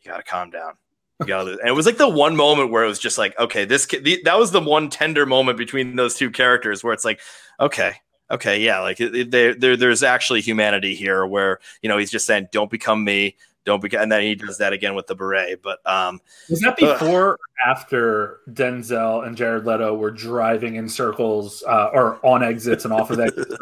[0.01, 0.73] you gotta calm down.
[1.19, 1.59] You gotta lose.
[1.59, 4.19] And it was like the one moment where it was just like, okay, this the,
[4.25, 7.19] that was the one tender moment between those two characters where it's like,
[7.59, 7.93] okay,
[8.31, 12.71] okay, yeah, like there, there's actually humanity here where you know he's just saying, don't
[12.71, 13.35] become me,
[13.67, 16.19] don't be and then he does that again with the beret but um
[16.49, 22.25] was that before uh, after denzel and jared leto were driving in circles uh, or
[22.25, 23.53] on exits and off of exits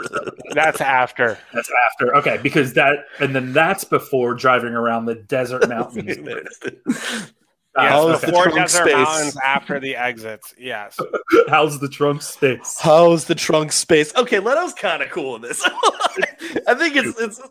[0.53, 5.67] that's after that's after okay because that and then that's before driving around the desert
[5.69, 6.17] mountains
[7.77, 8.93] Yes, before the Desert space?
[8.93, 10.53] Mountains, after the exits.
[10.57, 10.97] Yes.
[11.49, 12.79] How's the trunk space?
[12.79, 14.15] How's the trunk space?
[14.15, 15.61] Okay, Leto's kind of cool in this.
[16.67, 17.41] I think it's it's.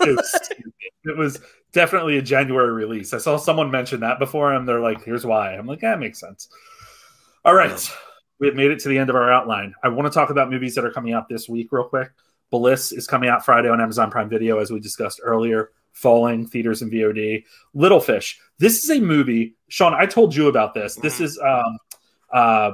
[0.00, 0.72] it,
[1.04, 1.40] it was
[1.72, 3.12] definitely a January release.
[3.12, 6.20] I saw someone mention that before, and they're like, "Here's why." I'm like, "That makes
[6.20, 6.48] sense."
[7.44, 7.90] All right,
[8.38, 9.74] we have made it to the end of our outline.
[9.82, 12.10] I want to talk about movies that are coming out this week, real quick.
[12.50, 15.70] Bliss is coming out Friday on Amazon Prime Video, as we discussed earlier.
[15.92, 17.44] Falling theaters and VOD.
[17.74, 18.40] Little Fish.
[18.58, 19.56] This is a movie.
[19.68, 20.94] Sean, I told you about this.
[20.94, 21.24] This mm-hmm.
[21.24, 21.78] is um
[22.32, 22.72] uh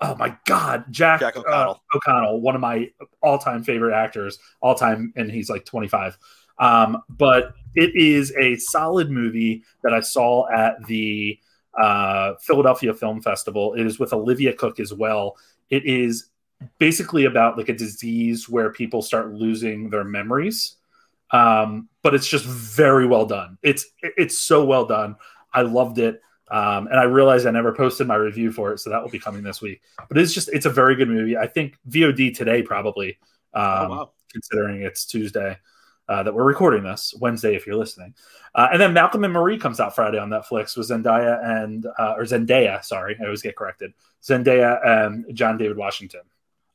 [0.00, 1.80] oh my god, Jack, Jack O'Connell.
[1.92, 2.90] Uh, O'Connell, one of my
[3.22, 6.18] all-time favorite actors, all time, and he's like 25.
[6.58, 11.38] Um, but it is a solid movie that I saw at the
[11.78, 13.74] uh, Philadelphia Film Festival.
[13.74, 15.36] It is with Olivia Cooke as well.
[15.68, 16.30] It is
[16.78, 20.76] basically about like a disease where people start losing their memories.
[21.32, 23.56] Um, but it's just very well done.
[23.62, 25.16] It's it's so well done.
[25.54, 26.20] I loved it.
[26.50, 29.20] Um, and I realized I never posted my review for it, so that will be
[29.20, 29.80] coming this week.
[30.08, 31.36] But it's just it's a very good movie.
[31.36, 33.18] I think VOD today probably,
[33.54, 34.10] um, oh, wow.
[34.32, 35.56] considering it's Tuesday
[36.10, 38.12] uh, that we're recording this Wednesday if you're listening.
[38.54, 42.14] Uh, and then Malcolm and Marie comes out Friday on Netflix with Zendaya and uh,
[42.16, 42.84] or Zendaya.
[42.84, 43.94] Sorry, I always get corrected.
[44.22, 46.22] Zendaya and John David Washington.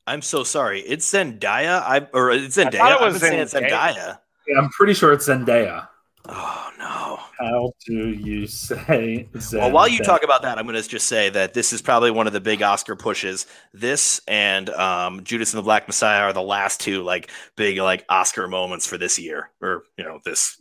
[0.06, 0.80] I'm so sorry.
[0.80, 1.82] It's Zendaya.
[1.82, 2.80] I or it's Zendaya.
[2.80, 3.70] I thought it was Zendaya.
[3.70, 4.18] Zendaya.
[4.48, 5.86] Yeah, I'm pretty sure it's Zendaya.
[6.28, 7.20] Oh no!
[7.38, 9.28] How do you say?
[9.34, 9.58] Zendaya?
[9.58, 12.10] Well, while you talk about that, I'm going to just say that this is probably
[12.10, 13.46] one of the big Oscar pushes.
[13.72, 18.04] This and um, Judas and the Black Messiah are the last two like big like
[18.08, 20.60] Oscar moments for this year, or you know this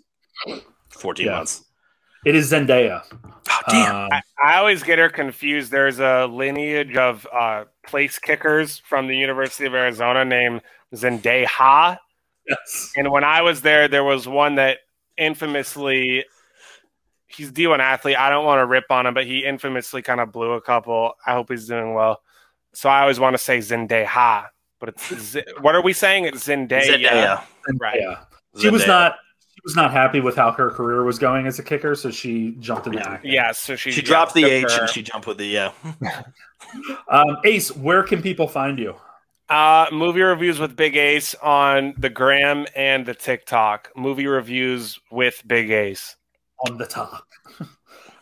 [0.89, 1.31] 14 yeah.
[1.37, 1.65] months.
[2.25, 3.03] It is Zendaya.
[3.11, 3.95] Oh, damn.
[3.95, 5.71] Um, I, I, always get her confused.
[5.71, 10.61] There's a lineage of uh, place kickers from the University of Arizona named
[10.95, 11.99] Zendejas.
[12.47, 12.91] Yes.
[12.95, 14.79] And when I was there, there was one that
[15.17, 16.25] infamously,
[17.27, 18.17] he's D1 athlete.
[18.17, 21.13] I don't want to rip on him, but he infamously kind of blew a couple.
[21.25, 22.21] I hope he's doing well.
[22.73, 24.47] So I always want to say Zendaya,
[24.79, 26.25] but it's Z- what are we saying?
[26.25, 26.83] It's Zendaya.
[26.83, 27.41] Zendaya.
[27.79, 27.99] Right.
[28.01, 28.17] Yeah.
[28.59, 29.15] She was not
[29.53, 32.55] She was not happy with how her career was going as a kicker, so she
[32.59, 33.31] jumped in the acting.
[33.31, 34.81] Yeah, so she she dropped the H her.
[34.81, 35.71] and she jumped with the yeah.
[37.09, 38.95] um, Ace, where can people find you?
[39.47, 43.91] Uh, movie reviews with Big Ace on the gram and the TikTok.
[43.95, 46.15] Movie reviews with Big Ace
[46.67, 47.27] on the top.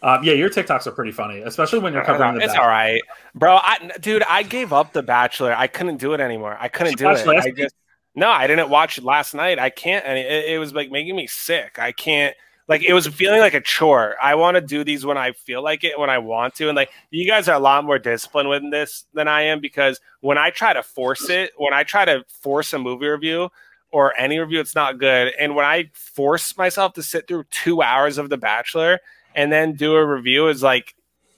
[0.02, 2.42] um, yeah, your TikToks are pretty funny, especially when you're covering.
[2.42, 3.02] It's all right,
[3.36, 3.56] bro.
[3.56, 5.54] I, dude, I gave up The Bachelor.
[5.54, 6.58] I couldn't do it anymore.
[6.60, 7.28] I couldn't do it.
[7.28, 7.76] I just,
[8.16, 9.60] no, I didn't watch it last night.
[9.60, 11.80] I can't, and it, it was like making me sick.
[11.80, 12.36] I can't.
[12.68, 14.16] Like it was feeling like a chore.
[14.22, 16.76] I want to do these when I feel like it, when I want to, and
[16.78, 20.38] like you guys are a lot more disciplined with this than I am because when
[20.38, 23.50] I try to force it, when I try to force a movie review
[23.94, 25.34] or any review, it's not good.
[25.40, 29.00] And when I force myself to sit through two hours of The Bachelor
[29.36, 30.96] and then do a review, is like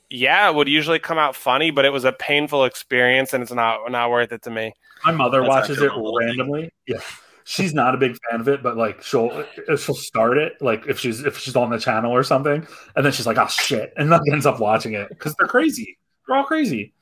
[0.09, 3.51] yeah, it would usually come out funny, but it was a painful experience and it's
[3.51, 4.73] not not worth it to me.
[5.03, 6.71] My mother That's watches it randomly.
[6.87, 6.99] Yeah.
[7.43, 9.45] She's not a big fan of it, but like she'll
[9.77, 12.65] she'll start it like if she's if she's on the channel or something,
[12.95, 15.99] and then she's like, "Oh shit," and then ends up watching it because they're crazy.
[16.27, 16.93] They're all crazy.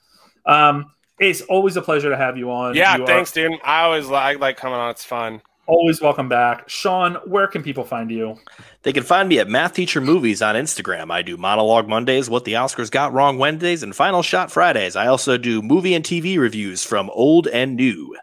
[0.46, 2.76] Um, Ace, always a pleasure to have you on.
[2.76, 3.60] Yeah, you thanks, are- dude.
[3.64, 4.90] I always like like coming on.
[4.92, 5.42] It's fun.
[5.66, 6.68] Always welcome back.
[6.68, 8.38] Sean, where can people find you?
[8.82, 11.10] They can find me at Math Teacher Movies on Instagram.
[11.10, 14.98] I do monologue Mondays, what the Oscars got wrong Wednesdays, and final shot Fridays.
[14.98, 18.14] I also do movie and TV reviews from old and new.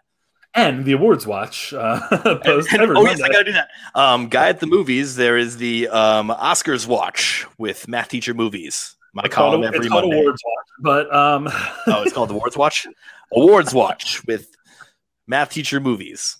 [0.53, 1.99] And the awards watch uh,
[2.43, 3.69] post and, and, Oh yes, I gotta do that.
[3.95, 5.15] Um, Guy at the movies.
[5.15, 8.95] There is the um, Oscars watch with Math Teacher Movies.
[9.13, 10.19] My it's column called, every it's Monday.
[10.19, 11.47] Awards watch, but um...
[11.87, 12.87] oh, it's called the Awards Watch.
[13.31, 14.55] Awards Watch with
[15.27, 16.37] Math Teacher Movies.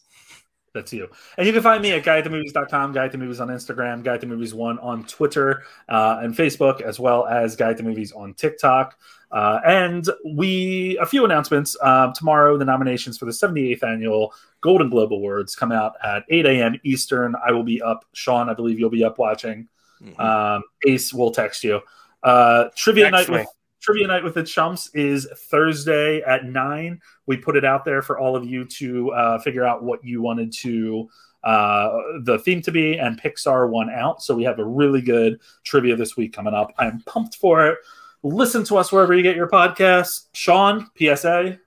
[0.74, 1.10] That's you.
[1.38, 4.22] And you can find me at guyatthemovies.com, Guy at the Movies on Instagram, Guy at
[4.22, 8.14] the Movies 1 on Twitter uh, and Facebook, as well as Guy at the Movies
[8.14, 8.98] on TikTok.
[9.32, 11.76] Uh, and we, a few announcements.
[11.82, 16.46] Uh, tomorrow, the nominations for the 78th annual Golden Globe Awards come out at 8
[16.46, 16.80] a.m.
[16.84, 17.36] Eastern.
[17.46, 18.06] I will be up.
[18.14, 19.68] Sean, I believe you'll be up watching.
[20.02, 20.22] Mm-hmm.
[20.22, 21.82] Um, Ace will text you.
[22.24, 23.48] Uh, trivia Text night with
[23.82, 27.02] Trivia Night with the Chumps is Thursday at nine.
[27.26, 30.22] We put it out there for all of you to uh, figure out what you
[30.22, 31.10] wanted to
[31.44, 34.22] uh, the theme to be, and Pixar won out.
[34.22, 36.72] So we have a really good trivia this week coming up.
[36.78, 37.80] I'm pumped for it.
[38.24, 40.28] Listen to us wherever you get your podcasts.
[40.34, 41.60] Sean, PSA.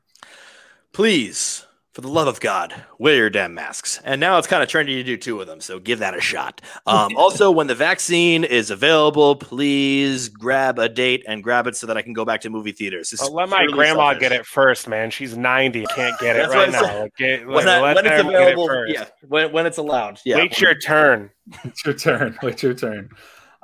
[0.92, 4.00] Please for the love of God, wear your damn masks.
[4.04, 6.20] And now it's kind of trendy to do two of them, so give that a
[6.20, 6.60] shot.
[6.86, 11.86] Um, also, when the vaccine is available, please grab a date and grab it so
[11.86, 13.14] that I can go back to movie theaters.
[13.22, 14.20] I'll let my grandma selfish.
[14.20, 15.10] get it first, man.
[15.10, 17.02] She's 90, can't get it right now.
[17.02, 20.18] Like, get, when, I, when it's available, yeah, when, when it's allowed.
[20.24, 20.38] Yeah.
[20.38, 21.30] Wait your turn.
[21.62, 22.36] It's your turn.
[22.42, 23.08] Wait your turn.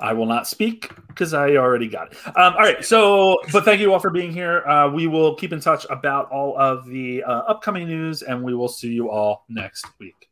[0.01, 2.17] I will not speak because I already got it.
[2.27, 2.83] Um, all right.
[2.83, 4.65] So, but thank you all for being here.
[4.67, 8.55] Uh, we will keep in touch about all of the uh, upcoming news, and we
[8.55, 10.27] will see you all next week.